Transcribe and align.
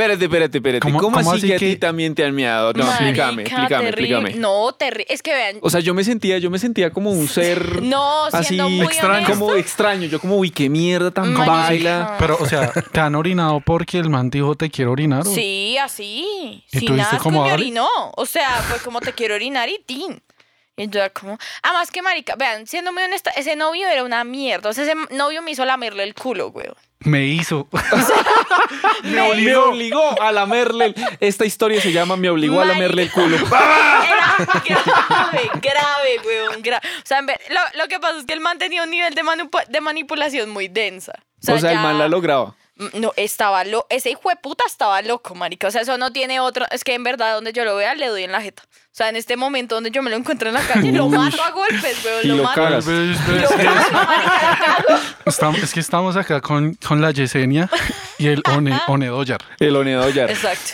Espérate, 0.00 0.24
espérate, 0.24 0.58
espérate. 0.58 0.80
¿Cómo- 0.80 0.98
¿Cómo, 0.98 1.16
cómo 1.18 1.30
así 1.32 1.38
así 1.40 1.48
que 1.48 1.54
a 1.54 1.58
ti 1.58 1.76
también 1.76 2.14
te 2.14 2.24
han 2.24 2.34
meado? 2.34 2.72
No, 2.72 2.84
Marica, 2.84 3.28
explícame, 3.28 3.42
explícame, 3.42 3.84
terrible. 3.90 4.14
explícame. 4.16 4.40
No, 4.40 4.72
terrible. 4.72 5.06
Es 5.12 5.22
que 5.22 5.32
vean. 5.34 5.58
O 5.60 5.68
sea, 5.70 5.80
yo 5.80 5.92
me 5.94 6.04
sentía, 6.04 6.38
yo 6.38 6.50
me 6.50 6.58
sentía 6.58 6.90
como 6.90 7.10
un 7.10 7.28
ser 7.28 7.82
No, 7.82 8.24
así 8.26 8.56
muy 8.60 8.86
extraño. 8.86 9.26
como 9.26 9.54
extraño. 9.54 10.06
Yo 10.08 10.20
como, 10.20 10.36
uy, 10.36 10.50
qué 10.50 10.68
mierda 10.70 11.10
tan 11.10 11.32
Marica. 11.32 11.52
baila. 11.52 12.16
Pero, 12.18 12.38
o 12.40 12.46
sea, 12.46 12.72
¿te 12.72 13.00
han 13.00 13.14
orinado 13.14 13.60
porque 13.60 13.98
el 13.98 14.08
man 14.08 14.30
dijo 14.30 14.54
te 14.54 14.70
quiero 14.70 14.92
orinar? 14.92 15.26
o- 15.26 15.34
Sí, 15.34 15.76
así. 15.78 16.64
¿Y 16.72 16.78
Sin 16.78 16.88
tú 16.88 16.94
nada 16.94 17.18
como, 17.18 17.44
me 17.44 17.52
orinó. 17.52 17.88
O 18.16 18.24
sea, 18.26 18.48
fue 18.62 18.78
como 18.80 19.00
te 19.00 19.12
quiero 19.12 19.34
orinar 19.34 19.68
y 19.68 19.78
tin. 19.84 20.22
Y 20.76 20.88
yo 20.88 21.00
era 21.00 21.10
como, 21.10 21.36
además 21.62 21.90
que 21.90 22.00
marica, 22.00 22.36
vean, 22.36 22.66
siendo 22.66 22.90
muy 22.92 23.02
honesta, 23.02 23.30
ese 23.36 23.54
novio 23.54 23.86
era 23.86 24.02
una 24.02 24.24
mierda. 24.24 24.70
O 24.70 24.72
sea, 24.72 24.84
ese 24.84 24.94
novio 25.14 25.42
me 25.42 25.50
hizo 25.50 25.64
lamerle 25.66 26.04
el 26.04 26.14
culo, 26.14 26.48
weón. 26.48 26.74
Me 27.00 27.24
hizo. 27.26 27.66
Me 29.04 29.56
obligó, 29.56 30.20
a 30.20 30.32
lamerle. 30.32 30.86
el- 30.86 30.94
Esta 31.20 31.44
historia 31.46 31.80
se 31.80 31.92
llama 31.92 32.16
Me 32.16 32.28
obligó 32.28 32.56
a 32.60 32.64
Marica. 32.64 32.74
lamerle 32.74 33.02
el 33.04 33.10
culo. 33.10 33.36
Era 33.36 34.36
grave, 34.64 35.50
grave, 35.60 36.20
weón, 36.24 36.62
grave. 36.62 36.86
O 36.98 37.06
sea, 37.06 37.18
en 37.18 37.26
vez- 37.26 37.40
lo, 37.48 37.60
lo 37.82 37.88
que 37.88 37.98
pasa 38.00 38.18
es 38.18 38.26
que 38.26 38.32
el 38.34 38.40
man 38.40 38.58
tenía 38.58 38.82
un 38.82 38.90
nivel 38.90 39.14
de, 39.14 39.22
manipu- 39.22 39.66
de 39.66 39.80
manipulación 39.80 40.50
muy 40.50 40.68
densa. 40.68 41.12
O 41.42 41.44
sea, 41.44 41.54
el 41.56 41.60
ya- 41.62 41.80
man 41.80 41.98
la 41.98 42.08
lograba. 42.08 42.54
No, 42.94 43.12
estaba 43.16 43.62
loco. 43.64 43.86
Ese 43.90 44.10
hijo 44.10 44.28
de 44.30 44.36
puta 44.36 44.64
estaba 44.66 45.02
loco, 45.02 45.34
marica. 45.34 45.68
O 45.68 45.70
sea, 45.70 45.82
eso 45.82 45.98
no 45.98 46.12
tiene 46.12 46.40
otro. 46.40 46.64
Es 46.70 46.82
que 46.82 46.94
en 46.94 47.04
verdad, 47.04 47.34
donde 47.34 47.52
yo 47.52 47.64
lo 47.64 47.76
vea, 47.76 47.94
le 47.94 48.06
doy 48.08 48.24
en 48.24 48.32
la 48.32 48.40
jeta. 48.40 48.62
O 48.64 48.92
sea, 48.92 49.08
en 49.08 49.16
este 49.16 49.36
momento 49.36 49.74
donde 49.76 49.90
yo 49.90 50.02
me 50.02 50.10
lo 50.10 50.16
encuentro 50.16 50.48
en 50.48 50.54
la 50.54 50.62
calle, 50.62 50.90
lo 50.90 51.08
mato 51.08 51.42
a 51.42 51.50
golpes, 51.50 52.04
weón. 52.04 52.20
Y 52.24 52.28
Lo, 52.28 52.36
lo 52.36 52.42
mato. 52.44 52.54
cagas. 52.62 52.86
Lo 52.86 52.92
marica, 52.94 54.84
lo 54.88 55.30
estamos- 55.30 55.62
es 55.62 55.72
que 55.72 55.80
estamos 55.80 56.16
acá 56.16 56.40
con, 56.40 56.74
con 56.74 57.00
la 57.00 57.10
Yesenia 57.10 57.68
y 58.18 58.28
el 58.28 58.42
One, 58.50 58.78
One 58.88 59.06
Doyar. 59.06 59.40
El 59.58 59.76
Onedoyar. 59.76 60.30
Exacto. 60.30 60.72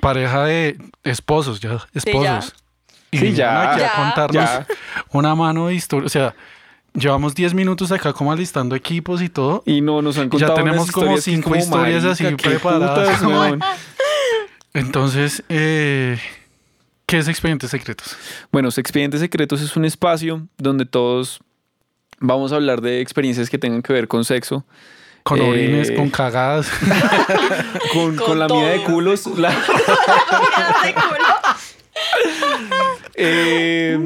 Pareja 0.00 0.44
de 0.44 0.76
esposos, 1.04 1.60
ya, 1.60 1.78
esposos. 1.94 2.54
y 3.10 3.18
Sí, 3.18 3.32
ya. 3.34 3.72
aquí 3.72 3.80
Ya. 3.80 3.92
a 3.92 3.96
contarnos 3.96 4.44
Ya. 4.44 4.66
una 5.12 5.34
mano 5.34 5.68
de 5.68 5.74
historia. 5.74 6.06
O 6.06 6.10
sea, 6.10 6.34
llevamos 6.96 7.34
10 7.34 7.54
minutos 7.54 7.92
acá 7.92 8.12
como 8.12 8.32
alistando 8.32 8.74
equipos 8.74 9.22
y 9.22 9.28
todo. 9.28 9.62
Y 9.66 9.80
no, 9.80 10.02
nos 10.02 10.16
han 10.18 10.24
Ya 10.24 10.30
contado 10.30 10.54
tenemos 10.54 10.82
unas 10.84 10.92
como 10.92 11.06
historias 11.16 11.24
que 11.24 11.30
cinco 11.30 11.50
como, 11.50 11.62
historias 11.62 12.04
así 12.04 12.24
marica, 12.24 12.48
preparadas. 12.50 13.18
putas. 13.22 13.58
Entonces, 14.74 15.42
eh, 15.48 16.18
¿qué 17.06 17.18
es 17.18 17.28
Expedientes 17.28 17.70
Secretos? 17.70 18.16
Bueno, 18.52 18.68
Expedientes 18.68 19.20
Secretos 19.20 19.62
es 19.62 19.76
un 19.76 19.84
espacio 19.84 20.46
donde 20.58 20.84
todos 20.84 21.40
vamos 22.18 22.52
a 22.52 22.56
hablar 22.56 22.80
de 22.80 23.00
experiencias 23.00 23.48
que 23.50 23.58
tengan 23.58 23.82
que 23.82 23.92
ver 23.92 24.08
con 24.08 24.24
sexo, 24.24 24.64
Con 25.22 25.38
Eh, 25.40 25.48
orines, 25.50 25.90
con 25.92 26.08
cagadas. 26.10 26.68
con, 27.92 28.16
Con 28.16 28.26
con 28.26 28.38
la 28.38 28.48
mida 28.48 28.68
de 28.68 28.82
culos. 28.84 29.26
la- 29.38 29.50
Ese 29.50 30.94
culo. 30.94 31.24
Eh, 33.14 33.98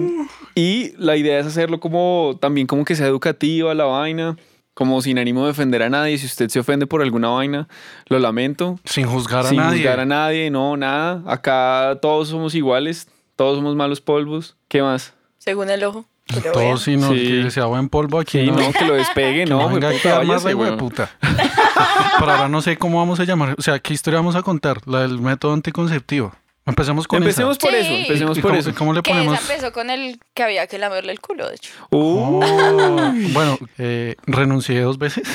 y 0.54 0.92
la 0.98 1.16
idea 1.16 1.38
es 1.38 1.46
hacerlo 1.46 1.80
como 1.80 2.36
también 2.40 2.66
como 2.66 2.84
que 2.84 2.96
sea 2.96 3.06
educativa 3.06 3.74
la 3.74 3.84
vaina, 3.84 4.36
como 4.74 5.02
sin 5.02 5.18
ánimo 5.18 5.44
de 5.44 5.50
ofender 5.50 5.82
a 5.82 5.90
nadie. 5.90 6.16
Si 6.18 6.26
usted 6.26 6.48
se 6.48 6.58
ofende 6.60 6.86
por 6.86 7.02
alguna 7.02 7.28
vaina, 7.28 7.68
lo 8.06 8.18
lamento. 8.18 8.78
sin 8.84 9.06
juzgar 9.06 9.46
a 9.46 9.48
sin 9.48 9.58
nadie. 9.58 9.78
juzgar 9.78 10.00
a 10.00 10.04
nadie, 10.06 10.50
no, 10.50 10.76
nada. 10.76 11.22
Acá 11.26 11.98
todos 12.00 12.28
somos 12.28 12.54
iguales, 12.54 13.08
todos 13.36 13.56
somos 13.56 13.76
malos 13.76 14.00
polvos. 14.00 14.56
¿Qué 14.68 14.82
más? 14.82 15.14
Según 15.38 15.70
el 15.70 15.82
ojo. 15.84 16.04
que 16.26 16.36
lo 16.36 16.52
Todos 16.52 16.86
vean. 16.86 17.00
sino 17.00 17.12
Sí. 17.12 17.42
que 17.44 17.50
sea 17.50 17.64
buen 17.66 17.88
polvo 17.88 18.20
aquí. 18.20 18.40
Sí, 18.40 18.46
no, 18.50 18.56
no, 18.56 18.72
que 18.72 18.84
lo 18.84 18.94
despegue, 18.94 19.44
Que 19.44 19.50
no. 19.50 19.68
no 19.68 19.74
venga 19.74 19.90
puta, 19.90 20.20
a 20.20 20.22
más 20.22 20.44
de 20.44 20.54
puta. 20.76 21.10
Pero 21.20 22.30
ahora 22.32 22.48
no 22.48 22.62
sé 22.62 22.76
cómo 22.76 22.98
vamos 22.98 23.18
a 23.20 23.24
llamar. 23.24 23.54
O 23.58 23.62
sea, 23.62 23.78
¿qué 23.80 23.92
historia 23.94 24.18
vamos 24.20 24.36
a 24.36 24.42
contar? 24.42 24.86
La 24.86 25.00
del 25.00 25.18
método 25.20 25.52
anticonceptivo. 25.54 26.32
Empecemos 26.66 27.08
con 27.08 27.22
Empecemos 27.22 27.56
esa. 27.56 27.66
por 27.66 27.70
Sí. 27.72 27.76
eso, 27.78 27.90
empecemos 27.94 28.38
¿Y 28.38 28.40
por 28.42 28.50
cómo, 28.50 28.60
eso. 28.60 28.74
cómo 28.76 28.92
le 28.92 29.02
Que 29.02 29.10
ponemos? 29.10 29.38
esa 29.40 29.52
empezó 29.52 29.72
con 29.72 29.90
el 29.90 30.20
que 30.34 30.42
había 30.42 30.66
que 30.66 30.78
lamerle 30.78 31.12
el 31.12 31.20
culo, 31.20 31.48
de 31.48 31.54
hecho. 31.56 31.72
Uh, 31.90 32.40
Oh, 32.44 33.12
bueno, 33.32 33.58
eh, 33.78 34.14
renuncié 34.26 34.80
dos 34.80 34.98
veces. 34.98 35.26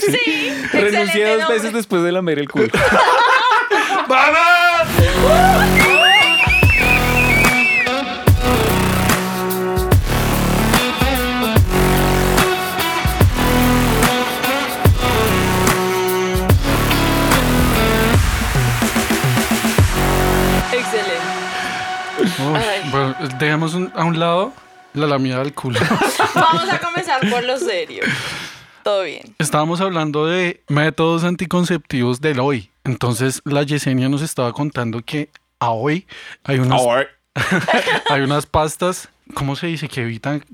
Sí. 0.00 0.52
renuncié 0.72 0.72
excelente 0.72 1.28
dos 1.28 1.38
nombre. 1.40 1.56
veces 1.56 1.72
después 1.72 2.02
de 2.02 2.12
lamer 2.12 2.38
el 2.40 2.48
culo. 2.48 2.68
Excelente. 4.08 5.57
Dejemos 23.72 23.92
un- 23.94 24.00
a 24.00 24.04
un 24.04 24.18
lado 24.18 24.52
la 24.94 25.06
lamida 25.06 25.38
del 25.38 25.54
culo. 25.54 25.78
Vamos 26.34 26.68
a 26.70 26.78
comenzar 26.80 27.20
por 27.30 27.44
lo 27.44 27.58
serio. 27.58 28.04
Todo 28.82 29.02
bien. 29.02 29.34
Estábamos 29.38 29.80
hablando 29.80 30.26
de 30.26 30.62
métodos 30.68 31.24
anticonceptivos 31.24 32.20
del 32.20 32.40
hoy. 32.40 32.70
Entonces 32.84 33.42
la 33.44 33.62
Yesenia 33.62 34.08
nos 34.08 34.22
estaba 34.22 34.52
contando 34.52 35.00
que 35.04 35.30
a 35.60 35.70
hoy 35.70 36.06
hay 36.44 36.58
unas, 36.58 36.80
hay 38.10 38.20
unas 38.22 38.46
pastas, 38.46 39.08
¿cómo 39.34 39.56
se 39.56 39.66
dice? 39.66 39.88
Que 39.88 40.02
evitan... 40.02 40.40
Que 40.40 40.46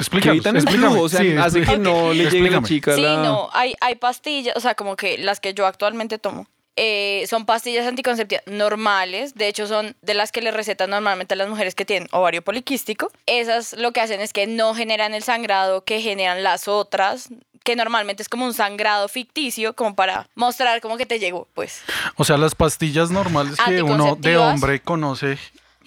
Explícanos, 0.00 0.34
evitan 0.36 0.56
el 0.56 0.62
explícame. 0.62 0.88
flujo, 0.90 1.04
o 1.04 1.08
sea, 1.08 1.20
Sí, 1.20 1.36
hace 1.36 1.62
que 1.62 1.76
no 1.76 2.12
le 2.12 2.30
llegue 2.30 2.48
a 2.48 2.50
la 2.52 2.58
Explícame. 2.58 2.68
chica 2.68 2.94
Sí, 2.94 3.00
la... 3.02 3.16
no, 3.22 3.48
hay, 3.52 3.74
hay 3.80 3.96
pastillas, 3.96 4.56
o 4.56 4.60
sea, 4.60 4.74
como 4.76 4.94
que 4.94 5.18
las 5.18 5.40
que 5.40 5.54
yo 5.54 5.66
actualmente 5.66 6.18
tomo. 6.18 6.46
Eh, 6.80 7.26
son 7.26 7.44
pastillas 7.44 7.88
anticonceptivas 7.88 8.44
normales, 8.46 9.34
de 9.34 9.48
hecho 9.48 9.66
son 9.66 9.96
de 10.00 10.14
las 10.14 10.30
que 10.30 10.40
le 10.40 10.52
recetan 10.52 10.90
normalmente 10.90 11.34
a 11.34 11.36
las 11.36 11.48
mujeres 11.48 11.74
que 11.74 11.84
tienen 11.84 12.08
ovario 12.12 12.40
poliquístico. 12.40 13.10
Esas 13.26 13.72
lo 13.72 13.90
que 13.90 14.00
hacen 14.00 14.20
es 14.20 14.32
que 14.32 14.46
no 14.46 14.76
generan 14.76 15.12
el 15.12 15.24
sangrado 15.24 15.84
que 15.84 16.00
generan 16.00 16.44
las 16.44 16.68
otras, 16.68 17.30
que 17.64 17.74
normalmente 17.74 18.22
es 18.22 18.28
como 18.28 18.46
un 18.46 18.54
sangrado 18.54 19.08
ficticio, 19.08 19.74
como 19.74 19.96
para 19.96 20.28
mostrar 20.36 20.80
como 20.80 20.96
que 20.96 21.04
te 21.04 21.18
llegó, 21.18 21.48
pues. 21.52 21.82
O 22.14 22.24
sea, 22.24 22.36
las 22.36 22.54
pastillas 22.54 23.10
normales 23.10 23.56
que 23.66 23.82
uno 23.82 24.14
de 24.14 24.36
hombre 24.36 24.80
conoce, 24.80 25.36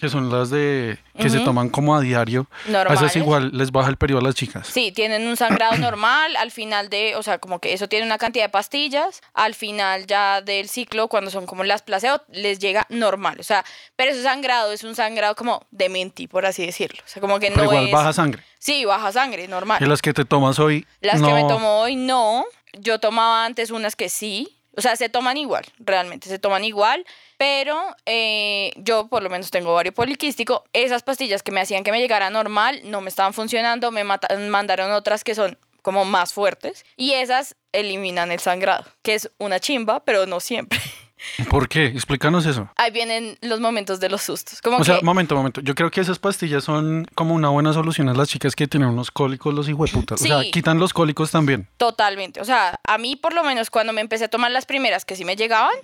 que 0.02 0.08
son 0.08 0.30
las 0.30 0.50
de 0.50 0.98
que 1.16 1.30
se 1.30 1.38
toman 1.38 1.68
como 1.68 1.94
a 1.94 2.00
diario, 2.00 2.48
a 2.50 2.70
esas 2.70 2.72
Normales. 2.72 3.16
igual 3.16 3.50
les 3.52 3.70
baja 3.70 3.88
el 3.88 3.96
periodo 3.96 4.18
a 4.18 4.24
las 4.24 4.34
chicas. 4.34 4.66
Sí, 4.66 4.90
tienen 4.90 5.28
un 5.28 5.36
sangrado 5.36 5.76
normal 5.78 6.34
al 6.34 6.50
final 6.50 6.88
de, 6.88 7.14
o 7.14 7.22
sea, 7.22 7.38
como 7.38 7.60
que 7.60 7.72
eso 7.72 7.88
tiene 7.88 8.04
una 8.04 8.18
cantidad 8.18 8.46
de 8.46 8.48
pastillas, 8.48 9.20
al 9.32 9.54
final 9.54 10.08
ya 10.08 10.40
del 10.40 10.68
ciclo, 10.68 11.06
cuando 11.06 11.30
son 11.30 11.46
como 11.46 11.62
las 11.62 11.82
placebo, 11.82 12.20
les 12.32 12.58
llega 12.58 12.84
normal, 12.88 13.36
o 13.38 13.44
sea, 13.44 13.64
pero 13.94 14.10
ese 14.10 14.24
sangrado 14.24 14.72
es 14.72 14.82
un 14.82 14.96
sangrado 14.96 15.36
como 15.36 15.68
de 15.70 15.88
menti, 15.88 16.26
por 16.26 16.46
así 16.46 16.66
decirlo, 16.66 17.00
o 17.06 17.08
sea, 17.08 17.20
como 17.20 17.38
que 17.38 17.52
Pero 17.52 17.58
no 17.58 17.70
igual 17.70 17.86
es... 17.86 17.92
baja 17.92 18.12
sangre. 18.12 18.42
Sí, 18.58 18.84
baja 18.84 19.12
sangre, 19.12 19.46
normal. 19.46 19.80
Y 19.80 19.86
las 19.86 20.02
que 20.02 20.12
te 20.12 20.24
tomas 20.24 20.58
hoy. 20.58 20.84
Las 21.00 21.20
no. 21.20 21.28
que 21.28 21.34
me 21.34 21.44
tomo 21.44 21.80
hoy 21.80 21.94
no. 21.94 22.44
Yo 22.72 22.98
tomaba 22.98 23.44
antes 23.44 23.70
unas 23.70 23.94
que 23.94 24.08
sí. 24.08 24.61
O 24.76 24.80
sea, 24.80 24.96
se 24.96 25.08
toman 25.08 25.36
igual, 25.36 25.64
realmente 25.78 26.28
se 26.28 26.38
toman 26.38 26.64
igual. 26.64 27.04
Pero 27.36 27.78
eh, 28.06 28.72
yo 28.76 29.08
por 29.08 29.22
lo 29.22 29.30
menos 29.30 29.50
tengo 29.50 29.72
ovario 29.72 29.92
poliquístico. 29.92 30.64
Esas 30.72 31.02
pastillas 31.02 31.42
que 31.42 31.52
me 31.52 31.60
hacían 31.60 31.84
que 31.84 31.92
me 31.92 32.00
llegara 32.00 32.30
normal 32.30 32.80
no 32.84 33.00
me 33.00 33.08
estaban 33.08 33.34
funcionando. 33.34 33.90
Me 33.90 34.04
mandaron 34.04 34.92
otras 34.92 35.24
que 35.24 35.34
son 35.34 35.58
como 35.82 36.04
más 36.04 36.32
fuertes. 36.32 36.84
Y 36.96 37.12
esas 37.12 37.56
eliminan 37.72 38.30
el 38.32 38.40
sangrado, 38.40 38.84
que 39.02 39.14
es 39.14 39.30
una 39.38 39.60
chimba, 39.60 40.04
pero 40.04 40.26
no 40.26 40.40
siempre. 40.40 40.78
¿Por 41.48 41.68
qué? 41.68 41.86
Explícanos 41.86 42.46
eso. 42.46 42.68
Ahí 42.76 42.90
vienen 42.90 43.38
los 43.40 43.60
momentos 43.60 44.00
de 44.00 44.08
los 44.08 44.22
sustos. 44.22 44.60
Como 44.60 44.78
O 44.78 44.84
sea, 44.84 45.00
momento, 45.02 45.34
momento. 45.34 45.60
Yo 45.60 45.74
creo 45.74 45.90
que 45.90 46.00
esas 46.00 46.18
pastillas 46.18 46.64
son 46.64 47.06
como 47.14 47.34
una 47.34 47.48
buena 47.48 47.72
solución 47.72 48.08
a 48.08 48.14
las 48.14 48.28
chicas 48.28 48.54
que 48.56 48.66
tienen 48.66 48.88
unos 48.88 49.10
cólicos 49.10 49.52
los 49.54 49.68
hijueputas. 49.68 50.20
O 50.20 50.24
sea, 50.24 50.40
Sí. 50.42 50.50
quitan 50.50 50.78
los 50.78 50.92
cólicos 50.92 51.30
también. 51.30 51.68
Totalmente. 51.76 52.40
O 52.40 52.44
sea, 52.44 52.80
a 52.86 52.98
mí 52.98 53.16
por 53.16 53.32
lo 53.34 53.44
menos 53.44 53.70
cuando 53.70 53.92
me 53.92 54.00
empecé 54.00 54.24
a 54.24 54.28
tomar 54.28 54.50
las 54.50 54.66
primeras 54.66 55.04
que 55.04 55.16
sí 55.16 55.24
me 55.24 55.36
llegaban, 55.36 55.74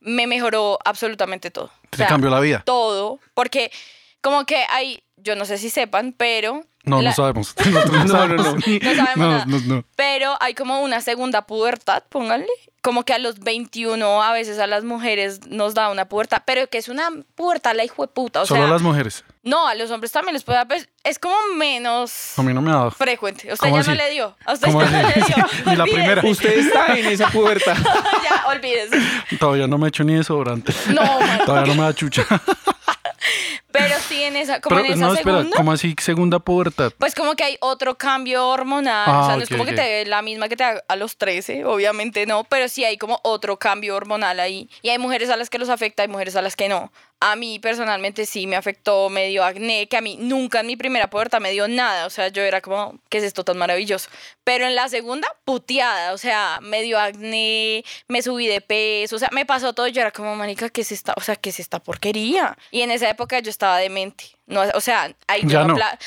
me 0.00 0.26
mejoró 0.26 0.78
absolutamente 0.84 1.50
todo. 1.50 1.66
O 1.66 1.88
Te 1.90 1.98
sea, 1.98 2.06
cambió 2.06 2.30
la 2.30 2.40
vida. 2.40 2.62
Todo. 2.64 3.18
Porque 3.34 3.70
como 4.20 4.44
que 4.46 4.64
hay, 4.70 5.02
yo 5.16 5.36
no 5.36 5.44
sé 5.44 5.58
si 5.58 5.70
sepan, 5.70 6.14
pero... 6.16 6.62
No, 6.84 7.02
la- 7.02 7.10
no 7.10 7.16
sabemos. 7.16 7.54
No, 7.66 7.84
no, 8.06 8.26
no. 8.36 8.54
No 8.54 8.94
sabemos 8.94 9.66
nada. 9.66 9.82
Pero 9.96 10.36
hay 10.40 10.54
como 10.54 10.80
una 10.82 11.00
segunda 11.00 11.42
pubertad, 11.46 12.04
pónganle. 12.08 12.46
Como 12.86 13.02
que 13.04 13.12
a 13.12 13.18
los 13.18 13.40
21 13.40 14.22
a 14.22 14.32
veces 14.32 14.60
a 14.60 14.68
las 14.68 14.84
mujeres 14.84 15.40
nos 15.48 15.74
da 15.74 15.90
una 15.90 16.04
pubertad, 16.08 16.42
pero 16.46 16.68
que 16.68 16.78
es 16.78 16.86
una 16.88 17.08
pubertad 17.34 17.74
la 17.74 17.82
hijo 17.82 18.02
de 18.06 18.12
puta. 18.12 18.42
O 18.42 18.46
Solo 18.46 18.60
sea, 18.60 18.68
a 18.68 18.70
las 18.72 18.80
mujeres. 18.82 19.24
no, 19.42 19.66
a 19.66 19.74
los 19.74 19.90
hombres 19.90 20.12
también 20.12 20.34
les 20.34 20.44
puede 20.44 20.58
dar, 20.58 20.68
pues, 20.68 20.88
es 21.02 21.18
como 21.18 21.34
menos 21.56 22.38
A 22.38 22.42
mí 22.44 22.54
no 22.54 22.62
me 22.62 22.70
ha 22.70 22.74
dado. 22.74 22.90
frecuente. 22.92 23.52
Usted 23.52 23.68
¿Cómo 23.70 23.80
ya 23.82 23.88
no 23.90 23.94
le 23.96 24.10
dio. 24.12 24.36
A 24.46 24.52
usted 24.52 24.68
¿Cómo 24.68 24.82
ya 24.84 25.02
no 25.02 25.08
le 25.08 25.14
dio. 25.14 25.36
Ni 25.66 25.74
la 25.76 25.82
primera. 25.84 26.22
Usted 26.24 26.58
está 26.60 26.96
en 26.96 27.06
esa 27.06 27.28
pubertad. 27.32 27.76
ya, 28.22 28.44
olvídese. 28.50 28.96
Todavía 29.40 29.66
no 29.66 29.78
me 29.78 29.86
he 29.86 29.88
hecho 29.88 30.04
ni 30.04 30.14
desodorante. 30.14 30.72
No, 30.94 31.02
man. 31.02 31.40
Todavía 31.44 31.74
no 31.74 31.80
me 31.82 31.86
da 31.88 31.92
chucha. 31.92 32.24
Pero 33.78 33.94
sí 34.08 34.22
en 34.22 34.36
esa, 34.36 34.60
como 34.60 34.76
Pero 34.76 34.86
en 34.88 34.92
esa 34.94 35.06
no, 35.06 35.14
espera, 35.14 35.36
segunda. 35.38 35.56
¿cómo 35.56 35.72
así 35.72 35.94
segunda 36.00 36.38
pubertad? 36.38 36.92
Pues 36.98 37.14
como 37.14 37.34
que 37.34 37.44
hay 37.44 37.56
otro 37.60 37.96
cambio 37.96 38.48
hormonal, 38.48 39.04
Ah, 39.06 39.20
o 39.20 39.26
sea, 39.26 39.36
no 39.36 39.38
ok, 39.38 39.42
es 39.42 39.48
como 39.50 39.62
ok. 39.62 39.68
que 39.70 39.74
te 39.74 39.82
dé 39.82 40.06
la 40.06 40.22
misma 40.22 40.48
que 40.48 40.56
te 40.56 40.64
da 40.64 40.82
a 40.88 40.96
los 40.96 41.16
13, 41.16 41.64
obviamente 41.64 42.26
no, 42.26 42.44
pero 42.44 42.68
sí 42.68 42.84
hay 42.84 42.96
como 42.98 43.20
otro 43.22 43.58
cambio 43.58 43.96
hormonal 43.96 44.40
ahí. 44.40 44.68
Y 44.82 44.88
hay 44.90 44.98
mujeres 44.98 45.30
a 45.30 45.36
las 45.36 45.50
que 45.50 45.58
los 45.58 45.68
afecta, 45.68 46.02
hay 46.02 46.08
mujeres 46.08 46.36
a 46.36 46.42
las 46.42 46.56
que 46.56 46.68
no. 46.68 46.92
A 47.18 47.34
mí 47.34 47.58
personalmente 47.58 48.26
sí 48.26 48.46
me 48.46 48.56
afectó, 48.56 49.08
me 49.08 49.28
dio 49.28 49.42
acné, 49.42 49.88
que 49.88 49.96
a 49.96 50.02
mí 50.02 50.18
nunca 50.20 50.60
en 50.60 50.66
mi 50.66 50.76
primera 50.76 51.08
pubertad 51.08 51.40
me 51.40 51.50
dio 51.50 51.66
nada, 51.66 52.04
o 52.04 52.10
sea, 52.10 52.28
yo 52.28 52.42
era 52.42 52.60
como, 52.60 52.98
¿qué 53.08 53.16
es 53.18 53.24
esto 53.24 53.42
tan 53.42 53.56
maravilloso? 53.56 54.10
Pero 54.44 54.66
en 54.66 54.74
la 54.74 54.90
segunda, 54.90 55.26
puteada, 55.46 56.12
o 56.12 56.18
sea, 56.18 56.58
me 56.60 56.82
dio 56.82 57.00
acné, 57.00 57.84
me 58.06 58.20
subí 58.20 58.46
de 58.46 58.60
peso, 58.60 59.16
o 59.16 59.18
sea, 59.18 59.30
me 59.32 59.46
pasó 59.46 59.72
todo, 59.72 59.86
yo 59.88 60.02
era 60.02 60.10
como, 60.10 60.36
manica, 60.36 60.68
¿qué 60.68 60.82
es 60.82 60.92
esta, 60.92 61.14
o 61.16 61.22
sea, 61.22 61.36
qué 61.36 61.48
es 61.48 61.58
esta 61.58 61.78
porquería? 61.80 62.58
Y 62.70 62.82
en 62.82 62.90
esa 62.90 63.08
época 63.08 63.38
yo 63.38 63.48
estaba 63.48 63.65
demente. 63.74 64.24
No, 64.46 64.60
o 64.74 64.80
sea, 64.80 65.12
ahí 65.26 65.42
Ya 65.44 65.62
no, 65.62 65.68
no. 65.68 65.74
pla- 65.74 65.98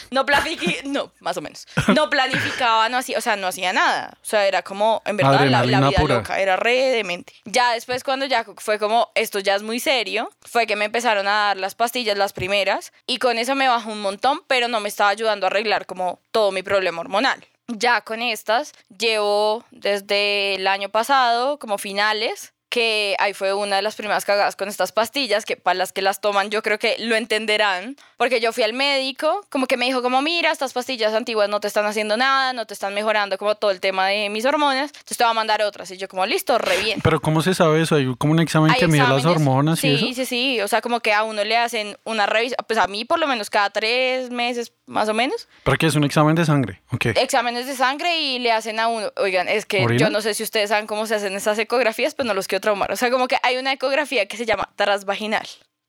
no 0.85 1.11
más 1.19 1.35
o 1.35 1.41
menos. 1.41 1.67
No 1.94 2.09
planificaba, 2.09 2.88
no 2.88 2.97
hacía, 2.97 3.17
o 3.17 3.21
sea, 3.21 3.35
no 3.35 3.47
hacía 3.47 3.73
nada. 3.73 4.17
O 4.21 4.25
sea, 4.25 4.47
era 4.47 4.61
como, 4.61 5.01
en 5.06 5.17
verdad, 5.17 5.45
la, 5.47 5.61
vida 5.63 5.91
pura. 5.91 6.15
loca, 6.15 6.39
era 6.39 6.56
re 6.56 6.75
demente. 6.91 7.33
Ya 7.44 7.73
después, 7.73 8.03
cuando 8.06 8.25
ya 8.27 8.45
fue 8.57 8.79
como, 8.79 9.11
esto 9.15 9.39
ya 9.39 9.56
es 9.56 9.61
muy 9.61 9.81
serio, 9.81 10.31
fue 10.41 10.67
que 10.67 10.77
me 10.77 10.85
empezaron 10.85 11.27
a 11.27 11.31
dar 11.47 11.57
las 11.57 11.75
pastillas, 11.75 12.17
las 12.17 12.31
primeras, 12.31 12.94
y 13.06 13.17
con 13.17 13.38
eso 13.38 13.56
me 13.56 13.67
bajó 13.67 13.91
un 13.91 14.01
montón, 14.01 14.41
pero 14.47 14.69
no 14.69 14.79
me 14.79 14.88
estaba 14.88 15.09
ayudando 15.09 15.45
a 15.45 15.50
arreglar 15.50 15.85
como 15.85 16.21
todo 16.31 16.51
mi 16.53 16.63
problema 16.63 17.01
hormonal. 17.01 17.45
Ya 17.67 18.01
con 18.01 18.21
estas, 18.21 18.71
llevo 18.97 19.65
desde 19.69 20.56
el 20.56 20.65
año 20.65 20.89
pasado, 20.89 21.59
como 21.59 21.77
finales, 21.77 22.53
que 22.69 23.16
ahí 23.19 23.33
fue 23.33 23.54
una 23.54 23.77
de 23.77 23.81
las 23.81 23.95
primeras 23.95 24.25
cagadas 24.25 24.56
con 24.56 24.69
estas 24.69 24.92
pastillas, 24.92 25.45
que 25.45 25.57
para 25.57 25.74
las 25.74 25.92
que 25.92 26.01
las 26.01 26.21
toman 26.21 26.50
yo 26.51 26.62
creo 26.62 26.77
que 26.77 26.95
lo 27.00 27.16
entenderán, 27.16 27.98
porque 28.18 28.39
yo 28.39 28.54
fui 28.54 28.63
al 28.63 28.74
médico, 28.74 29.45
como 29.50 29.66
que 29.66 29.75
me 29.75 29.86
dijo 29.86 30.01
como, 30.01 30.21
mira, 30.21 30.51
estas 30.51 30.74
pastillas 30.74 31.13
antiguas 31.13 31.50
no 31.50 31.60
te 31.60 31.68
están 31.68 31.86
haciendo 31.86 32.16
nada, 32.16 32.54
no 32.54 32.66
te 32.66 32.74
están 32.74 32.94
mejorando 32.94 33.38
como 33.38 33.56
todo 33.56 33.71
el 33.71 33.80
tema 33.80 34.07
de 34.07 34.30
mis 34.30 34.45
hormonas, 34.45 34.92
entonces 34.92 35.18
te 35.18 35.24
voy 35.24 35.31
a 35.31 35.33
mandar 35.33 35.62
otras. 35.62 35.89
Y 35.92 35.98
yo 35.98 36.07
como, 36.07 36.25
listo, 36.25 36.57
re 36.57 36.77
bien. 36.77 37.01
Pero 37.01 37.19
¿cómo 37.19 37.42
se 37.42 37.54
sabe 37.54 37.81
eso? 37.81 37.95
¿Hay 37.95 38.16
como 38.18 38.33
un 38.33 38.39
examen 38.39 38.71
Hay 38.71 38.80
que 38.80 38.88
mide 38.88 39.07
las 39.07 39.25
hormonas 39.25 39.80
sí, 39.80 39.88
y 39.88 39.95
eso? 39.95 40.06
Sí, 40.06 40.25
sí, 40.25 40.62
o 40.62 40.68
sea, 40.68 40.81
como 40.81 41.00
que 41.00 41.13
a 41.13 41.24
uno 41.24 41.44
le 41.44 41.57
hacen 41.57 41.98
una 42.04 42.27
revisión, 42.27 42.57
pues 42.68 42.77
a 42.77 42.88
mí 42.88 43.06
por 43.06 43.19
lo 43.19 43.27
menos 43.27 43.50
cada 43.50 43.69
tres 43.71 44.30
meses 44.30 44.71
más 44.86 45.07
o 45.07 45.13
menos, 45.13 45.48
¿Para 45.63 45.77
qué 45.77 45.86
es 45.86 45.95
un 45.95 46.04
examen 46.04 46.36
de 46.36 46.45
sangre? 46.45 46.81
Ok. 46.92 47.06
exámenes 47.07 47.68
de 47.68 47.75
sangre 47.75 48.19
y 48.19 48.39
le 48.39 48.51
hacen 48.51 48.80
a 48.80 48.88
uno, 48.88 49.12
oigan, 49.18 49.48
es 49.48 49.66
que 49.66 49.83
¿Orina? 49.83 50.00
yo 50.00 50.10
no 50.10 50.21
sé 50.21 50.33
si 50.33 50.44
ustedes 50.44 50.69
saben 50.69 50.88
cómo 50.88 51.06
se 51.06 51.16
hacen 51.16 51.33
esas 51.36 51.57
ecografías, 51.60 52.16
pues 52.16 52.27
no 52.27 52.33
los 52.33 52.48
traumar. 52.59 52.91
O 52.91 52.95
sea, 52.95 53.09
como 53.11 53.27
que 53.27 53.38
hay 53.44 53.57
una 53.57 53.71
ecografía 53.73 54.27
que 54.27 54.38
se 54.38 54.45
llama 54.45 54.69
transvaginal. 54.75 55.47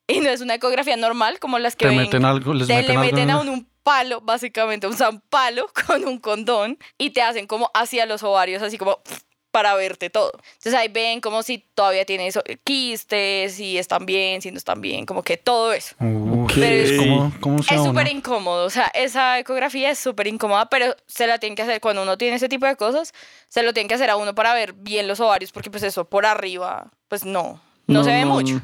Y 0.09 0.21
no 0.21 0.29
es 0.31 0.41
una 0.41 0.55
ecografía 0.55 0.97
normal 0.97 1.39
como 1.39 1.59
las 1.59 1.77
que 1.77 1.85
Te 1.85 1.91
ven. 1.91 1.99
meten 1.99 2.25
algo, 2.25 2.53
les 2.55 2.67
te 2.67 2.75
meten 2.75 2.89
le 2.89 2.93
algo. 3.01 3.05
meten 3.05 3.31
en- 3.31 3.31
a 3.31 3.39
un 3.41 3.69
palo, 3.83 4.21
básicamente, 4.21 4.87
un 4.87 4.97
palo 5.31 5.69
con 5.87 6.05
un 6.05 6.19
condón 6.19 6.79
y 6.99 7.11
te 7.11 7.23
hacen 7.23 7.47
como 7.47 7.71
hacia 7.75 8.07
los 8.07 8.23
ovarios, 8.23 8.63
así 8.63 8.77
como 8.77 8.99
para 9.51 9.75
verte 9.75 10.11
todo. 10.11 10.33
Entonces 10.55 10.75
ahí 10.75 10.89
ven 10.89 11.21
como 11.21 11.43
si 11.43 11.59
todavía 11.75 12.05
tienes 12.05 12.39
quistes, 12.65 13.55
si 13.55 13.79
están 13.79 14.07
bien, 14.07 14.41
si 14.43 14.51
no 14.51 14.59
están 14.59 14.81
bien, 14.81 15.07
como 15.07 15.23
que 15.23 15.37
todo 15.37 15.73
eso. 15.73 15.95
Uy, 16.01 16.45
Ok. 16.45 16.57
es 16.59 16.93
como- 16.99 17.33
¿Cómo 17.41 17.63
se 17.63 17.75
Es 17.75 17.83
súper 17.85 18.09
incómodo, 18.09 18.65
o 18.67 18.71
sea, 18.71 18.87
esa 18.95 19.39
ecografía 19.39 19.91
es 19.91 19.99
súper 19.99 20.27
incómoda, 20.29 20.67
pero 20.71 20.95
se 21.07 21.27
la 21.27 21.39
tienen 21.39 21.57
que 21.57 21.63
hacer 21.63 21.81
cuando 21.81 22.03
uno 22.03 22.17
tiene 22.17 22.37
ese 22.37 22.49
tipo 22.49 22.67
de 22.67 22.77
cosas, 22.77 23.13
se 23.49 23.63
lo 23.63 23.73
tienen 23.73 23.89
que 23.89 23.95
hacer 23.95 24.11
a 24.11 24.17
uno 24.17 24.35
para 24.35 24.55
ver 24.55 24.73
bien 24.73 25.09
los 25.09 25.21
ovarios, 25.21 25.53
porque 25.53 25.71
pues 25.71 25.83
eso 25.83 26.05
por 26.05 26.27
arriba, 26.27 26.91
pues 27.09 27.25
no, 27.25 27.61
no, 27.87 28.05
se 28.05 28.11
ve 28.11 28.25
mucho. 28.25 28.61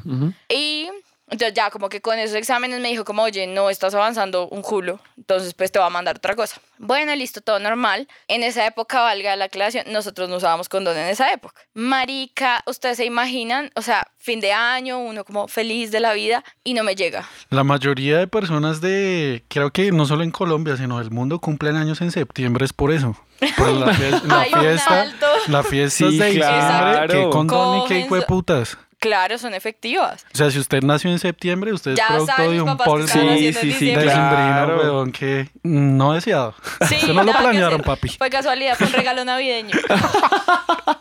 Y 0.49 0.89
entonces 1.29 1.53
ya 1.53 1.69
como 1.69 1.89
que 1.89 2.01
con 2.01 2.17
esos 2.19 2.35
exámenes 2.35 2.79
me 2.79 2.87
dijo 2.89 3.03
como, 3.05 3.23
oye, 3.23 3.47
no 3.47 3.69
estás 3.69 3.93
avanzando 3.93 4.47
un 4.49 4.61
culo, 4.61 4.99
entonces 5.17 5.53
pues 5.53 5.71
te 5.71 5.79
va 5.79 5.87
a 5.87 5.89
mandar 5.89 6.17
otra 6.17 6.35
cosa. 6.35 6.61
Bueno, 6.79 7.15
listo, 7.15 7.41
todo 7.41 7.59
normal. 7.59 8.07
En 8.27 8.43
esa 8.43 8.65
época, 8.67 9.01
valga 9.01 9.35
la 9.35 9.45
aclaración, 9.45 9.85
nosotros 9.91 10.29
no 10.29 10.35
usábamos 10.37 10.69
condón 10.69 10.95
en 10.97 11.07
esa 11.07 11.31
época. 11.31 11.59
Marica, 11.73 12.63
ustedes 12.67 12.97
se 12.97 13.05
imaginan, 13.05 13.71
o 13.75 13.81
sea, 13.81 14.07
fin 14.19 14.39
de 14.39 14.51
año, 14.53 14.99
uno 14.99 15.23
como 15.23 15.47
feliz 15.47 15.89
de 15.91 15.99
la 15.99 16.13
vida 16.13 16.43
y 16.63 16.73
no 16.75 16.83
me 16.83 16.95
llega. 16.95 17.27
La 17.49 17.63
mayoría 17.63 18.19
de 18.19 18.27
personas 18.27 18.79
de, 18.81 19.43
creo 19.47 19.71
que 19.71 19.91
no 19.91 20.05
solo 20.05 20.23
en 20.23 20.31
Colombia, 20.31 20.77
sino 20.77 20.99
del 20.99 21.09
mundo 21.11 21.39
cumplen 21.39 21.75
años 21.75 22.01
en 22.01 22.11
septiembre, 22.11 22.65
es 22.65 22.73
por 22.73 22.91
eso. 22.91 23.15
Por 23.57 23.69
la, 23.69 23.87
fie- 23.93 24.21
la 24.23 24.43
fiesta, 24.61 25.05
la 25.47 25.63
fiesta 25.63 26.09
Sí, 26.09 26.17
de 26.17 26.25
diciembre, 26.25 26.41
claro. 26.43 27.07
que 27.13 27.29
condón 27.29 27.81
y 27.83 27.87
que 27.87 27.99
hijo 27.99 28.15
de 28.15 28.21
Comenzó- 28.21 28.27
putas. 28.27 28.77
Claro, 28.99 29.37
son 29.37 29.53
efectivas. 29.53 30.25
O 30.33 30.37
sea, 30.37 30.49
si 30.49 30.57
usted 30.57 30.81
nació 30.81 31.11
en 31.11 31.19
septiembre, 31.19 31.71
usted 31.71 31.91
es 31.91 31.97
Ya 31.97 32.07
producto 32.07 32.33
saben 32.35 32.51
de 32.51 32.61
un 32.61 32.77
polvo 32.77 33.07
Sí, 33.07 33.53
sí, 33.53 33.71
sí, 33.73 33.93
claro. 33.93 34.77
weón, 34.77 35.11
que 35.11 35.49
no 35.61 36.13
deseado. 36.13 36.55
Sí, 36.87 36.95
Eso 36.95 37.07
no 37.07 37.13
lo 37.13 37.23
nada 37.25 37.37
que 37.37 37.43
planearon, 37.43 37.81
papi. 37.81 38.09
Fue 38.09 38.29
casualidad, 38.29 38.75
fue 38.75 38.87
un 38.87 38.93
regalo 38.93 39.23
navideño. 39.23 39.77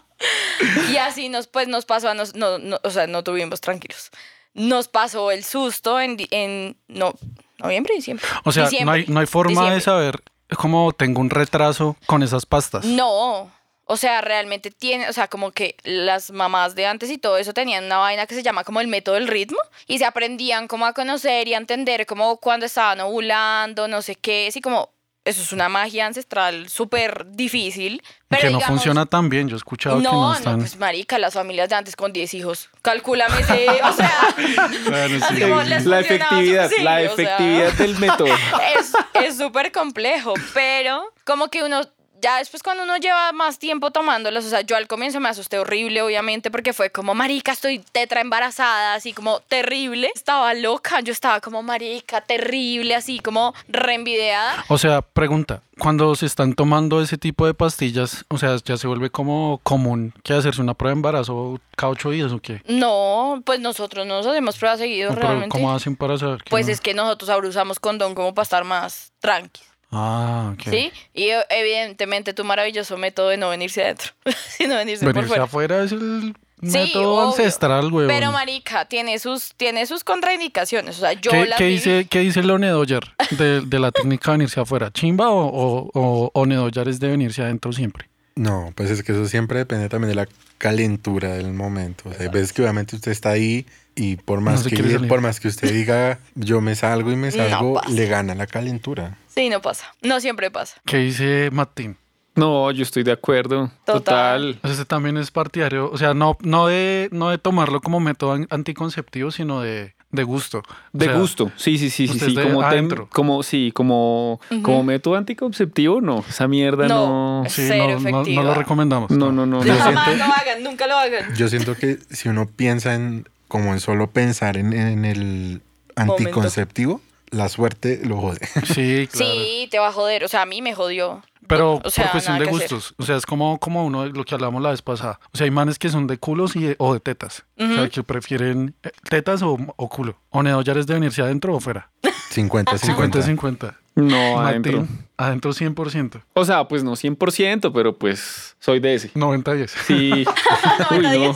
y 0.93 0.97
así 0.97 1.29
nos, 1.29 1.47
pues, 1.47 1.69
nos 1.69 1.85
pasó, 1.87 2.09
a 2.11 2.15
nos, 2.15 2.35
no, 2.35 2.59
no, 2.59 2.79
o 2.83 2.91
sea, 2.91 3.07
no 3.07 3.23
tuvimos 3.25 3.61
tranquilos. 3.61 4.11
Nos 4.55 4.89
pasó 4.89 5.31
el 5.31 5.45
susto 5.45 6.01
en, 6.01 6.17
en 6.31 6.77
no, 6.89 7.15
noviembre, 7.59 7.95
diciembre. 7.95 8.25
O 8.45 8.53
sea, 8.53 8.65
no 8.65 8.71
Diciembre, 8.71 8.95
hay, 9.01 9.05
no 9.09 9.21
hay 9.21 9.27
forma 9.27 9.51
diciembre. 9.51 9.75
de 9.75 9.81
saber 9.81 10.23
cómo 10.57 10.93
tengo 10.93 11.21
un 11.21 11.31
retraso 11.31 11.97
con 12.07 12.23
esas 12.23 12.47
pastas. 12.47 12.85
No, 12.85 13.51
o 13.89 13.97
sea, 13.97 14.21
realmente 14.21 14.71
tiene, 14.71 15.09
o 15.09 15.13
sea, 15.13 15.29
como 15.29 15.53
que 15.53 15.77
las 15.85 16.31
mamás 16.33 16.75
de 16.75 16.87
antes 16.87 17.11
y 17.11 17.19
todo 17.19 17.39
eso 17.39 17.55
tenían 17.55 17.85
una 17.85 17.99
vaina 17.99 18.27
que 18.27 18.35
se 18.35 18.43
llama 18.43 18.65
como 18.65 18.81
el 18.81 18.89
método 18.89 19.15
del 19.15 19.29
ritmo 19.29 19.59
y 19.87 19.99
se 19.99 20.05
aprendían 20.05 20.67
como 20.69 20.87
a 20.87 20.93
conocer 20.93 21.47
y 21.49 21.55
a 21.55 21.59
entender 21.59 22.05
como 22.05 22.37
cuando 22.39 22.67
estaban 22.67 23.01
ovulando, 23.01 23.87
no 23.89 24.03
sé 24.03 24.17
qué, 24.17 24.47
así 24.49 24.61
como 24.61 24.91
eso 25.25 25.43
es 25.43 25.53
una 25.53 25.69
magia 25.69 26.07
ancestral 26.07 26.69
súper 26.69 27.27
difícil. 27.33 28.01
Pero 28.29 28.43
que 28.43 28.47
no 28.51 28.59
digamos, 28.59 28.77
funciona 28.79 29.07
tan 29.07 29.29
bien. 29.29 29.49
Yo 29.49 29.57
he 29.57 29.59
escuchado 29.59 29.97
que 29.99 30.05
no 30.05 30.13
No, 30.13 30.35
están. 30.35 30.53
no, 30.53 30.59
pues 30.61 30.77
marica, 30.77 31.19
las 31.19 31.35
familias 31.35 31.69
de 31.69 31.75
antes 31.75 31.97
con 31.97 32.13
10 32.13 32.35
hijos. 32.35 32.71
Calcúlame 32.81 33.41
ese, 33.41 33.67
o 33.83 33.93
sea, 33.93 34.13
Bueno, 34.89 35.27
sí. 35.29 35.41
como 35.41 35.63
les 35.63 35.85
La 35.85 35.99
efectividad, 36.01 36.71
la 36.81 36.93
o 36.93 36.97
sea, 36.97 37.01
efectividad 37.03 37.73
del 37.73 37.99
método. 37.99 38.27
es 38.79 38.93
es 39.25 39.37
súper 39.37 39.73
complejo, 39.73 40.35
pero 40.55 41.13
como 41.25 41.49
que 41.49 41.65
uno, 41.65 41.81
ya 42.21 42.39
después 42.39 42.63
cuando 42.63 42.83
uno 42.85 42.97
lleva 42.97 43.33
más 43.33 43.59
tiempo 43.59 43.91
tomándolas, 43.91 44.45
o 44.45 44.49
sea, 44.49 44.61
yo 44.63 44.77
al 44.77 44.87
comienzo 44.87 45.21
me 45.21 45.29
asusté 45.29 45.59
horrible, 45.59 46.03
obviamente, 46.03 46.51
porque 46.51 46.73
fue 46.73 46.91
como, 46.91 47.15
marica, 47.15 47.53
estoy 47.53 47.79
tetra 47.79 48.21
embarazada, 48.21 48.95
así 48.95 49.13
como 49.13 49.41
terrible. 49.41 50.11
Estaba 50.15 50.55
loca, 50.55 51.01
yo 51.01 51.13
estaba 51.13 51.41
como, 51.41 51.63
marica, 51.63 52.21
terrible, 52.21 52.95
así 52.95 53.19
como 53.21 53.55
reenvideada. 53.69 54.65
O 54.69 54.79
sea, 54.79 55.03
pregunta, 55.03 55.63
cuando 55.79 56.15
se 56.15 56.27
están 56.27 56.55
tomando 56.55 57.01
ese 57.03 57.19
tipo 57.19 57.47
de 57.47 57.55
pastillas, 57.55 58.25
o 58.29 58.39
sea, 58.39 58.57
ya 58.65 58.77
se 58.77 58.87
vuelve 58.87 59.11
como 59.11 59.61
común 59.63 60.13
que 60.23 60.33
hacerse 60.35 60.61
una 60.63 60.75
prueba 60.75 60.93
de 60.95 60.99
embarazo 60.99 61.61
cada 61.77 61.93
ocho 61.93 62.11
días 62.11 62.33
o 62.33 62.41
qué? 62.41 62.63
No, 62.67 63.43
pues 63.45 63.61
nosotros 63.61 64.07
no 64.07 64.17
nos 64.17 64.27
hacemos 64.27 64.57
pruebas 64.57 64.79
seguidos 64.79 65.15
No, 65.15 65.21
realmente. 65.21 65.49
¿cómo 65.51 65.73
hacen 65.73 65.97
para 65.97 66.17
saber 66.19 66.43
que 66.43 66.51
Pues 66.51 66.67
no? 66.67 66.73
es 66.73 66.81
que 66.81 66.95
nosotros 66.95 67.29
ahora 67.31 67.49
usamos 67.49 67.79
condón 67.79 68.15
como 68.15 68.35
para 68.35 68.45
estar 68.45 68.65
más 68.65 69.13
tranqui. 69.21 69.61
Ah, 69.99 70.53
ok. 70.55 70.63
¿Sí? 70.71 70.93
Y 71.15 71.29
eh, 71.31 71.45
evidentemente 71.51 72.35
tu 72.35 72.45
maravilloso 72.45 72.97
método 72.99 73.29
de 73.31 73.37
no 73.39 73.49
venirse 73.49 73.83
adentro, 73.83 74.11
sino 74.57 74.77
venirse 74.77 75.05
por 75.05 75.15
Venirse 75.15 75.29
fuera. 75.29 75.45
afuera 75.45 75.83
es 75.85 75.93
el 75.93 76.35
Sí, 76.63 76.69
método 76.79 77.15
obvio. 77.17 77.29
ancestral, 77.29 77.91
güey. 77.91 78.07
Pero 78.07 78.33
marica, 78.33 78.87
tiene 78.87 79.19
sus, 79.19 79.53
tiene 79.57 79.85
sus 79.87 80.05
contraindicaciones. 80.05 80.97
O 80.97 81.01
sea, 81.01 81.13
yo 81.13 81.31
¿Qué, 81.31 81.47
las 81.47 81.59
qué 81.59 81.65
dice, 81.67 82.07
¿Qué 82.09 82.21
dice 82.21 82.41
de, 82.43 83.61
de 83.61 83.79
la 83.79 83.93
técnica 83.93 84.31
de 84.33 84.39
venirse 84.39 84.61
afuera? 84.61 84.91
¿Chimba 84.91 85.29
o, 85.31 85.47
o, 85.47 85.91
o, 85.93 86.31
o 86.33 86.47
Nedoyer 86.47 86.89
es 86.89 86.99
de 86.99 87.09
venirse 87.09 87.43
adentro 87.43 87.73
siempre? 87.73 88.09
No, 88.37 88.73
pues 88.75 88.91
es 88.91 89.03
que 89.03 89.13
eso 89.13 89.27
siempre 89.29 89.59
depende 89.59 89.89
también 89.89 90.09
de 90.11 90.15
la 90.15 90.29
calentura 90.59 91.35
del 91.35 91.53
momento. 91.53 92.09
O 92.09 92.13
sea, 92.13 92.23
hay 92.23 92.29
veces 92.29 92.53
que 92.53 92.63
obviamente 92.63 92.97
usted 92.97 93.13
está 93.13 93.31
ahí 93.31 93.67
y 93.95 94.17
por 94.17 94.41
más, 94.41 94.63
que, 94.67 94.77
por 95.09 95.21
más 95.21 95.41
que 95.41 95.49
usted 95.49 95.73
diga 95.73 96.19
yo 96.35 96.61
me 96.61 96.75
salgo 96.75 97.11
y 97.13 97.17
me 97.17 97.31
salgo, 97.31 97.81
le 97.89 98.07
gana 98.07 98.35
la 98.35 98.47
calentura. 98.47 99.17
Sí, 99.37 99.49
no 99.51 99.61
pasa. 99.63 99.85
No 100.03 100.19
siempre 100.21 100.51
pasa. 100.51 100.81
¿Qué 100.87 100.97
dice 100.97 101.51
Martín? 101.53 101.97
No, 102.35 102.71
yo 102.71 102.83
estoy 102.83 103.03
de 103.03 103.13
acuerdo. 103.13 103.71
Total. 103.85 104.53
Total. 104.57 104.73
Ese 104.73 104.85
también 104.85 105.17
es 105.17 105.31
partidario, 105.31 105.91
o 105.91 105.97
sea, 105.97 106.13
no, 106.15 106.37
no, 106.43 106.67
de, 106.67 107.09
no 107.13 107.31
de 107.31 107.39
tomarlo 107.39 107.81
como 107.81 107.99
método 108.01 108.33
an- 108.33 108.47
anticonceptivo, 108.51 109.31
sino 109.31 109.63
de, 109.63 109.95
de 110.11 110.23
gusto. 110.23 110.59
O 110.59 110.63
De 110.99 111.07
sea, 111.07 111.15
gusto. 111.19 111.51
Sí, 111.57 111.79
sí, 111.79 111.89
sí, 111.89 112.09
sí, 112.09 112.19
sí. 112.19 112.35
Como, 112.35 112.61
tem- 112.63 112.67
adentro. 112.67 113.09
como, 113.11 113.43
sí, 113.43 113.73
como, 113.75 114.39
como 114.63 114.83
método 114.83 115.15
anticonceptivo, 115.17 116.03
no. 116.03 116.25
Esa 116.29 116.47
mierda 116.47 116.87
No. 116.89 117.43
no. 117.45 117.49
Sí, 117.49 117.65
Cero 117.69 117.87
no, 117.87 117.95
no, 117.95 118.01
no 118.01 118.09
efectiva. 118.21 118.43
lo 118.43 118.55
recomendamos. 118.55 119.11
No, 119.11 119.33
no, 119.33 119.47
no. 119.47 119.65
Yo 119.65 119.73
no. 119.73 119.79
Jamás 119.81 120.05
siento- 120.07 120.27
lo 120.27 120.33
hagan, 120.35 120.63
nunca 120.63 120.87
lo 120.87 120.97
hagan. 120.99 121.35
Yo 121.37 121.49
siento 121.49 121.75
que 121.75 121.99
si 122.11 122.29
uno 122.29 122.47
piensa 122.47 122.95
en 122.95 123.27
como 123.49 123.73
en 123.73 123.81
solo 123.81 124.09
pensar 124.11 124.59
en, 124.59 124.75
en 124.75 125.05
el 125.07 125.63
anticonceptivo, 125.95 127.01
la 127.31 127.49
suerte 127.49 128.01
lo 128.05 128.17
jode. 128.19 128.39
Sí, 128.67 129.09
claro. 129.13 129.33
Sí, 129.35 129.69
te 129.71 129.79
va 129.79 129.89
a 129.89 129.93
joder. 129.93 130.25
O 130.25 130.29
sea, 130.29 130.43
a 130.43 130.47
mí 130.47 130.63
me 130.63 130.75
jodió. 130.75 131.23
Pero 131.47 131.81
O 131.85 131.91
sea, 131.91 132.05
por 132.07 132.13
cuestión 132.13 132.39
de 132.41 132.47
gustos. 132.47 132.95
O 132.99 133.05
sea, 133.05 133.17
es 133.17 133.25
como, 133.25 133.59
como 133.61 133.85
uno 133.87 134.03
de 134.03 134.11
lo 134.11 134.25
que 134.25 134.35
hablamos 134.35 134.61
la 134.63 134.71
vez 134.71 134.83
pasada. 134.83 135.21
O 135.33 135.37
sea, 135.39 135.45
hay 135.45 135.51
manes 135.53 135.79
que 135.79 135.89
son 135.89 136.07
de 136.09 136.19
culos 136.19 136.57
y 136.57 136.61
de- 136.65 136.77
o 136.79 136.93
de 136.93 136.99
tetas. 137.01 137.45
O 137.59 137.67
sea, 137.75 137.89
que 137.89 138.03
prefieren 138.03 138.75
eh, 138.83 138.91
tetas 139.09 139.43
o, 139.43 139.57
o 139.77 139.89
culo. 139.89 140.19
O 140.31 140.43
Nedoyer 140.43 140.77
es 140.79 140.87
de 140.89 140.95
venirse 140.95 141.23
adentro 141.23 141.55
o 141.55 141.61
fuera. 141.61 141.91
50, 142.31 142.77
50. 142.79 143.21
50-50. 143.21 143.75
No, 143.95 144.41
adentro. 144.41 144.79
Martín, 144.81 145.07
adentro 145.17 145.53
100%. 145.53 146.23
O 146.35 146.45
sea, 146.45 146.67
pues 146.69 146.83
no 146.85 146.93
100%, 146.93 147.71
pero 147.73 147.97
pues 147.97 148.57
soy 148.59 148.81
de 148.81 148.95
ese. 148.95 149.13
90-10. 149.15 149.69
Sí. 149.87 150.27
Uy, 150.91 150.99
no. 150.99 151.35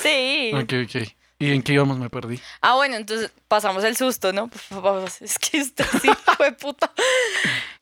Sí. 0.00 0.52
Ok, 0.54 0.72
ok. 0.84 1.08
¿Y 1.38 1.52
en 1.52 1.62
qué 1.62 1.72
íbamos? 1.72 1.98
Me 1.98 2.08
perdí. 2.10 2.40
Ah, 2.60 2.74
bueno, 2.74 2.96
entonces 2.96 3.30
pasamos 3.48 3.82
el 3.84 3.96
susto, 3.96 4.32
¿no? 4.32 4.50
Es 5.20 5.38
que 5.38 5.62
usted 5.62 5.84
sí 6.02 6.08
fue 6.36 6.52
puta. 6.52 6.90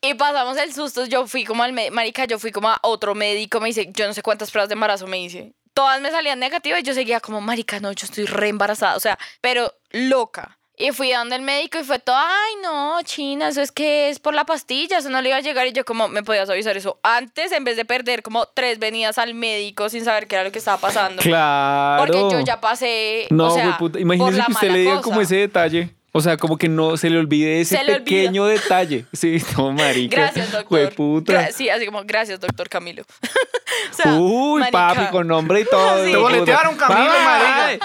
Y 0.01 0.15
pasamos 0.15 0.57
el 0.57 0.73
susto. 0.73 1.05
Yo 1.05 1.27
fui 1.27 1.45
como 1.45 1.63
al 1.63 1.73
marica, 1.73 2.25
yo 2.25 2.39
fui 2.39 2.51
como 2.51 2.69
a 2.69 2.79
otro 2.81 3.15
médico. 3.15 3.59
Me 3.59 3.67
dice, 3.67 3.89
yo 3.93 4.07
no 4.07 4.13
sé 4.13 4.23
cuántas 4.23 4.51
pruebas 4.51 4.69
de 4.69 4.73
embarazo 4.73 5.07
me 5.07 5.21
hice. 5.21 5.53
Todas 5.73 6.01
me 6.01 6.11
salían 6.11 6.39
negativas 6.39 6.81
y 6.81 6.83
yo 6.83 6.93
seguía 6.93 7.19
como, 7.19 7.41
marica, 7.41 7.79
no, 7.79 7.91
yo 7.91 8.05
estoy 8.05 8.25
re 8.25 8.49
embarazada. 8.49 8.95
O 8.95 8.99
sea, 8.99 9.17
pero 9.41 9.73
loca. 9.91 10.57
Y 10.83 10.91
fui 10.91 11.13
donde 11.13 11.37
el 11.37 11.41
médico 11.43 11.79
y 11.79 11.85
fue 11.85 11.97
todo, 11.99 12.17
ay, 12.17 12.55
no, 12.61 13.01
China, 13.03 13.47
eso 13.47 13.61
es 13.61 13.71
que 13.71 14.09
es 14.09 14.19
por 14.19 14.33
la 14.33 14.43
pastilla, 14.43 14.97
eso 14.97 15.09
no 15.09 15.21
le 15.21 15.29
iba 15.29 15.37
a 15.37 15.39
llegar. 15.39 15.65
Y 15.65 15.71
yo 15.71 15.85
como, 15.85 16.09
¿me 16.09 16.23
podías 16.23 16.49
avisar 16.49 16.75
eso 16.75 16.99
antes 17.03 17.53
en 17.53 17.63
vez 17.63 17.77
de 17.77 17.85
perder 17.85 18.21
como 18.21 18.47
tres 18.47 18.79
venidas 18.79 19.17
al 19.17 19.33
médico 19.33 19.87
sin 19.87 20.03
saber 20.03 20.27
qué 20.27 20.35
era 20.35 20.43
lo 20.43 20.51
que 20.51 20.59
estaba 20.59 20.77
pasando? 20.77 21.21
Claro. 21.21 22.03
Porque 22.03 22.19
yo 22.29 22.41
ya 22.41 22.59
pasé, 22.59 23.27
No, 23.29 23.47
o 23.47 23.51
sea, 23.51 23.77
puta, 23.77 23.93
por 23.93 24.01
imagínese 24.01 24.37
la 24.39 24.45
que 24.45 24.51
usted 24.51 24.67
mala 24.67 24.73
le 24.73 24.79
diga 24.81 24.95
cosa. 24.95 25.03
como 25.03 25.21
ese 25.21 25.35
detalle. 25.37 25.95
O 26.15 26.21
sea, 26.21 26.37
como 26.37 26.59
que 26.59 26.69
no 26.69 26.95
se 26.95 27.09
le 27.09 27.17
olvide 27.17 27.59
ese 27.59 27.75
Se 27.75 27.83
pequeño 27.85 28.45
detalle. 28.45 29.05
Sí, 29.13 29.41
no, 29.57 29.71
marica. 29.71 30.15
Gracias, 30.15 30.51
doctor. 30.51 30.67
Jueputa. 30.67 31.33
Gra- 31.33 31.51
sí, 31.51 31.69
así 31.69 31.87
como, 31.87 32.03
gracias, 32.03 32.39
doctor 32.39 32.69
Camilo. 32.69 33.01
o 33.91 33.93
sea, 33.93 34.13
Uy, 34.13 34.59
marica. 34.61 34.93
papi, 34.93 35.11
con 35.11 35.27
nombre 35.27 35.61
y 35.61 35.65
todo. 35.65 36.03
Sí. 36.05 36.11
hijo 36.11 36.11
Te 36.11 36.17
boletearon, 36.17 36.75
Camilo, 36.75 37.11
Ay, 37.11 37.79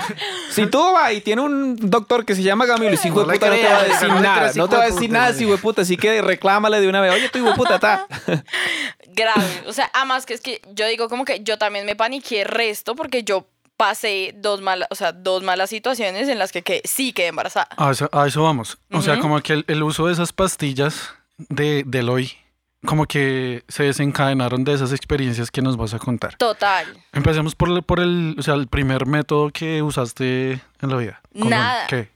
Si 0.51 0.67
tú 0.67 0.93
vas 0.93 1.15
y 1.15 1.23
tiene 1.23 1.41
un 1.41 1.77
doctor 1.77 2.27
que 2.27 2.35
se 2.35 2.43
llama 2.43 2.67
Camilo, 2.67 2.93
y 2.93 2.99
si 2.99 3.09
hijo 3.09 3.21
de 3.25 3.27
No 3.29 3.33
puta 3.33 3.49
no 3.49 3.57
te 3.57 3.65
va 3.65 3.79
a 3.79 3.85
decir 3.85 4.09
no 4.09 4.21
nada. 4.21 4.53
No 4.55 4.69
te 4.69 4.77
va 4.77 4.83
a 4.83 4.91
decir 4.91 5.11
nada, 5.11 5.33
si 5.33 5.47
puta. 5.47 5.83
Así 5.83 5.97
que 5.97 6.21
reclámale 6.21 6.81
de 6.83 6.89
una 6.89 7.01
vez. 7.01 7.15
Oye, 7.15 7.31
tu 7.31 7.39
hijo 7.39 7.49
de 7.49 7.55
puta 7.55 7.77
está. 7.77 8.07
grave. 9.15 9.63
O 9.67 9.73
sea, 9.73 9.91
además 9.95 10.27
que 10.27 10.35
es 10.35 10.41
que 10.43 10.61
yo 10.75 10.87
digo 10.87 11.09
como 11.09 11.25
que 11.25 11.41
yo 11.41 11.57
también 11.59 11.87
me 11.87 11.97
paniqué 11.97 12.45
resto 12.45 12.95
porque 12.95 13.23
yo 13.25 13.47
pasé 13.79 14.33
dos 14.37 14.61
malas, 14.61 14.89
o 14.91 14.95
sea, 14.95 15.13
dos 15.13 15.43
malas 15.43 15.71
situaciones 15.71 16.29
en 16.29 16.39
las 16.39 16.53
que, 16.53 16.61
que 16.63 16.83
sí 16.85 17.15
quedé 17.15 17.29
embarazada. 17.29 17.69
A 17.79 17.91
eso, 17.93 18.11
a 18.13 18.27
eso 18.27 18.43
vamos. 18.43 18.77
O 18.93 19.01
sea, 19.01 19.19
como 19.21 19.41
que 19.41 19.55
el, 19.55 19.65
el 19.69 19.83
uso 19.83 20.07
de 20.09 20.13
esas 20.13 20.35
pastillas 20.35 21.15
de, 21.39 21.85
del 21.87 22.11
hoy, 22.11 22.33
como 22.85 23.07
que 23.07 23.65
se 23.69 23.85
desencadenaron 23.85 24.65
de 24.65 24.75
esas 24.75 24.93
experiencias 24.93 25.51
que 25.51 25.63
nos 25.63 25.77
vas 25.77 25.95
a 25.95 25.99
contar. 25.99 26.37
Total. 26.37 26.87
Empecemos 27.13 27.55
por, 27.55 27.71
el- 27.71 27.83
por 27.83 28.01
el, 28.01 28.37
o 28.39 28.43
sea, 28.43 28.55
el 28.55 28.67
primer 28.67 29.07
método 29.07 29.51
que 29.51 29.81
usaste 29.83 30.53
en 30.83 30.91
la 30.91 30.97
vida. 30.97 31.21
¿Cómo? 31.33 31.49
Nada. 31.51 31.87
¿Qué? 31.87 32.09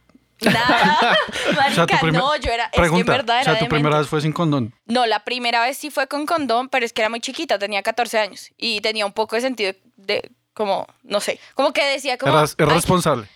Nada. 0.43 1.17
O 1.49 1.55
sea, 1.55 1.85
Marica, 1.87 1.99
primer- 2.01 2.21
no, 2.21 2.37
yo 2.37 2.51
era, 2.51 2.65
es 2.65 2.71
que 2.73 2.77
en 2.79 2.83
Pregunta, 2.83 3.13
verdad 3.13 3.37
o 3.37 3.41
era 3.41 3.45
sea, 3.45 3.53
tu 3.55 3.65
demente. 3.65 3.75
primera 3.77 3.99
vez 3.99 4.09
fue 4.09 4.21
sin 4.21 4.33
condón. 4.33 4.75
No, 4.87 5.07
la 5.07 5.21
primera 5.25 5.63
vez 5.63 5.79
sí 5.79 5.91
fue 5.91 6.07
con 6.09 6.27
condón, 6.27 6.69
pero 6.69 6.85
es 6.85 6.93
que 6.93 7.03
era 7.03 7.09
muy 7.09 7.21
chiquita, 7.21 7.59
tenía 7.59 7.83
14 7.83 8.19
años 8.19 8.51
y 8.57 8.81
tenía 8.81 9.07
un 9.07 9.13
poco 9.13 9.37
de 9.37 9.43
sentido 9.43 9.73
de 9.97 10.31
como, 10.55 10.87
no 11.03 11.21
sé, 11.21 11.39
como 11.55 11.73
que 11.73 11.85
decía 11.85 12.19
como... 12.19 12.33
Eras, 12.33 12.55
eras 12.59 12.71
"Ay, 12.71 12.77
responsable. 12.77 13.29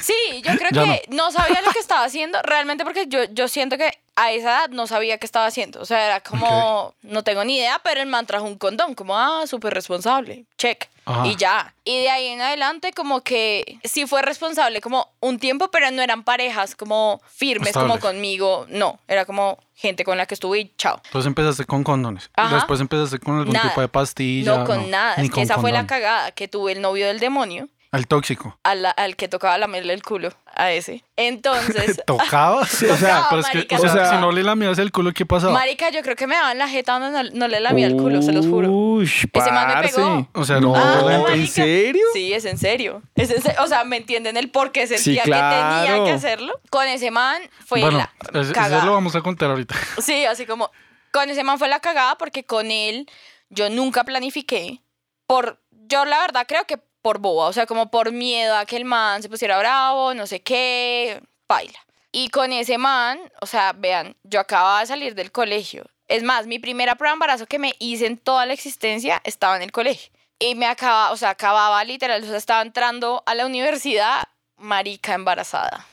Sí, 0.00 0.42
yo 0.44 0.56
creo 0.56 0.70
que 0.84 1.04
no. 1.08 1.30
sabía 1.32 1.60
lo 1.62 1.70
que 1.72 1.78
estaba 1.78 2.04
haciendo 2.04 2.40
realmente 2.42 2.84
porque 2.84 3.06
yo, 3.08 3.24
yo 3.24 3.48
siento 3.48 3.76
que 3.76 3.98
a 4.16 4.32
esa 4.32 4.50
edad 4.50 4.68
no 4.70 4.86
sabía 4.86 5.18
qué 5.18 5.26
estaba 5.26 5.46
haciendo. 5.46 5.80
O 5.80 5.84
sea, 5.84 6.04
era 6.06 6.20
como, 6.20 6.94
no 7.02 7.22
tengo 7.24 7.44
ni 7.44 7.56
idea, 7.58 7.80
pero 7.82 8.00
el 8.00 8.06
man 8.06 8.26
trajo 8.26 8.44
un 8.44 8.56
condón, 8.58 8.94
como, 8.94 9.18
ah, 9.18 9.46
súper 9.46 9.74
responsable, 9.74 10.44
check. 10.56 10.88
Ajá. 11.06 11.26
Y 11.26 11.36
ya. 11.36 11.74
Y 11.84 12.00
de 12.00 12.10
ahí 12.10 12.26
en 12.28 12.40
adelante 12.40 12.92
como 12.92 13.20
que 13.22 13.78
sí 13.84 14.06
fue 14.06 14.22
responsable 14.22 14.80
como 14.80 15.08
un 15.20 15.38
tiempo, 15.38 15.70
pero 15.70 15.90
no 15.90 16.00
eran 16.02 16.24
parejas 16.24 16.74
como 16.76 17.20
firmes 17.26 17.72
como 17.74 17.94
Estables. 17.94 18.04
conmigo. 18.14 18.66
No, 18.70 18.98
era 19.08 19.24
como 19.24 19.58
gente 19.74 20.04
con 20.04 20.16
la 20.16 20.26
que 20.26 20.34
estuve 20.34 20.60
y 20.60 20.72
chao. 20.76 21.00
Entonces 21.04 21.26
empezaste 21.26 21.64
con 21.66 21.84
condones. 21.84 22.30
Ajá. 22.36 22.54
Después 22.56 22.80
empezaste 22.80 23.18
con 23.18 23.38
algún 23.38 23.52
Nada. 23.52 23.68
tipo 23.68 23.80
de 23.80 23.88
pastilla. 23.88 24.56
no 24.56 24.64
con 24.64 24.90
nada. 24.90 25.16
ni 25.18 25.24
Es 25.24 25.28
que 25.30 25.34
con 25.34 25.42
esa 25.42 25.58
fue 25.58 25.72
la 25.72 25.80
condón. 25.80 25.86
cagada, 25.88 26.30
que 26.32 26.48
tuve 26.48 26.72
el 26.72 26.80
novio 26.80 27.06
del 27.06 27.20
demonio. 27.20 27.68
El 27.94 28.06
tóxico. 28.08 28.58
Al, 28.64 28.86
al 28.96 29.16
que 29.16 29.28
tocaba 29.28 29.56
lamerle 29.56 29.92
el 29.94 30.02
culo 30.02 30.30
a 30.54 30.72
ese. 30.72 31.04
Entonces, 31.16 32.02
¿Tocaba? 32.06 32.60
o 32.62 32.64
sea, 32.66 32.88
Tocaba, 32.96 33.26
pero 33.30 33.40
es 33.40 33.46
que, 33.48 33.54
marica, 33.58 33.76
o 33.76 33.78
sea, 33.78 33.90
tocaba. 33.92 34.10
si 34.10 34.16
no 34.20 34.32
le 34.32 34.42
lamías 34.42 34.78
el 34.78 34.90
culo, 34.92 35.12
¿qué 35.12 35.24
pasaba? 35.24 35.52
Marica, 35.52 35.90
yo 35.90 36.02
creo 36.02 36.16
que 36.16 36.26
me 36.26 36.34
daban 36.34 36.58
la 36.58 36.68
jeta 36.68 36.98
donde 36.98 37.10
no, 37.24 37.30
no 37.38 37.48
le 37.48 37.60
lamía 37.60 37.86
el 37.86 37.96
culo, 37.96 38.20
se 38.22 38.32
los 38.32 38.46
juro. 38.46 38.70
Uy, 38.70 39.04
Ese 39.04 39.52
man 39.52 39.80
me 39.80 39.88
pegó. 39.88 40.28
O 40.34 40.44
sea, 40.44 40.60
no, 40.60 40.72
no, 40.72 40.76
Ah, 40.76 41.14
¿en 41.14 41.22
marica. 41.22 41.52
serio? 41.52 42.02
Sí, 42.12 42.32
es 42.32 42.44
en 42.44 42.58
serio. 42.58 43.02
Es 43.14 43.30
en 43.30 43.42
se- 43.42 43.56
O 43.60 43.66
sea, 43.68 43.84
¿me 43.84 43.96
entienden 43.98 44.36
el 44.36 44.50
por 44.50 44.72
qué 44.72 44.86
sentía 44.86 45.22
que 45.22 45.30
claro. 45.30 45.86
tenía 45.94 46.04
que 46.04 46.10
hacerlo? 46.12 46.60
Con 46.70 46.86
ese 46.88 47.10
man 47.10 47.40
fue 47.64 47.80
bueno, 47.80 47.98
la 47.98 48.40
es- 48.40 48.50
eso 48.50 48.84
lo 48.86 48.92
vamos 48.92 49.14
a 49.14 49.20
contar 49.20 49.50
ahorita. 49.50 49.74
Sí, 50.02 50.24
así 50.24 50.46
como 50.46 50.70
con 51.12 51.30
ese 51.30 51.44
man 51.44 51.58
fue 51.58 51.68
la 51.68 51.78
cagada 51.80 52.18
porque 52.18 52.44
con 52.44 52.70
él 52.70 53.08
yo 53.50 53.70
nunca 53.70 54.02
planifiqué 54.04 54.80
por 55.26 55.60
yo 55.86 56.04
la 56.04 56.18
verdad 56.18 56.44
creo 56.48 56.64
que 56.64 56.78
por 57.04 57.18
boba, 57.18 57.48
o 57.48 57.52
sea, 57.52 57.66
como 57.66 57.90
por 57.90 58.12
miedo 58.12 58.56
a 58.56 58.64
que 58.64 58.78
el 58.78 58.86
man 58.86 59.20
se 59.20 59.28
pusiera 59.28 59.58
bravo, 59.58 60.14
no 60.14 60.26
sé 60.26 60.40
qué, 60.40 61.20
baila. 61.46 61.78
Y 62.12 62.30
con 62.30 62.50
ese 62.50 62.78
man, 62.78 63.18
o 63.42 63.46
sea, 63.46 63.74
vean, 63.74 64.16
yo 64.22 64.40
acababa 64.40 64.80
de 64.80 64.86
salir 64.86 65.14
del 65.14 65.30
colegio. 65.30 65.84
Es 66.08 66.22
más, 66.22 66.46
mi 66.46 66.58
primera 66.58 66.94
prueba 66.94 67.10
de 67.10 67.16
embarazo 67.16 67.44
que 67.44 67.58
me 67.58 67.74
hice 67.78 68.06
en 68.06 68.16
toda 68.16 68.46
la 68.46 68.54
existencia 68.54 69.20
estaba 69.24 69.56
en 69.56 69.62
el 69.62 69.70
colegio. 69.70 70.10
Y 70.38 70.54
me 70.54 70.64
acababa, 70.64 71.12
o 71.12 71.18
sea, 71.18 71.28
acababa 71.30 71.84
literal, 71.84 72.22
o 72.24 72.26
sea, 72.26 72.38
estaba 72.38 72.62
entrando 72.62 73.22
a 73.26 73.34
la 73.34 73.44
universidad, 73.44 74.24
marica 74.56 75.12
embarazada. 75.12 75.84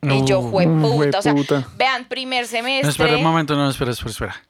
Y 0.00 0.24
yo, 0.24 0.40
No. 0.40 0.50
fue 0.50 0.66
puta, 0.66 1.18
o 1.18 1.22
sea, 1.22 1.34
vean, 1.76 2.06
primer 2.08 2.46
semestre. 2.46 2.84
No, 2.84 2.88
espera 2.88 3.16
un 3.18 3.22
momento, 3.22 3.54
no, 3.56 3.68
espera, 3.68 3.90
espera, 3.90 4.10
espera. 4.10 4.42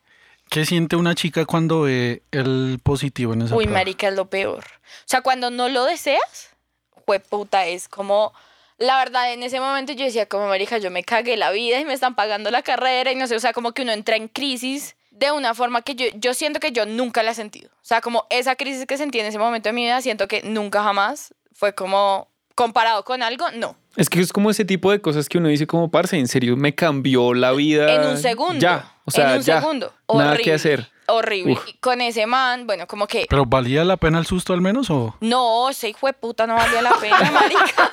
¿Qué 0.50 0.64
siente 0.64 0.96
una 0.96 1.14
chica 1.14 1.44
cuando 1.46 1.82
ve 1.82 2.22
el 2.30 2.78
positivo 2.82 3.32
en 3.32 3.42
esa 3.42 3.54
Uy, 3.56 3.64
prueba? 3.64 3.80
marica, 3.80 4.08
es 4.08 4.14
lo 4.14 4.26
peor. 4.26 4.64
O 4.64 5.06
sea, 5.06 5.20
cuando 5.20 5.50
no 5.50 5.68
lo 5.68 5.84
deseas, 5.84 6.50
fue 7.06 7.20
puta, 7.20 7.66
es 7.66 7.88
como... 7.88 8.32
La 8.76 8.98
verdad, 8.98 9.32
en 9.32 9.44
ese 9.44 9.60
momento 9.60 9.92
yo 9.92 10.04
decía, 10.04 10.26
como 10.26 10.48
marica, 10.48 10.78
yo 10.78 10.90
me 10.90 11.04
cagué 11.04 11.36
la 11.36 11.52
vida 11.52 11.78
y 11.78 11.84
me 11.84 11.92
están 11.92 12.16
pagando 12.16 12.50
la 12.50 12.62
carrera 12.62 13.12
y 13.12 13.14
no 13.14 13.28
sé, 13.28 13.36
o 13.36 13.40
sea, 13.40 13.52
como 13.52 13.70
que 13.72 13.82
uno 13.82 13.92
entra 13.92 14.16
en 14.16 14.26
crisis 14.26 14.96
de 15.12 15.30
una 15.30 15.54
forma 15.54 15.82
que 15.82 15.94
yo, 15.94 16.06
yo 16.14 16.34
siento 16.34 16.58
que 16.58 16.72
yo 16.72 16.84
nunca 16.84 17.22
la 17.22 17.30
he 17.30 17.34
sentido. 17.34 17.70
O 17.76 17.84
sea, 17.84 18.00
como 18.00 18.26
esa 18.30 18.56
crisis 18.56 18.84
que 18.86 18.96
sentí 18.98 19.20
en 19.20 19.26
ese 19.26 19.38
momento 19.38 19.68
de 19.68 19.74
mi 19.74 19.84
vida, 19.84 20.00
siento 20.02 20.26
que 20.26 20.42
nunca 20.42 20.82
jamás 20.82 21.32
fue 21.52 21.72
como 21.72 22.28
comparado 22.56 23.04
con 23.04 23.22
algo, 23.22 23.48
no. 23.52 23.76
Es 23.96 24.10
que 24.10 24.20
es 24.20 24.32
como 24.32 24.50
ese 24.50 24.64
tipo 24.64 24.90
de 24.90 25.00
cosas 25.00 25.28
que 25.28 25.38
uno 25.38 25.48
dice 25.48 25.68
como, 25.68 25.88
parce, 25.90 26.18
en 26.18 26.26
serio, 26.26 26.56
me 26.56 26.74
cambió 26.74 27.32
la 27.32 27.52
vida. 27.52 27.94
En 27.94 28.08
un 28.08 28.18
segundo. 28.18 28.58
Ya, 28.58 28.92
o 29.04 29.10
sea, 29.10 29.32
en 29.32 29.38
un 29.38 29.42
ya. 29.44 29.60
segundo. 29.60 29.92
Nada 30.08 30.30
Horrible. 30.32 30.44
que 30.44 30.52
hacer. 30.54 30.88
Horrible. 31.06 31.52
Uf. 31.52 31.64
Con 31.80 32.00
ese 32.00 32.26
man, 32.26 32.66
bueno, 32.66 32.86
como 32.86 33.06
que 33.06 33.26
¿Pero 33.28 33.44
valía 33.44 33.84
la 33.84 33.98
pena 33.98 34.18
el 34.18 34.24
susto 34.24 34.54
al 34.54 34.62
menos 34.62 34.88
o...? 34.88 35.14
No, 35.20 35.68
ese 35.68 35.90
hijo 35.90 36.06
de 36.06 36.14
puta 36.14 36.46
no 36.46 36.54
valía 36.54 36.80
la 36.80 36.94
pena, 36.94 37.30
marica. 37.30 37.92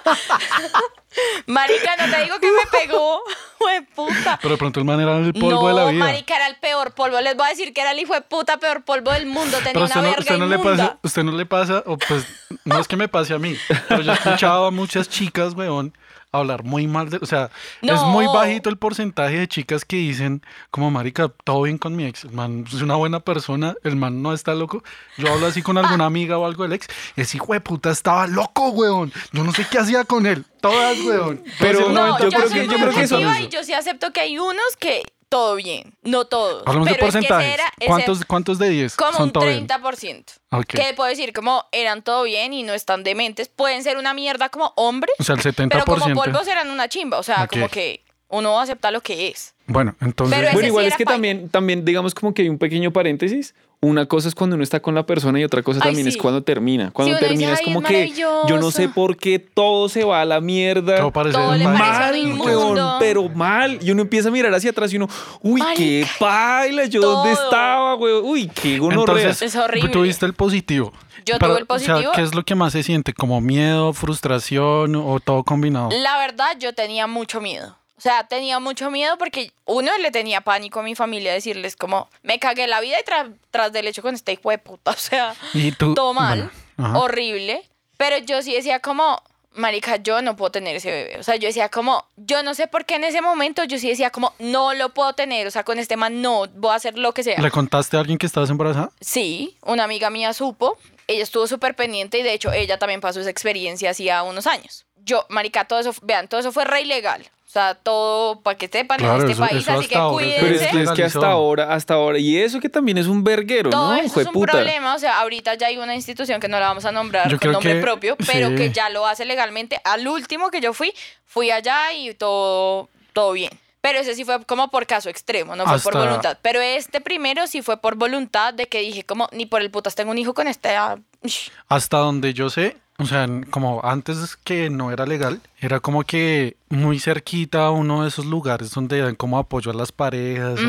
marica, 1.46 1.96
no 1.98 2.16
te 2.16 2.24
digo 2.24 2.40
que 2.40 2.48
me 2.48 2.80
pegó, 2.80 3.22
hijo 3.60 3.70
de 3.70 3.82
puta. 3.82 4.40
Pero 4.42 4.54
de 4.54 4.58
pronto 4.58 4.80
el 4.80 4.86
man 4.86 5.00
era 5.02 5.18
el 5.18 5.34
polvo 5.34 5.62
no, 5.62 5.68
de 5.68 5.74
la 5.74 5.86
vida. 5.92 6.06
marica, 6.06 6.36
era 6.38 6.48
el 6.48 6.56
peor 6.58 6.94
polvo. 6.94 7.20
Les 7.20 7.36
voy 7.36 7.48
a 7.48 7.50
decir 7.50 7.74
que 7.74 7.82
era 7.82 7.92
el 7.92 8.00
hijo 8.00 8.14
de 8.14 8.22
puta 8.22 8.58
peor 8.58 8.84
polvo 8.84 9.12
del 9.12 9.26
mundo. 9.26 9.58
Tenía 9.58 9.74
Pero 9.74 9.86
una 9.86 9.88
usted 9.88 10.02
no, 10.02 10.10
verga 10.10 10.20
usted 10.22 10.38
no 10.38 10.46
le 10.48 10.60
pasa, 10.60 10.98
usted 11.04 11.24
no 11.24 11.32
le 11.34 11.46
pasa, 11.46 11.84
o 11.86 11.98
pues 11.98 12.26
no 12.64 12.80
es 12.80 12.88
que 12.88 12.96
me 12.96 13.08
pase 13.10 13.34
a 13.34 13.40
mí, 13.40 13.58
pero 13.90 14.02
yo 14.04 14.12
he 14.12 14.16
escuchado 14.16 14.66
a 14.68 14.72
muchas 14.72 15.10
chicas, 15.10 15.54
weón, 15.54 15.94
hablar 16.34 16.64
muy 16.64 16.88
mal 16.88 17.10
de, 17.10 17.18
o 17.18 17.26
sea, 17.26 17.50
es 17.82 18.02
muy 18.04 18.26
bajito 18.28 18.70
el 18.70 18.78
porcentaje 18.78 19.38
de 19.40 19.48
chicas 19.48 19.84
que 19.84 19.98
dicen, 19.98 20.42
como 20.70 20.90
marica, 20.90 21.30
todo 21.44 21.64
bien 21.64 21.78
con 21.78 21.96
mi 21.96 22.06
ex, 22.06 22.24
el 22.24 22.32
man 22.32 22.66
es 22.68 22.82
una 22.82 22.96
buena 22.96 23.20
persona, 23.20 23.76
el 23.84 23.96
man 23.98 24.22
no 24.22 24.34
está 24.34 24.54
loco. 24.56 24.84
Yo 25.18 25.32
hablo 25.32 25.48
así 25.48 25.62
con 25.62 25.78
alguna 25.78 26.06
amiga 26.06 26.38
o 26.38 26.46
algo 26.46 26.64
del 26.64 26.74
ex, 26.74 26.88
ese 27.16 27.38
hijo 27.38 27.54
de 27.54 27.60
puta 27.62 27.92
estaba 27.92 28.28
loco, 28.28 28.70
weón. 28.70 29.12
Yo 29.34 29.44
no 29.44 29.52
sé 29.52 29.66
qué 29.70 29.80
hacía 29.80 30.06
con 30.06 30.26
él. 30.26 30.46
Todas, 30.62 30.98
weón. 31.02 31.44
Pero 31.60 31.90
No, 31.90 32.18
yo 32.20 32.30
yo, 32.30 32.38
creo 32.38 32.50
soy 32.50 32.60
que- 32.62 32.68
yo 32.68 32.76
creo 32.78 32.92
que 32.92 33.02
eso- 33.04 33.16
objetiva 33.18 33.42
y 33.42 33.50
yo 33.50 33.64
sí 33.64 33.74
acepto 33.74 34.14
que 34.14 34.22
hay 34.22 34.38
unos 34.38 34.78
que 34.80 35.04
todo 35.32 35.56
bien, 35.56 35.94
no 36.04 36.26
todos. 36.26 36.62
Hablamos 36.68 36.90
de 36.90 36.96
pero 36.96 37.08
es 37.08 37.14
que 37.14 37.20
ese 37.20 37.28
porcentajes. 37.30 37.54
era- 37.54 37.74
ese- 37.80 37.88
¿Cuántos, 37.88 38.26
¿Cuántos 38.26 38.60
de 38.60 38.70
10 38.70 38.96
Como 38.98 39.14
son 39.14 39.24
un 39.24 39.32
todo 39.32 39.46
bien? 39.46 39.66
30%. 39.66 40.26
Ok. 40.52 40.66
Que 40.66 40.94
puedo 40.94 41.10
decir 41.10 41.32
como 41.32 41.64
eran 41.72 42.02
todo 42.02 42.24
bien 42.24 42.52
y 42.52 42.64
no 42.64 42.74
están 42.74 43.04
dementes. 43.04 43.48
Pueden 43.48 43.82
ser 43.82 43.96
una 43.98 44.14
mierda 44.14 44.50
como 44.50 44.74
hombres, 44.76 45.16
O 45.20 45.24
sea, 45.24 45.36
el 45.36 45.42
70%. 45.42 45.70
pero 45.70 45.86
como 45.86 46.16
polvos 46.16 46.48
eran 46.50 46.70
una 46.70 46.90
chimba. 46.90 47.18
O 47.18 47.24
sea, 47.24 47.48
como 47.48 47.70
que 47.70 48.04
uno 48.28 48.60
acepta 48.60 48.92
lo 48.92 49.00
que 49.00 49.30
es. 49.30 49.56
Bueno, 49.68 49.96
entonces... 50.02 50.38
Pero 50.38 50.52
Bueno, 50.52 50.60
sí 50.66 50.68
igual 50.68 50.86
es 50.86 50.98
que 50.98 51.06
también, 51.06 51.48
también, 51.50 51.86
digamos 51.86 52.14
como 52.14 52.34
que 52.34 52.42
hay 52.42 52.50
un 52.50 52.58
pequeño 52.58 52.92
paréntesis. 52.92 53.56
Una 53.84 54.06
cosa 54.06 54.28
es 54.28 54.36
cuando 54.36 54.54
uno 54.56 54.64
está 54.64 54.80
con 54.80 54.94
la 54.94 55.08
persona 55.08 55.40
y 55.40 55.44
otra 55.44 55.64
cosa 55.64 55.80
Ay, 55.82 55.88
también 55.90 56.04
sí. 56.06 56.10
es 56.10 56.18
cuando 56.18 56.44
termina. 56.44 56.92
Cuando 56.92 57.16
dice, 57.16 57.26
termina 57.28 57.54
es 57.54 57.60
"Ay, 57.62 57.66
como 57.66 57.82
es 57.82 57.88
que 57.88 58.10
yo 58.12 58.28
no 58.60 58.70
sé 58.70 58.88
maravilloso". 58.88 58.94
por 58.94 59.18
qué 59.18 59.40
todo 59.40 59.90
se 59.90 60.04
va 60.04 60.22
a 60.22 60.26
la 60.26 60.40
mierda. 60.40 60.98
Todo 60.98 61.10
parece 61.12 61.36
Todo 61.38 61.58
mal. 61.58 62.40
weón, 62.40 62.80
pero 63.00 63.28
mal. 63.30 63.80
Y 63.82 63.90
uno 63.90 64.04
empieza 64.04 64.30
a 64.30 64.32
mirar 64.32 64.54
hacia 64.54 64.70
atrás 64.70 64.94
y 64.94 64.98
uno, 64.98 65.08
uy, 65.42 65.64
qué 65.76 66.06
paila, 66.20 66.86
yo 66.86 67.02
dónde 67.02 67.34
Todo. 67.34 67.44
estaba, 67.46 67.96
weón. 67.96 68.22
Uy, 68.24 68.52
qué 68.54 68.78
gonorrea. 68.78 69.30
Es 69.32 69.56
horrible. 69.56 69.90
Tuviste 69.90 70.28
el 70.28 70.34
positivo. 70.34 70.94
Yo 71.26 71.38
Pero, 71.40 71.54
tuve 71.54 71.58
el 71.62 71.66
O 71.68 71.80
sea, 71.80 71.94
positivo. 71.96 72.12
¿qué 72.16 72.22
es 72.22 72.36
lo 72.36 72.44
que 72.44 72.54
más 72.56 72.74
se 72.74 72.84
siente? 72.84 73.14
¿Como 73.14 73.42
miedo, 73.42 73.94
frustración 73.94 74.96
o 74.96 75.20
todo 75.20 75.44
combinado? 75.44 75.90
La 75.92 76.18
verdad, 76.20 76.52
yo 76.60 76.74
tenía 76.74 77.08
mucho 77.08 77.42
miedo. 77.42 77.78
O 78.02 78.04
sea, 78.04 78.28
tenía 78.28 78.58
mucho 78.60 78.90
miedo 78.90 79.16
porque 79.20 79.52
uno 79.66 79.96
le 80.00 80.10
tenía 80.10 80.42
pánico 80.42 80.80
a 80.80 80.84
mi 80.84 80.96
familia 80.96 81.32
decirles 81.34 81.76
como, 81.76 82.10
me 82.24 82.40
cagué 82.40 82.66
la 82.66 82.82
vida 82.82 82.98
y 83.00 83.04
tra- 83.04 83.32
tras 83.52 83.72
del 83.74 83.88
hecho 83.88 84.02
con 84.02 84.16
este 84.16 84.32
hijo 84.34 84.50
de 84.50 84.58
puta. 84.58 84.90
O 84.98 84.98
sea, 84.98 85.36
Y 85.54 85.72
tú. 85.72 85.94
todo 85.94 86.16
mal, 86.16 86.50
bueno, 86.78 87.00
horrible. 87.00 87.62
Pero 87.98 88.18
yo 88.18 88.42
sí 88.42 88.56
decía 88.56 88.80
como, 88.80 89.22
marica, 89.54 89.98
yo 89.98 90.24
no 90.24 90.36
puedo 90.36 90.50
tener 90.52 90.76
ese 90.78 90.90
bebé. 90.90 91.20
O 91.20 91.24
sea, 91.24 91.36
yo 91.36 91.48
decía 91.48 91.70
como, 91.70 92.04
yo 92.16 92.42
no 92.42 92.56
sé 92.56 92.66
por 92.66 92.86
qué 92.86 92.96
en 92.96 93.04
ese 93.04 93.22
momento 93.22 93.64
yo 93.66 93.78
sí 93.78 93.88
decía 93.88 94.10
como, 94.10 94.34
no 94.40 94.74
lo 94.74 94.90
puedo 94.96 95.14
tener. 95.14 95.46
O 95.46 95.52
sea, 95.52 95.64
con 95.64 95.78
este 95.78 95.96
man 95.96 96.24
no, 96.24 96.48
voy 96.56 96.72
a 96.72 96.76
hacer 96.78 96.98
lo 96.98 97.14
que 97.14 97.22
sea. 97.22 97.40
¿Le 97.40 97.52
contaste 97.52 97.98
a 97.98 98.00
alguien 98.00 98.18
que 98.18 98.26
estabas 98.26 98.50
embarazada? 98.50 98.90
Sí, 99.00 99.58
una 99.62 99.84
amiga 99.84 100.10
mía 100.10 100.34
supo. 100.34 100.80
Ella 101.06 101.22
estuvo 101.22 101.46
súper 101.46 101.76
pendiente 101.76 102.18
y 102.18 102.24
de 102.24 102.34
hecho 102.34 102.52
ella 102.52 102.80
también 102.80 103.00
pasó 103.02 103.20
esa 103.20 103.30
experiencia 103.30 103.92
hacía 103.92 104.24
unos 104.24 104.48
años. 104.48 104.86
Yo, 105.06 105.26
marica, 105.30 105.66
todo 105.66 105.80
eso, 105.80 105.94
vean, 106.02 106.28
todo 106.28 106.40
eso 106.40 106.52
fue 106.52 106.66
re 106.66 106.82
ilegal. 106.82 107.22
O 107.48 107.52
sea, 107.52 107.76
todo 107.76 108.40
para 108.40 108.58
que 108.58 108.70
sepan 108.70 108.98
Claro, 109.00 109.16
en 109.16 109.20
este 109.22 109.32
eso- 109.34 109.42
país, 109.42 109.62
eso 109.62 109.72
así 109.74 109.80
hasta 109.82 109.90
que 109.90 109.96
ahora 109.98 110.26
es- 110.26 110.34
Pero 110.36 110.46
es 110.46 110.52
cuídense. 110.62 110.78
que, 110.78 110.84
es 110.84 110.92
que 110.92 111.04
hasta 111.04 111.28
ahora, 111.32 111.74
hasta 111.74 111.94
ahora. 111.96 112.18
Y 112.18 112.38
eso 112.38 112.62
que 112.62 112.70
también 112.70 112.98
es 112.98 113.08
un 113.08 113.26
verguero, 113.26 113.70
Todo 113.72 113.92
¿no? 113.94 114.00
eso 114.00 114.22
es 114.22 114.28
un 114.28 114.34
puta. 114.34 114.54
problema, 114.54 114.96
o 114.96 115.00
sea, 115.00 115.20
ahorita 115.20 115.56
ya 115.56 115.68
hay 115.68 115.78
una 115.78 115.94
institución 115.94 116.40
que 116.40 116.48
no 116.48 116.58
la 116.62 116.68
vamos 116.68 116.86
a 116.86 116.94
nombrar 116.94 117.28
Yo 117.30 117.38
con 117.38 117.52
nombre 117.52 117.74
que- 117.74 117.82
propio, 117.82 118.16
pero 118.26 118.48
sí. 118.50 118.56
que 118.56 118.72
ya 118.72 118.90
lo 118.90 119.06
hace 119.06 119.26
legalmente. 119.26 119.82
Al 119.84 120.08
último 120.08 120.50
que 120.50 120.62
yo 120.62 120.72
fui, 120.74 120.94
fui 121.26 121.52
allá 121.52 121.92
y 121.92 122.14
todo, 122.14 122.88
todo 123.12 123.34
bien. 123.34 123.52
Pero 123.82 124.00
ese 124.00 124.16
sí 124.16 124.24
fue 124.24 124.46
como 124.46 124.70
por 124.70 124.86
caso 124.86 125.10
extremo, 125.10 125.56
no 125.58 125.66
fue 125.66 125.80
por 125.80 125.98
voluntad. 125.98 126.38
Pero 126.42 126.62
este 126.62 127.02
primero 127.02 127.48
sí 127.48 127.62
fue 127.64 127.76
por 127.78 127.96
voluntad 127.96 128.54
de 128.54 128.68
que 128.68 128.80
dije 128.80 129.04
como, 129.04 129.28
ni 129.34 129.46
por 129.46 129.60
el 129.62 129.72
putas 129.72 129.96
tengo 129.96 130.12
un 130.12 130.18
hijo 130.20 130.34
con 130.34 130.48
ush. 130.48 131.50
Hasta 131.68 131.98
donde 131.98 132.34
yo 132.34 132.50
sé, 132.50 132.78
o 133.02 133.06
sea, 133.06 133.28
como 133.50 133.82
antes 133.84 134.38
que 134.44 134.70
no 134.70 134.92
era 134.92 135.06
legal, 135.06 135.42
era 135.60 135.80
como 135.80 136.04
que 136.04 136.56
muy 136.70 137.00
cerquita 137.00 137.66
a 137.66 137.72
uno 137.72 138.04
de 138.04 138.10
esos 138.10 138.26
lugares 138.26 138.72
donde 138.72 139.00
dan 139.00 139.16
como 139.16 139.38
apoyo 139.38 139.72
a 139.72 139.74
las 139.74 139.92
parejas, 139.92 140.60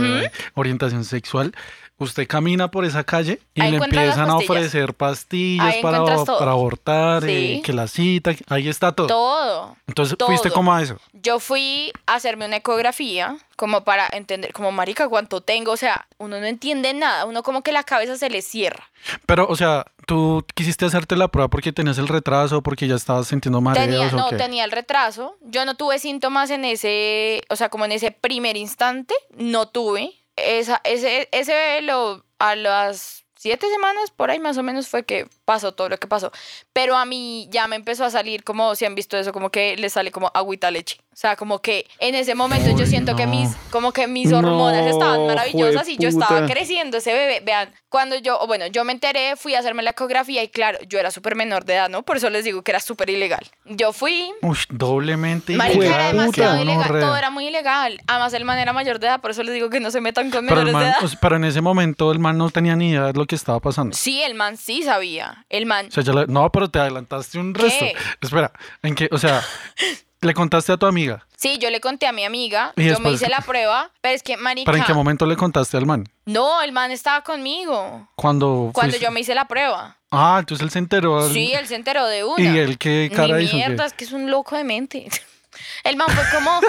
orientación 0.55 1.05
sexual. 1.05 1.55
Usted 2.03 2.27
camina 2.27 2.71
por 2.71 2.85
esa 2.85 3.05
calle 3.05 3.41
y 3.55 3.61
Ahí 3.63 3.71
le 3.71 3.77
empiezan 3.79 4.29
a 4.29 4.37
ofrecer 4.37 4.95
pastillas 4.95 5.75
Ahí 5.75 5.83
para, 5.83 6.05
para 6.05 6.51
abortar, 6.51 7.23
Sí. 7.23 7.29
eh, 7.31 7.63
que 7.65 7.73
la 7.73 7.87
cita, 7.89 8.33
ahí 8.49 8.69
está 8.69 8.93
todo. 8.93 9.07
Todo. 9.07 9.77
Entonces 9.87 10.17
todo. 10.19 10.29
fuiste 10.29 10.51
como 10.51 10.73
a 10.75 10.83
eso. 10.83 10.97
Yo 11.13 11.39
fui 11.39 11.93
a 12.07 12.15
hacerme 12.15 12.47
una 12.47 12.57
ecografía 12.57 13.37
como 13.57 13.85
para 13.85 14.09
entender, 14.13 14.53
como 14.53 14.73
marica, 14.73 15.09
cuánto 15.09 15.41
tengo. 15.41 15.73
O 15.73 15.77
sea, 15.77 16.07
uno 16.19 16.41
no 16.41 16.47
entiende 16.47 16.93
nada, 16.95 17.25
uno 17.27 17.43
como 17.43 17.63
que 17.63 17.73
la 17.73 17.85
cabeza 17.85 18.17
se 18.17 18.29
le 18.31 18.43
cierra. 18.43 18.91
Pero, 19.27 19.47
o 19.49 19.55
sea, 19.57 19.85
tú 20.07 20.45
quisiste 20.55 20.85
hacerte 20.85 21.17
la 21.17 21.29
prueba 21.29 21.49
porque 21.49 21.73
tenías 21.73 21.99
el 21.99 22.09
retraso, 22.09 22.63
porque 22.63 22.89
ya 22.89 22.95
estabas 22.97 23.29
sintiendo 23.29 23.61
mareos 23.61 23.87
Tenía, 23.87 24.09
o 24.09 24.11
no, 24.17 24.29
qué? 24.31 24.37
tenía 24.37 24.65
el 24.65 24.73
retraso. 24.73 25.37
Yo 25.43 25.65
no 25.65 25.75
tuve 25.77 25.99
síntomas 25.99 26.51
en 26.51 26.65
ese, 26.65 27.43
o 27.51 27.57
sea, 27.57 27.69
como 27.69 27.85
en 27.85 27.93
ese 27.93 28.11
primer 28.11 28.57
instante, 28.57 29.15
no 29.37 29.67
tuve. 29.69 30.15
Esa, 30.43 30.81
ese, 30.85 31.29
ese 31.33 31.53
bebé 31.53 31.83
lo, 31.83 32.25
a 32.39 32.57
las 32.57 33.25
siete 33.37 33.69
semanas, 33.69 34.11
por 34.13 34.31
ahí 34.31 34.39
más 34.39 34.57
o 34.57 34.63
menos 34.63 34.89
fue 34.89 35.05
que 35.05 35.27
pasó 35.45 35.73
todo 35.73 35.89
lo 35.89 35.99
que 35.99 36.07
pasó. 36.07 36.31
Pero 36.73 36.97
a 36.97 37.05
mí 37.05 37.49
ya 37.51 37.67
me 37.67 37.77
empezó 37.77 38.05
a 38.05 38.11
salir 38.11 38.45
como, 38.45 38.75
si 38.77 38.85
han 38.85 38.95
visto 38.95 39.17
eso, 39.17 39.33
como 39.33 39.51
que 39.51 39.77
le 39.77 39.91
sale 39.91 40.13
como 40.13 40.31
agüita 40.33 40.71
leche. 40.71 40.99
O 41.13 41.17
sea, 41.23 41.37
como 41.37 41.59
que 41.61 41.87
en 41.99 42.15
ese 42.15 42.35
momento 42.35 42.71
yo 42.71 42.85
Uy, 42.85 42.87
siento 42.87 43.15
que 43.15 43.27
no. 43.27 43.33
mis, 43.33 43.55
como 43.71 43.93
que 43.93 44.07
mis 44.07 44.31
No, 44.31 44.39
hormonas 44.39 44.87
estaban 44.87 45.27
maravillosas 45.27 45.87
y 45.89 45.99
yo 45.99 46.09
estaba 46.09 46.47
creciendo 46.47 46.97
ese 46.97 47.13
bebé. 47.13 47.41
Vean, 47.45 47.71
cuando 47.91 48.17
yo, 48.17 48.41
bueno, 48.47 48.67
yo 48.69 48.83
me 48.85 48.93
enteré, 48.93 49.37
fui 49.37 49.55
a 49.55 49.59
hacerme 49.59 49.83
la 49.83 49.91
ecografía 49.91 50.43
y 50.43 50.49
claro, 50.49 50.79
yo 50.89 50.99
era 50.99 51.11
súper 51.11 51.37
menor 51.37 51.67
de 51.67 51.75
edad, 51.75 51.91
¿no? 51.91 52.03
Por 52.03 52.17
eso 52.17 52.31
les 52.31 52.45
digo 52.45 52.63
que 52.63 52.71
era 52.71 52.81
súper 52.81 53.11
ilegal. 53.11 53.47
Yo 53.67 53.93
fui, 53.93 54.33
Uy, 54.41 54.57
doblemente 54.71 55.55
Marica, 55.55 55.85
era 55.85 56.07
demasiado 56.09 56.63
ilegal. 56.63 56.89
Todo 56.89 57.17
era 57.17 57.29
muy 57.31 57.47
ilegal. 57.47 58.01
Además, 58.07 58.33
el 58.33 58.45
man 58.47 58.59
era 58.59 58.73
mayor 58.73 58.99
de 58.99 59.09
edad, 59.09 59.21
por 59.21 59.33
eso 59.33 59.43
les 59.43 59.53
digo 59.55 59.69
que 59.69 59.81
no 59.81 59.91
se 59.91 60.01
metan 60.01 60.31
con 60.31 60.47
Pero, 60.47 60.63
menores 60.63 60.67
de 60.69 60.73
man, 60.73 60.83
edad. 60.87 61.05
o 61.05 61.09
sea, 61.09 61.19
pero 61.21 61.37
en 61.37 61.45
ese 61.45 61.61
momento 61.61 62.11
el 62.11 62.19
man 62.21 62.39
no 62.39 62.49
tenía 62.51 62.75
ni 62.75 62.89
idea 62.91 63.05
de 63.09 63.13
lo 63.13 63.27
que 63.27 63.35
estaba 63.35 63.61
pasando. 63.61 63.95
Sí, 63.95 64.23
el 64.23 64.35
man 64.35 64.57
sí 64.57 64.83
sabía. 64.83 65.45
El 65.51 65.67
man. 65.67 65.89
O 65.89 65.91
sea, 65.91 66.03
ya 66.03 66.13
le- 66.15 66.27
no, 66.27 66.51
pero 66.51 66.71
te 66.71 66.79
adelantaste 66.79 67.39
un 67.39 67.53
¿Qué? 67.53 67.63
resto. 67.65 67.85
Espera, 68.23 68.51
¿en 68.83 68.95
qué? 68.95 69.09
O 69.13 69.19
sea, 69.19 69.43
le 70.23 70.35
contaste 70.35 70.73
a 70.73 70.77
tu 70.77 70.87
amiga. 70.87 71.27
Sí, 71.37 71.59
yo 71.59 71.69
le 71.71 71.81
conté 71.81 72.07
a 72.07 72.13
mi 72.13 72.25
amiga. 72.25 72.73
Yo 72.77 72.99
me 73.01 73.11
hice 73.11 73.29
la 73.29 73.41
prueba. 73.41 73.91
Pero 74.01 74.15
es 74.15 74.23
que, 74.23 74.37
marica. 74.37 74.71
¿Pero 74.71 74.79
en 74.79 74.85
qué 74.85 74.95
momento 74.95 75.27
le 75.27 75.37
contaste 75.37 75.77
al 75.77 75.85
man? 75.87 76.09
No, 76.25 76.63
el 76.63 76.73
man 76.73 76.91
estaba 76.93 77.23
conmigo. 77.23 78.09
Cuando 78.15 78.71
Cuando 78.73 78.93
fuiste- 78.93 79.05
yo 79.05 79.11
me 79.11 79.21
hice 79.21 79.35
la 79.35 79.47
prueba. 79.49 79.97
Ah, 80.11 80.37
entonces 80.41 80.65
él 80.65 80.71
se 80.71 80.79
enteró. 80.79 81.29
Sí, 81.31 81.53
él 81.53 81.67
se 81.67 81.75
enteró 81.75 82.07
de 82.07 82.23
una. 82.25 82.41
¿Y 82.43 82.59
él 82.59 82.79
qué 82.79 83.11
cara 83.15 83.37
Ni 83.37 83.45
hizo? 83.45 83.51
qué? 83.53 83.57
mierda, 83.57 83.87
es 83.87 83.93
que 83.93 84.05
es 84.05 84.13
un 84.13 84.31
loco 84.31 84.57
de 84.57 84.65
mente. 84.65 85.09
El 85.85 85.97
man 85.97 86.09
fue 86.11 86.25
como, 86.39 86.61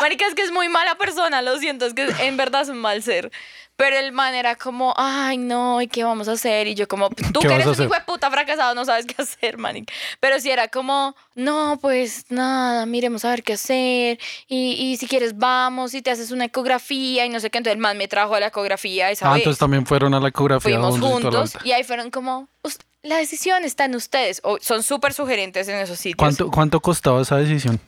marica, 0.00 0.26
es 0.26 0.34
que 0.34 0.42
es 0.42 0.50
muy 0.52 0.68
mala 0.68 0.96
persona, 0.96 1.42
lo 1.42 1.58
siento, 1.58 1.86
es 1.86 1.94
que 1.94 2.08
en 2.20 2.36
verdad 2.36 2.62
es 2.62 2.68
un 2.68 2.78
mal 2.78 3.02
ser. 3.02 3.30
Pero 3.76 3.96
el 3.98 4.12
man 4.12 4.34
era 4.36 4.54
como, 4.54 4.94
ay, 4.96 5.36
no, 5.36 5.82
¿y 5.82 5.88
qué 5.88 6.04
vamos 6.04 6.28
a 6.28 6.32
hacer? 6.32 6.68
Y 6.68 6.76
yo 6.76 6.86
como, 6.86 7.08
tú 7.10 7.40
¿Qué 7.40 7.48
que 7.48 7.54
eres 7.54 7.66
un 7.66 7.72
hijo 7.86 7.92
de 7.94 8.00
puta 8.02 8.30
fracasado, 8.30 8.72
no 8.76 8.84
sabes 8.84 9.04
qué 9.04 9.20
hacer, 9.20 9.58
manic. 9.58 9.90
Pero 10.20 10.38
si 10.38 10.48
era 10.48 10.68
como, 10.68 11.16
no, 11.34 11.76
pues 11.82 12.26
nada, 12.28 12.86
miremos 12.86 13.24
a 13.24 13.30
ver 13.30 13.42
qué 13.42 13.54
hacer. 13.54 14.20
Y, 14.46 14.74
y 14.78 14.96
si 14.98 15.08
quieres 15.08 15.36
vamos 15.38 15.92
y 15.94 16.02
te 16.02 16.12
haces 16.12 16.30
una 16.30 16.44
ecografía 16.44 17.26
y 17.26 17.30
no 17.30 17.40
sé 17.40 17.50
qué. 17.50 17.58
Entonces 17.58 17.74
el 17.74 17.80
man 17.82 17.98
me 17.98 18.06
trajo 18.06 18.36
a 18.36 18.40
la 18.40 18.46
ecografía 18.46 19.10
esa 19.10 19.26
Ah, 19.28 19.32
vez. 19.32 19.38
entonces 19.40 19.58
también 19.58 19.84
fueron 19.86 20.14
a 20.14 20.20
la 20.20 20.28
ecografía. 20.28 20.78
Fuimos 20.78 21.00
juntos 21.00 21.56
y 21.64 21.72
ahí 21.72 21.82
fueron 21.82 22.12
como, 22.12 22.46
"Us- 22.62 22.78
la 23.04 23.16
decisión 23.18 23.64
está 23.64 23.84
en 23.84 23.94
ustedes. 23.94 24.40
O- 24.42 24.58
son 24.60 24.82
súper 24.82 25.12
sugerentes 25.14 25.68
en 25.68 25.76
esos 25.76 25.98
sitios. 25.98 26.16
¿Cuánto, 26.18 26.50
¿Cuánto 26.50 26.80
costaba 26.80 27.22
esa 27.22 27.36
decisión? 27.36 27.80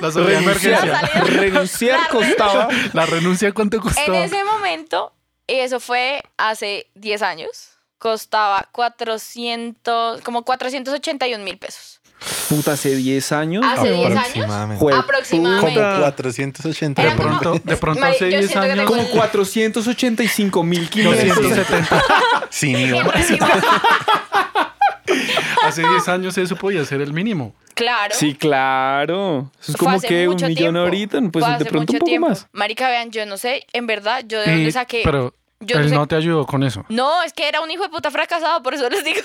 la 0.00 0.10
de 0.10 0.22
Renunciar, 0.22 0.86
La 0.86 1.00
emergencia. 1.00 1.00
salida- 1.00 1.40
renunciar 1.40 2.00
La 2.00 2.08
costaba. 2.08 2.68
La 2.92 3.06
renuncia, 3.06 3.52
¿cuánto 3.52 3.76
En 3.76 3.82
costaba? 3.82 4.24
ese 4.24 4.42
momento, 4.44 5.12
eso 5.46 5.80
fue 5.80 6.22
hace 6.36 6.86
10 6.94 7.22
años, 7.22 7.70
costaba 7.98 8.68
400, 8.72 10.20
como 10.22 10.42
481 10.44 11.44
mil 11.44 11.58
pesos. 11.58 12.00
Puta, 12.48 12.72
hace 12.72 12.94
10 12.96 13.32
años. 13.32 13.64
Hace 13.66 13.90
10 13.92 14.06
años. 14.10 14.18
Aproximadamente. 14.18 14.84
Jue- 14.84 14.98
Aproximadamente. 14.98 15.74
Como 15.80 15.90
puta. 15.90 15.98
480 16.00 17.02
De 17.02 17.08
Eran 17.08 17.18
como- 17.18 17.38
pronto, 17.40 17.62
de 17.64 17.76
pronto 17.76 18.00
Mari- 18.00 18.14
hace 18.16 18.30
yo 18.30 18.38
10 18.38 18.50
siento 18.50 18.66
que 18.66 18.72
años. 18.72 18.86
tengo 18.90 19.02
Como 19.02 19.10
485 19.10 20.62
mil 20.64 20.88
500. 20.88 21.36
270. 21.36 22.02
Sin 22.50 22.76
IVA. 22.78 22.98
Siempre 23.02 23.20
encima. 23.20 23.48
hace 25.64 25.82
10 25.86 26.08
años 26.08 26.36
eso 26.38 26.56
podía 26.56 26.84
ser 26.84 27.00
el 27.00 27.12
mínimo. 27.12 27.54
Claro. 27.74 28.14
Sí, 28.16 28.34
claro. 28.34 29.50
Eso 29.60 29.72
es 29.72 29.76
Fue 29.78 29.86
como 29.86 29.96
hace 29.96 30.06
que 30.08 30.28
un 30.28 30.34
mucho 30.34 30.46
millón 30.46 30.56
tiempo. 30.74 30.80
ahorita, 30.80 31.20
pues 31.32 31.44
Fue 31.44 31.48
de 31.50 31.54
hace 31.56 31.64
pronto 31.64 31.78
un 31.78 31.82
mucho 31.86 31.98
poco 31.98 32.04
tiempo. 32.06 32.28
más. 32.28 32.46
Marica, 32.52 32.88
vean, 32.88 33.10
yo 33.10 33.24
no 33.26 33.36
sé, 33.38 33.66
en 33.72 33.86
verdad, 33.86 34.24
yo 34.26 34.40
de 34.40 34.46
dónde 34.46 34.68
Y- 34.68 34.72
saqué. 34.72 35.00
pero 35.04 35.34
yo 35.66 35.76
no 35.76 35.82
él 35.82 35.88
sé- 35.88 35.94
no 35.94 36.06
te 36.06 36.16
ayudó 36.16 36.46
con 36.46 36.62
eso. 36.62 36.84
No, 36.88 37.22
es 37.22 37.32
que 37.32 37.48
era 37.48 37.60
un 37.60 37.70
hijo 37.70 37.82
de 37.82 37.88
puta 37.88 38.10
fracasado, 38.10 38.62
por 38.62 38.74
eso 38.74 38.88
les 38.90 39.04
digo. 39.04 39.20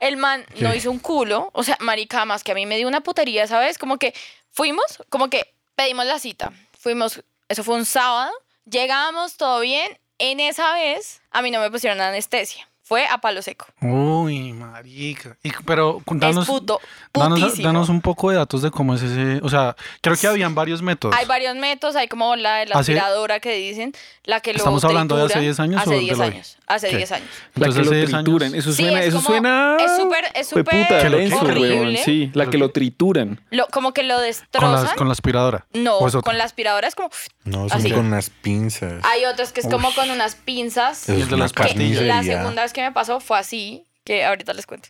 El 0.00 0.16
man 0.16 0.44
¿Qué? 0.54 0.62
no 0.64 0.74
hizo 0.74 0.90
un 0.90 0.98
culo. 0.98 1.50
O 1.52 1.62
sea, 1.62 1.76
marica, 1.80 2.24
más 2.24 2.42
que 2.42 2.52
a 2.52 2.54
mí 2.54 2.66
me 2.66 2.76
dio 2.76 2.88
una 2.88 3.00
putería, 3.02 3.46
¿sabes? 3.46 3.78
Como 3.78 3.98
que 3.98 4.14
fuimos, 4.50 4.84
como 5.08 5.28
que 5.30 5.54
pedimos 5.76 6.06
la 6.06 6.18
cita. 6.18 6.52
Fuimos, 6.78 7.22
eso 7.48 7.62
fue 7.62 7.76
un 7.76 7.84
sábado. 7.84 8.32
Llegamos, 8.64 9.36
todo 9.36 9.60
bien. 9.60 9.98
En 10.18 10.40
esa 10.40 10.72
vez, 10.74 11.20
a 11.30 11.42
mí 11.42 11.50
no 11.50 11.60
me 11.60 11.70
pusieron 11.70 12.00
anestesia. 12.00 12.68
Fue 12.84 13.06
a 13.06 13.18
palo 13.18 13.40
seco. 13.42 13.66
Uy, 13.80 14.52
marica. 14.52 15.36
Y- 15.42 15.52
pero 15.64 16.02
danos, 16.06 16.42
es 16.44 16.46
puto, 16.50 16.80
danos, 17.14 17.58
danos 17.62 17.88
un 17.88 18.00
poco 18.00 18.30
de 18.30 18.36
datos 18.36 18.60
de 18.62 18.70
cómo 18.70 18.94
es 18.94 19.02
ese. 19.02 19.40
O 19.42 19.48
sea, 19.48 19.76
creo 20.00 20.16
que 20.16 20.26
habían 20.26 20.54
varios 20.54 20.82
métodos. 20.82 21.14
Hay 21.16 21.24
varios 21.26 21.54
métodos, 21.56 21.94
hay 21.96 22.08
como 22.08 22.34
la 22.36 22.56
de 22.56 22.66
la 22.66 22.74
¿Hace- 22.76 22.92
aspiradora 22.92 23.38
que 23.40 23.54
dicen, 23.56 23.92
la 24.24 24.40
que 24.40 24.52
lo 24.52 24.58
¿Estamos 24.58 24.84
hablando 24.84 25.16
de 25.16 25.22
hace 25.22 25.34
trituran. 25.34 25.44
10 25.44 25.60
años 25.60 25.76
o 25.78 25.80
Hace 25.82 25.90
de 25.94 26.00
10 26.00 26.18
hoy? 26.18 26.26
años, 26.26 26.58
hace 26.74 26.88
Ok. 26.88 26.96
10 26.96 27.12
años. 27.12 27.28
La 27.54 27.66
Entonces 27.66 27.74
que 27.74 27.80
hace 27.80 27.90
lo 27.90 27.96
10 27.96 28.08
años. 28.14 28.24
trituran. 28.24 28.54
Eso 28.54 28.72
Sí, 28.72 28.82
suena, 28.82 29.00
es 29.00 29.06
eso 29.08 29.16
como- 29.16 29.28
suena. 29.28 29.76
es 29.80 29.96
súper- 29.96 30.30
es 30.34 30.48
súper 30.48 31.34
horrible. 31.40 32.02
Sí, 32.04 32.30
la 32.34 32.46
que 32.50 32.58
lo 32.58 32.70
trituran. 32.70 33.40
Lo, 33.50 33.66
como 33.68 33.92
que 33.92 34.02
lo 34.02 34.14
Con, 34.16 34.24
destrozan. 34.24 34.84
las- 34.84 34.94
con 34.94 35.08
la 35.08 35.12
aspiradora. 35.12 35.66
No, 35.72 35.98
con 36.22 36.38
la 36.38 36.44
aspiradora 36.44 36.88
es 36.88 36.94
como... 36.94 37.10
No, 37.44 37.68
son 37.68 37.78
Así. 37.78 37.90
con 37.90 38.06
unas 38.06 38.30
pinzas. 38.30 39.04
Hay 39.04 39.24
otros 39.24 39.52
que 39.52 39.60
es 39.60 39.66
como 39.68 39.92
con 39.94 40.10
unas 40.10 40.34
pinzas. 40.34 41.08
Es 41.08 41.28
de 41.30 41.36
las 41.36 41.52
pastillas. 41.52 41.98
Que 42.00 42.04
la 42.06 42.22
segunda 42.22 42.62
vez 42.62 42.72
que 42.72 42.82
me 42.82 42.92
pasó 42.92 43.20
fue 43.20 43.38
así, 43.38 43.84
que 44.04 44.24
ahorita 44.24 44.52
les 44.54 44.66
cuento. 44.66 44.88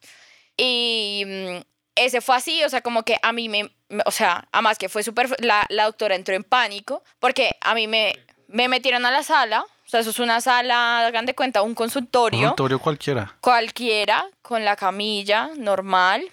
Y 0.57 1.25
mm, 1.27 1.61
ese 1.97 2.21
fue 2.21 2.37
así, 2.37 2.62
o 2.64 2.68
sea, 2.68 2.81
como 2.83 3.03
que 3.05 3.16
a 3.23 3.33
mí 3.33 3.49
me, 3.49 3.71
o 4.07 4.11
sea, 4.11 4.47
además 4.53 4.79
que 4.79 4.88
fue 4.88 5.03
súper, 5.03 5.29
la, 5.42 5.66
la 5.68 5.85
doctora 5.85 6.14
entró 6.14 6.35
en 6.35 6.45
pánico 6.45 7.03
porque 7.18 7.57
a 7.61 7.75
mí 7.75 7.87
me, 7.87 8.14
me 8.49 8.68
metieron 8.68 9.05
a 9.07 9.11
la 9.11 9.23
sala, 9.23 9.64
sea, 9.92 10.00
eso 10.00 10.11
es 10.11 10.18
una 10.18 10.40
sala, 10.40 11.07
hagan 11.07 11.26
de 11.26 11.35
cuenta, 11.35 11.62
un 11.62 11.74
consultorio, 11.74 12.40
Consultorio 12.40 12.78
cualquiera. 12.78 13.37
cualquiera, 13.40 14.26
con 14.42 14.64
la 14.64 14.74
camilla 14.76 15.50
normal. 15.57 16.24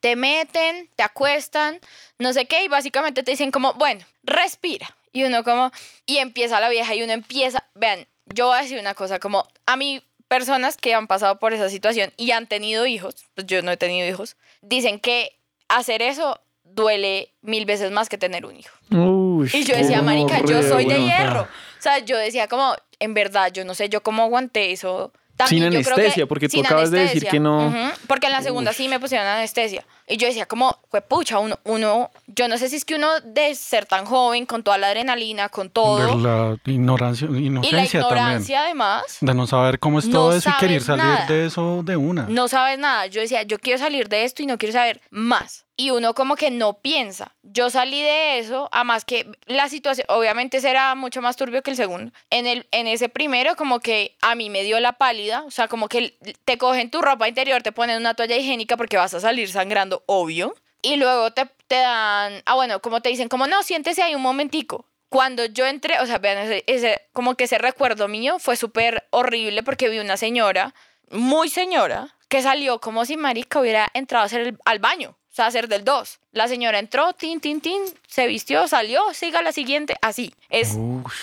Te 0.00 0.16
meten, 0.16 0.88
te 0.96 1.04
acuestan, 1.04 1.78
no 2.18 2.32
sé 2.32 2.46
qué, 2.46 2.64
y 2.64 2.68
básicamente 2.68 3.22
te 3.22 3.30
dicen 3.30 3.52
como, 3.52 3.74
bueno, 3.74 4.04
respira. 4.24 4.96
Y 5.12 5.22
uno 5.24 5.44
como, 5.44 5.70
y 6.06 6.18
empieza 6.18 6.58
la 6.58 6.68
vieja 6.70 6.94
y 6.94 7.02
uno 7.02 7.12
empieza, 7.12 7.64
vean, 7.74 8.06
yo 8.26 8.46
voy 8.48 8.58
a 8.58 8.62
decir 8.62 8.80
una 8.80 8.94
cosa, 8.94 9.20
como 9.20 9.46
a 9.66 9.76
mí 9.76 10.02
personas 10.26 10.76
que 10.76 10.94
han 10.94 11.06
pasado 11.06 11.38
por 11.38 11.52
esa 11.52 11.68
situación 11.68 12.12
y 12.16 12.30
han 12.32 12.46
tenido 12.46 12.86
hijos, 12.86 13.14
pues 13.34 13.46
yo 13.46 13.62
no 13.62 13.70
he 13.70 13.76
tenido 13.76 14.08
hijos, 14.08 14.36
dicen 14.62 14.98
que 14.98 15.38
hacer 15.68 16.02
eso 16.02 16.40
duele 16.64 17.32
mil 17.42 17.64
veces 17.66 17.90
más 17.90 18.08
que 18.08 18.18
tener 18.18 18.46
un 18.46 18.56
hijo. 18.56 18.74
Uy, 18.90 19.50
Y 19.52 19.64
yo 19.64 19.76
decía, 19.76 20.02
marica, 20.02 20.40
yo 20.44 20.62
soy 20.62 20.86
de 20.86 21.04
hierro. 21.04 21.42
O 21.42 21.82
sea, 21.82 21.98
yo 21.98 22.16
decía 22.16 22.48
como, 22.48 22.74
en 23.02 23.14
verdad, 23.14 23.50
yo 23.52 23.64
no 23.64 23.74
sé 23.74 23.88
yo 23.88 24.02
cómo 24.02 24.22
aguanté 24.22 24.72
eso. 24.72 25.12
También 25.34 25.72
Sin 25.72 25.80
yo 25.80 25.84
creo 25.84 25.96
que- 25.96 26.00
anestesia, 26.02 26.26
porque 26.26 26.48
tú 26.48 26.60
acabas 26.60 26.90
de 26.90 27.00
decir 27.00 27.24
que 27.26 27.40
no- 27.40 27.72
Porque 28.06 28.26
en 28.26 28.32
la 28.32 28.42
segunda 28.42 28.74
sí 28.74 28.86
me 28.86 29.00
pusieron 29.00 29.26
anestesia. 29.26 29.82
Y 30.06 30.18
yo 30.18 30.26
decía 30.28 30.44
como, 30.44 30.78
pucha, 31.08 31.38
uno, 31.38 31.58
uno, 31.64 32.10
yo 32.26 32.48
no 32.48 32.58
sé 32.58 32.68
si 32.68 32.76
es 32.76 32.84
que 32.84 32.96
uno 32.96 33.08
de 33.24 33.54
ser 33.54 33.86
tan 33.86 34.04
joven, 34.04 34.44
con 34.44 34.62
toda 34.62 34.76
la 34.76 34.88
adrenalina, 34.88 35.48
con 35.48 35.70
todo, 35.70 36.16
De 36.16 36.22
la 36.22 36.58
ignorancia, 36.66 37.28
y 37.30 37.48
la 37.48 37.84
ignorancia 37.84 38.60
además, 38.64 39.04
también. 39.20 39.34
De 39.36 39.40
no 39.40 39.46
saber 39.46 39.78
cómo 39.78 39.98
es 40.00 40.06
No 40.06 40.12
todo 40.12 40.36
eso 40.36 40.50
y 40.50 40.52
querer 40.60 40.82
salir 40.82 41.04
nada. 41.04 41.26
de 41.26 41.46
eso 41.46 41.82
de 41.82 41.96
una. 41.96 42.26
no 42.28 42.46
sabes 42.48 42.78
nada. 42.78 43.06
Yo 43.06 43.22
decía, 43.22 43.42
yo 43.42 43.58
quiero 43.58 43.78
salir 43.78 44.10
de 44.10 44.24
esto 44.24 44.42
y 44.42 44.46
no 44.46 44.58
quiero 44.58 44.74
saber 44.74 45.00
más. 45.10 45.64
Y 45.76 45.90
uno 45.90 46.14
como 46.14 46.36
que 46.36 46.50
no 46.50 46.74
piensa. 46.74 47.34
Yo 47.42 47.70
salí 47.70 48.02
de 48.02 48.38
eso, 48.38 48.68
además 48.72 49.04
que 49.04 49.26
la 49.46 49.68
situación, 49.68 50.06
obviamente 50.10 50.60
será 50.60 50.94
mucho 50.94 51.22
más 51.22 51.36
turbio 51.36 51.62
que 51.62 51.70
el 51.70 51.76
segundo. 51.76 52.12
En, 52.30 52.46
el, 52.46 52.66
en 52.72 52.86
ese 52.86 53.08
primero 53.08 53.56
como 53.56 53.80
que 53.80 54.16
a 54.20 54.34
mí 54.34 54.50
me 54.50 54.62
dio 54.64 54.78
la 54.80 54.92
pálida, 54.92 55.42
o 55.44 55.50
sea, 55.50 55.68
como 55.68 55.88
que 55.88 56.16
te 56.44 56.58
cogen 56.58 56.90
tu 56.90 57.00
ropa 57.00 57.26
interior, 57.28 57.62
te 57.62 57.72
ponen 57.72 57.96
una 57.98 58.14
toalla 58.14 58.36
higiénica 58.36 58.76
porque 58.76 58.98
vas 58.98 59.14
a 59.14 59.20
salir 59.20 59.50
sangrando, 59.50 60.02
obvio. 60.06 60.54
Y 60.82 60.96
luego 60.96 61.32
te, 61.32 61.46
te 61.68 61.76
dan, 61.76 62.42
ah 62.44 62.54
bueno, 62.54 62.82
como 62.82 63.00
te 63.00 63.08
dicen, 63.08 63.28
como 63.28 63.46
no, 63.46 63.62
siéntese 63.62 64.02
ahí 64.02 64.14
un 64.14 64.22
momentico. 64.22 64.84
Cuando 65.08 65.44
yo 65.46 65.66
entré, 65.66 66.00
o 66.00 66.06
sea, 66.06 66.18
vean, 66.18 66.38
ese, 66.38 66.64
ese- 66.66 67.02
como 67.12 67.34
que 67.34 67.44
ese 67.44 67.58
recuerdo 67.58 68.08
mío 68.08 68.38
fue 68.38 68.56
súper 68.56 69.06
horrible 69.10 69.62
porque 69.62 69.88
vi 69.88 69.98
una 70.00 70.16
señora, 70.16 70.74
muy 71.10 71.48
señora, 71.48 72.16
que 72.28 72.42
salió 72.42 72.80
como 72.80 73.04
si 73.04 73.16
marica 73.16 73.60
hubiera 73.60 73.90
entrado 73.94 74.22
a 74.22 74.26
hacer 74.26 74.40
el- 74.40 74.58
al 74.64 74.78
baño, 74.78 75.16
o 75.32 75.34
sea, 75.34 75.46
a 75.46 75.48
hacer 75.48 75.66
del 75.66 75.82
2. 75.82 76.18
La 76.32 76.46
señora 76.46 76.78
entró, 76.78 77.14
tin, 77.14 77.40
tin, 77.40 77.62
tin, 77.62 77.80
se 78.06 78.26
vistió, 78.26 78.68
salió, 78.68 79.02
siga 79.14 79.40
la 79.40 79.52
siguiente, 79.52 79.96
así. 80.02 80.34
Es 80.50 80.76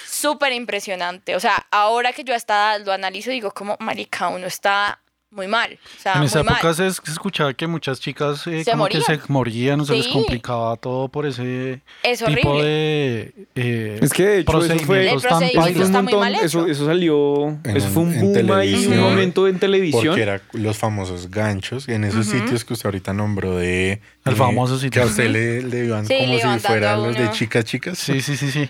súper 0.07 0.51
impresionante. 0.53 1.35
O 1.35 1.39
sea, 1.39 1.67
ahora 1.69 2.11
que 2.11 2.23
yo 2.23 2.33
hasta 2.33 2.79
lo 2.79 2.91
analizo, 2.91 3.29
digo, 3.29 3.51
como 3.51 3.77
marica, 3.79 4.29
uno 4.29 4.47
está 4.47 4.99
muy 5.31 5.47
mal. 5.47 5.77
O 5.97 6.01
sea, 6.01 6.13
En 6.15 6.23
esa 6.23 6.39
muy 6.43 6.51
época 6.53 6.63
mal. 6.67 6.75
se, 6.75 6.91
se 6.91 7.11
escuchaba 7.11 7.53
que 7.53 7.67
muchas 7.67 7.99
chicas 7.99 8.47
eh, 8.47 8.63
Se 8.63 8.71
como 8.71 8.87
que 8.87 8.97
morían. 8.97 9.21
se 9.21 9.31
morían 9.31 9.79
o 9.81 9.85
se 9.85 9.95
les 9.95 10.05
Sí. 10.05 10.11
complicaba 10.11 10.75
todo 10.77 11.07
por 11.09 11.25
ese 11.27 11.81
Es 12.03 12.23
tipo 12.25 12.61
de 12.63 13.33
eh, 13.55 13.99
Es 14.01 14.11
que 14.11 14.25
de 14.25 14.39
hecho 14.39 14.63
eso 14.65 14.79
fue- 14.85 15.09
El 15.11 15.21
tan 15.21 15.43
Eso 15.43 15.51
fue 15.61 15.71
un 15.71 15.81
está 15.81 16.01
muy 16.01 16.13
montón, 16.13 16.19
mal 16.21 16.33
hecho. 16.35 16.45
eso, 16.45 16.67
eso 16.67 16.85
salió, 16.87 17.47
En 17.63 17.77
eso 17.77 17.87
fue 17.89 18.03
un 18.03 18.19
boom 18.33 18.51
ahí, 18.53 18.87
un 18.87 18.97
momento 18.99 19.47
en 19.47 19.59
televisión. 19.59 20.03
Porque 20.07 20.21
eran 20.23 20.41
los 20.53 20.77
famosos 20.77 21.29
ganchos 21.29 21.87
en 21.89 22.05
esos 22.05 22.25
sitios 22.25 22.65
que 22.65 22.73
usted 22.73 22.87
ahorita 22.87 23.13
nombró 23.13 23.55
de... 23.57 24.01
El 24.25 24.33
eh, 24.33 24.35
famoso 24.35 24.75
Que 24.75 24.81
sitio. 24.81 25.03
a 25.03 25.05
usted 25.05 25.29
le, 25.29 25.61
le 25.61 25.85
iban 25.85 26.05
Sí, 26.07 26.15
como 26.17 26.33
le 26.33 26.39
iban 26.39 26.59
si 26.59 26.67
fueran 26.67 27.03
los 27.03 27.15
de 27.17 27.29
chicas 27.31 27.65
chicas. 27.65 27.97
Sí, 27.99 28.19
sí, 28.21 28.35
sí, 28.35 28.49
sí. 28.51 28.69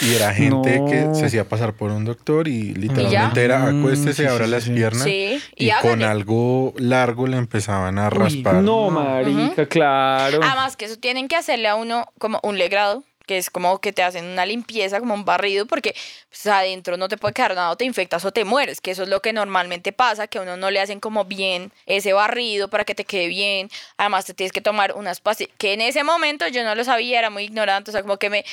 Y 0.00 0.14
era 0.14 0.32
gente 0.32 0.80
No. 0.80 0.86
que 0.86 1.08
se 1.14 1.26
hacía 1.26 1.48
pasar 1.48 1.74
por 1.74 1.90
un 1.90 2.04
doctor 2.04 2.48
y 2.48 2.74
literalmente 2.74 3.40
ya? 3.40 3.42
era 3.44 3.58
Mm, 3.58 3.78
acuéstese, 3.80 4.22
sí, 4.22 4.28
abra 4.28 4.46
sí, 4.46 4.50
las 4.50 4.64
sí, 4.64 4.70
piernas 4.70 5.02
Sí, 5.04 5.42
y 5.56 5.68
y, 5.68 5.72
con 5.82 6.02
algo 6.02 6.72
largo 6.78 7.26
le 7.26 7.36
empezaban 7.36 7.98
a 7.98 8.08
Uy, 8.08 8.18
raspar. 8.18 8.62
No, 8.62 8.90
marica, 8.90 9.66
claro. 9.66 10.40
Además 10.42 10.76
que 10.76 10.86
eso 10.86 10.96
tienen 10.96 11.28
que 11.28 11.36
hacerle 11.36 11.68
a 11.68 11.74
uno 11.74 12.06
como 12.18 12.40
un 12.42 12.56
legrado, 12.58 13.04
que 13.26 13.38
es 13.38 13.48
como 13.48 13.80
que 13.80 13.92
te 13.92 14.02
hacen 14.02 14.24
una 14.26 14.44
limpieza, 14.44 15.00
como 15.00 15.14
un 15.14 15.24
barrido, 15.24 15.64
porque 15.66 15.94
pues, 16.28 16.46
adentro 16.46 16.96
no 16.98 17.08
te 17.08 17.16
puede 17.16 17.32
quedar 17.32 17.54
nada, 17.54 17.70
o 17.70 17.76
te 17.76 17.84
infectas 17.86 18.22
o 18.26 18.32
te 18.32 18.44
mueres, 18.44 18.80
que 18.82 18.90
eso 18.90 19.02
es 19.04 19.08
lo 19.08 19.20
que 19.20 19.32
normalmente 19.32 19.92
pasa, 19.92 20.26
que 20.26 20.38
a 20.38 20.42
uno 20.42 20.56
no 20.58 20.70
le 20.70 20.78
hacen 20.80 21.00
como 21.00 21.24
bien 21.24 21.72
ese 21.86 22.12
barrido 22.12 22.68
para 22.68 22.84
que 22.84 22.94
te 22.94 23.04
quede 23.06 23.28
bien. 23.28 23.70
Además 23.96 24.26
te 24.26 24.34
tienes 24.34 24.52
que 24.52 24.60
tomar 24.60 24.92
unas 24.94 25.20
pastillas, 25.20 25.52
que 25.58 25.72
en 25.72 25.80
ese 25.80 26.04
momento 26.04 26.46
yo 26.48 26.64
no 26.64 26.74
lo 26.74 26.84
sabía, 26.84 27.18
era 27.18 27.30
muy 27.30 27.44
ignorante, 27.44 27.90
o 27.90 27.92
sea, 27.92 28.02
como 28.02 28.18
que 28.18 28.28
me... 28.30 28.44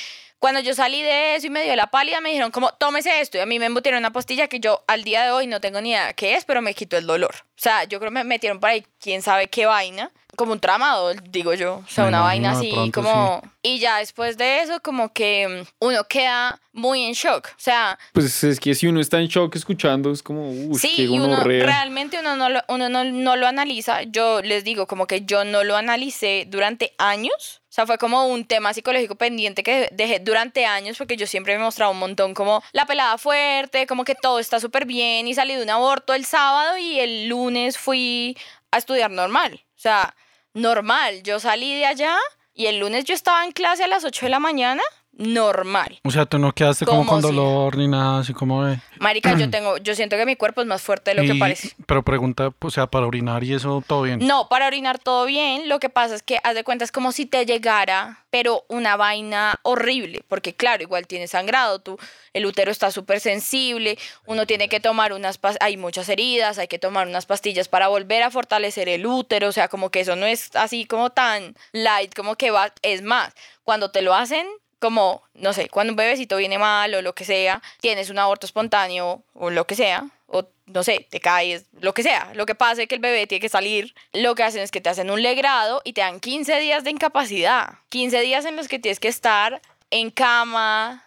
Cuando 0.42 0.58
yo 0.58 0.74
salí 0.74 1.02
de 1.02 1.36
eso 1.36 1.46
y 1.46 1.50
me 1.50 1.62
dio 1.62 1.76
la 1.76 1.86
pálida, 1.86 2.20
me 2.20 2.30
dijeron 2.30 2.50
como, 2.50 2.72
tómese 2.72 3.20
esto. 3.20 3.38
Y 3.38 3.40
a 3.42 3.46
mí 3.46 3.60
me 3.60 3.66
embutieron 3.66 4.00
una 4.00 4.12
pastilla 4.12 4.48
que 4.48 4.58
yo 4.58 4.82
al 4.88 5.04
día 5.04 5.22
de 5.22 5.30
hoy 5.30 5.46
no 5.46 5.60
tengo 5.60 5.80
ni 5.80 5.90
idea 5.90 6.14
qué 6.14 6.34
es, 6.34 6.44
pero 6.44 6.60
me 6.60 6.74
quitó 6.74 6.96
el 6.96 7.06
dolor. 7.06 7.32
O 7.56 7.62
sea, 7.62 7.84
yo 7.84 7.98
creo 7.98 8.10
que 8.10 8.14
me 8.14 8.24
metieron 8.24 8.58
por 8.60 8.70
ahí 8.70 8.84
quién 9.00 9.22
sabe 9.22 9.48
qué 9.48 9.66
vaina. 9.66 10.10
Como 10.34 10.52
un 10.52 10.60
tramado, 10.60 11.12
digo 11.28 11.52
yo. 11.52 11.82
O 11.84 11.88
sea, 11.88 12.04
Me 12.04 12.08
una 12.08 12.20
vaina 12.22 12.52
así 12.52 12.90
como... 12.92 13.42
Y 13.60 13.78
ya 13.78 13.98
después 13.98 14.38
de 14.38 14.62
eso, 14.62 14.80
como 14.80 15.12
que 15.12 15.46
mm, 15.46 15.84
uno 15.84 16.04
queda 16.08 16.58
muy 16.72 17.04
en 17.04 17.12
shock. 17.12 17.48
O 17.48 17.58
sea, 17.58 17.98
Pues 18.12 18.42
es 18.42 18.58
que 18.58 18.74
si 18.74 18.86
uno 18.86 18.98
está 19.00 19.20
en 19.20 19.28
shock 19.28 19.54
escuchando, 19.54 20.10
es 20.10 20.22
como, 20.22 20.50
uy, 20.50 20.78
sí, 20.78 20.94
qué 20.96 21.02
y 21.02 21.08
uno 21.08 21.44
realmente 21.44 22.18
uno, 22.18 22.34
no 22.36 22.48
lo, 22.48 22.60
uno 22.68 22.88
no, 22.88 23.04
no 23.04 23.36
lo 23.36 23.46
analiza. 23.46 24.02
Yo 24.04 24.40
les 24.40 24.64
digo, 24.64 24.86
como 24.86 25.06
que 25.06 25.24
yo 25.24 25.44
no 25.44 25.62
lo 25.64 25.76
analicé 25.76 26.46
durante 26.48 26.94
años. 26.98 27.62
O 27.72 27.74
sea, 27.74 27.86
fue 27.86 27.96
como 27.96 28.26
un 28.26 28.44
tema 28.44 28.74
psicológico 28.74 29.14
pendiente 29.14 29.62
que 29.62 29.88
dejé 29.92 30.18
durante 30.18 30.66
años 30.66 30.98
porque 30.98 31.16
yo 31.16 31.26
siempre 31.26 31.56
me 31.56 31.64
mostraba 31.64 31.90
un 31.90 31.98
montón 31.98 32.34
como 32.34 32.62
la 32.72 32.84
pelada 32.84 33.16
fuerte, 33.16 33.86
como 33.86 34.04
que 34.04 34.14
todo 34.14 34.38
está 34.40 34.60
súper 34.60 34.84
bien 34.84 35.26
y 35.26 35.32
salí 35.32 35.54
de 35.54 35.62
un 35.62 35.70
aborto 35.70 36.12
el 36.12 36.26
sábado 36.26 36.76
y 36.76 37.00
el 37.00 37.28
lunes 37.28 37.51
fui 37.78 38.36
a 38.70 38.78
estudiar 38.78 39.10
normal. 39.10 39.64
O 39.76 39.80
sea, 39.80 40.14
normal. 40.54 41.22
Yo 41.22 41.40
salí 41.40 41.74
de 41.74 41.86
allá 41.86 42.16
y 42.54 42.66
el 42.66 42.78
lunes 42.78 43.04
yo 43.04 43.14
estaba 43.14 43.44
en 43.44 43.52
clase 43.52 43.84
a 43.84 43.88
las 43.88 44.04
8 44.04 44.26
de 44.26 44.30
la 44.30 44.38
mañana, 44.38 44.82
normal. 45.12 46.00
O 46.04 46.10
sea, 46.10 46.26
tú 46.26 46.38
no 46.38 46.52
quedaste 46.52 46.84
como 46.84 46.98
Como 47.00 47.10
con 47.10 47.20
si- 47.22 47.26
dolor 47.28 47.76
ni 47.76 47.86
nada, 47.88 48.20
así 48.20 48.32
como 48.32 48.64
de... 48.64 48.80
Marica, 48.98 49.36
yo 49.38 49.50
tengo, 49.50 49.76
yo 49.78 49.94
siento 49.94 50.16
que 50.16 50.26
mi 50.26 50.36
cuerpo 50.36 50.60
es 50.62 50.66
más 50.66 50.82
fuerte 50.82 51.10
de 51.12 51.16
lo 51.16 51.22
que 51.22 51.36
Y- 51.36 51.38
parece. 51.38 51.72
Pero 51.86 52.02
pregunta, 52.02 52.50
o 52.60 52.70
sea, 52.70 52.86
para 52.86 53.06
orinar 53.06 53.44
y 53.44 53.54
eso, 53.54 53.82
todo 53.86 54.02
bien. 54.02 54.20
No, 54.26 54.48
para 54.48 54.66
orinar 54.66 54.98
todo 54.98 55.26
bien. 55.26 55.68
Lo 55.68 55.80
que 55.80 55.88
pasa 55.90 56.14
es 56.14 56.22
que 56.22 56.38
haz 56.42 56.54
de 56.54 56.64
cuenta 56.64 56.84
es 56.84 56.92
como 56.92 57.12
si 57.12 57.26
te 57.26 57.44
llegara, 57.46 58.24
pero 58.30 58.64
una 58.68 58.96
vaina 58.96 59.60
horrible. 59.62 60.22
Porque 60.28 60.54
claro, 60.54 60.82
igual 60.82 61.06
tienes 61.06 61.30
sangrado, 61.32 61.78
tú, 61.80 61.98
el 62.32 62.46
útero 62.46 62.70
está 62.70 62.90
súper 62.90 63.20
sensible, 63.20 63.98
uno 64.26 64.46
tiene 64.46 64.68
que 64.68 64.80
tomar 64.80 65.12
unas 65.12 65.38
hay 65.60 65.76
muchas 65.76 66.08
heridas, 66.08 66.58
hay 66.58 66.68
que 66.68 66.78
tomar 66.78 67.06
unas 67.06 67.26
pastillas 67.26 67.68
para 67.68 67.88
volver 67.88 68.22
a 68.22 68.30
fortalecer 68.30 68.88
el 68.88 69.04
útero. 69.06 69.48
O 69.48 69.52
sea, 69.52 69.68
como 69.68 69.90
que 69.90 70.00
eso 70.00 70.16
no 70.16 70.26
es 70.26 70.54
así 70.56 70.86
como 70.86 71.10
tan 71.10 71.54
light, 71.72 72.14
como 72.14 72.36
que 72.36 72.50
va, 72.50 72.72
es 72.82 73.02
más, 73.02 73.34
cuando 73.64 73.90
te 73.90 74.00
lo 74.02 74.14
hacen, 74.14 74.46
como, 74.82 75.22
no 75.34 75.52
sé, 75.52 75.68
cuando 75.68 75.92
un 75.92 75.96
bebecito 75.96 76.36
viene 76.36 76.58
mal 76.58 76.92
o 76.92 77.02
lo 77.02 77.14
que 77.14 77.24
sea, 77.24 77.62
tienes 77.80 78.10
un 78.10 78.18
aborto 78.18 78.46
espontáneo 78.46 79.22
o 79.32 79.48
lo 79.48 79.64
que 79.64 79.76
sea, 79.76 80.08
o 80.26 80.44
no 80.66 80.82
sé, 80.82 81.06
te 81.08 81.20
caes, 81.20 81.66
lo 81.80 81.94
que 81.94 82.02
sea, 82.02 82.32
lo 82.34 82.46
que 82.46 82.56
pase 82.56 82.88
que 82.88 82.96
el 82.96 83.00
bebé 83.00 83.28
tiene 83.28 83.40
que 83.40 83.48
salir, 83.48 83.94
lo 84.12 84.34
que 84.34 84.42
hacen 84.42 84.60
es 84.60 84.72
que 84.72 84.80
te 84.80 84.90
hacen 84.90 85.12
un 85.12 85.22
legrado 85.22 85.82
y 85.84 85.92
te 85.92 86.00
dan 86.00 86.18
15 86.18 86.58
días 86.58 86.82
de 86.82 86.90
incapacidad, 86.90 87.74
15 87.90 88.20
días 88.22 88.44
en 88.44 88.56
los 88.56 88.66
que 88.66 88.80
tienes 88.80 88.98
que 88.98 89.06
estar 89.06 89.62
en 89.94 90.10
cama, 90.10 91.04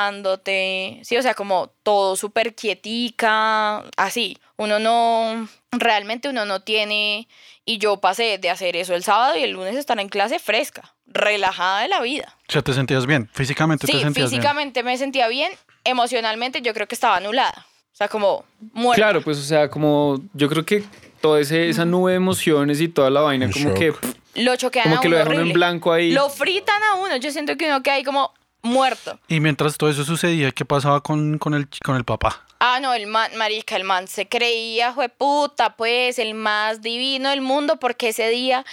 recuperándote, 0.00 1.00
sí, 1.04 1.16
o 1.16 1.22
sea, 1.22 1.34
como 1.34 1.70
todo 1.82 2.16
súper 2.16 2.54
quietica, 2.54 3.84
así, 3.96 4.38
uno 4.56 4.78
no, 4.78 5.48
realmente 5.72 6.28
uno 6.28 6.44
no 6.44 6.60
tiene, 6.60 7.28
y 7.64 7.78
yo 7.78 7.98
pasé 7.98 8.38
de 8.38 8.50
hacer 8.50 8.76
eso 8.76 8.94
el 8.94 9.04
sábado 9.04 9.36
y 9.36 9.42
el 9.42 9.50
lunes 9.52 9.76
estar 9.76 9.98
en 10.00 10.08
clase 10.08 10.38
fresca, 10.38 10.94
relajada 11.06 11.82
de 11.82 11.88
la 11.88 12.00
vida. 12.00 12.34
O 12.48 12.52
sea, 12.52 12.62
te 12.62 12.72
sentías 12.72 13.06
bien, 13.06 13.28
físicamente 13.32 13.86
te 13.86 13.92
Sí, 13.92 14.00
sentías 14.00 14.30
bien. 14.30 14.40
físicamente 14.40 14.82
me 14.82 14.96
sentía 14.98 15.28
bien, 15.28 15.52
emocionalmente 15.84 16.62
yo 16.62 16.72
creo 16.74 16.88
que 16.88 16.94
estaba 16.94 17.16
anulada. 17.16 17.66
O 17.92 17.96
sea, 17.96 18.08
como 18.08 18.44
muerta. 18.74 18.96
Claro, 19.02 19.22
pues 19.22 19.38
o 19.38 19.42
sea, 19.42 19.70
como 19.70 20.20
yo 20.34 20.48
creo 20.50 20.64
que 20.66 20.84
toda 21.22 21.40
ese- 21.40 21.68
esa 21.70 21.84
nube 21.86 22.10
de 22.12 22.16
emociones 22.18 22.80
y 22.82 22.88
toda 22.88 23.08
la 23.08 23.20
vaina, 23.22 23.46
Un 23.46 23.52
como 23.52 23.68
shock. 23.70 23.78
que, 23.78 23.92
pff, 23.92 24.14
Lo 24.36 24.56
choquean 24.56 24.84
como 24.84 24.96
a 24.96 25.00
que 25.00 25.08
uno 25.08 25.18
lo 25.18 25.24
dejan 25.24 25.46
en 25.46 25.52
blanco 25.52 25.92
ahí. 25.92 26.12
Lo 26.12 26.28
fritan 26.28 26.82
a 26.82 26.94
uno. 26.96 27.16
Yo 27.16 27.30
siento 27.30 27.56
que 27.56 27.66
uno 27.66 27.82
queda 27.82 27.94
ahí 27.94 28.04
como 28.04 28.32
muerto. 28.62 29.18
Y 29.28 29.40
mientras 29.40 29.76
todo 29.76 29.90
eso 29.90 30.04
sucedía, 30.04 30.52
¿qué 30.52 30.64
pasaba 30.64 31.00
con, 31.00 31.38
con, 31.38 31.54
el, 31.54 31.68
con 31.84 31.96
el 31.96 32.04
papá? 32.04 32.44
Ah, 32.58 32.78
no, 32.80 32.94
el 32.94 33.06
man, 33.06 33.30
marica, 33.36 33.76
el 33.76 33.84
man 33.84 34.08
se 34.08 34.28
creía, 34.28 34.94
puta, 35.18 35.76
pues, 35.76 36.18
el 36.18 36.34
más 36.34 36.80
divino 36.80 37.30
del 37.30 37.42
mundo, 37.42 37.76
porque 37.78 38.08
ese 38.08 38.28
día 38.30 38.64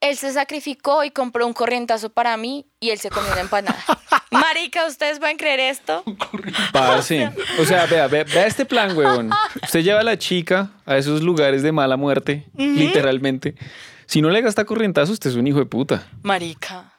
él 0.00 0.16
se 0.16 0.32
sacrificó 0.32 1.02
y 1.04 1.10
compró 1.10 1.46
un 1.46 1.52
corrientazo 1.52 2.10
para 2.10 2.36
mí 2.36 2.66
y 2.80 2.90
él 2.90 2.98
se 2.98 3.10
comió 3.10 3.32
una 3.32 3.40
empanada. 3.40 3.78
marica, 4.30 4.86
¿ustedes 4.86 5.18
pueden 5.18 5.36
creer 5.36 5.60
esto? 5.60 6.04
Parce. 6.72 7.30
O 7.58 7.64
sea, 7.64 7.86
vea, 7.86 8.06
vea, 8.06 8.24
vea 8.24 8.46
este 8.46 8.64
plan, 8.64 8.96
huevón. 8.96 9.30
Usted 9.62 9.82
lleva 9.82 10.00
a 10.00 10.04
la 10.04 10.18
chica 10.18 10.70
a 10.86 10.96
esos 10.96 11.22
lugares 11.22 11.62
de 11.62 11.72
mala 11.72 11.96
muerte, 11.96 12.46
literalmente. 12.56 13.54
Si 14.08 14.20
no 14.22 14.30
le 14.30 14.40
gasta 14.40 14.64
corrientazo, 14.64 15.12
usted 15.12 15.30
es 15.30 15.36
un 15.36 15.46
hijo 15.46 15.58
de 15.58 15.66
puta. 15.66 16.08
Marica. 16.22 16.92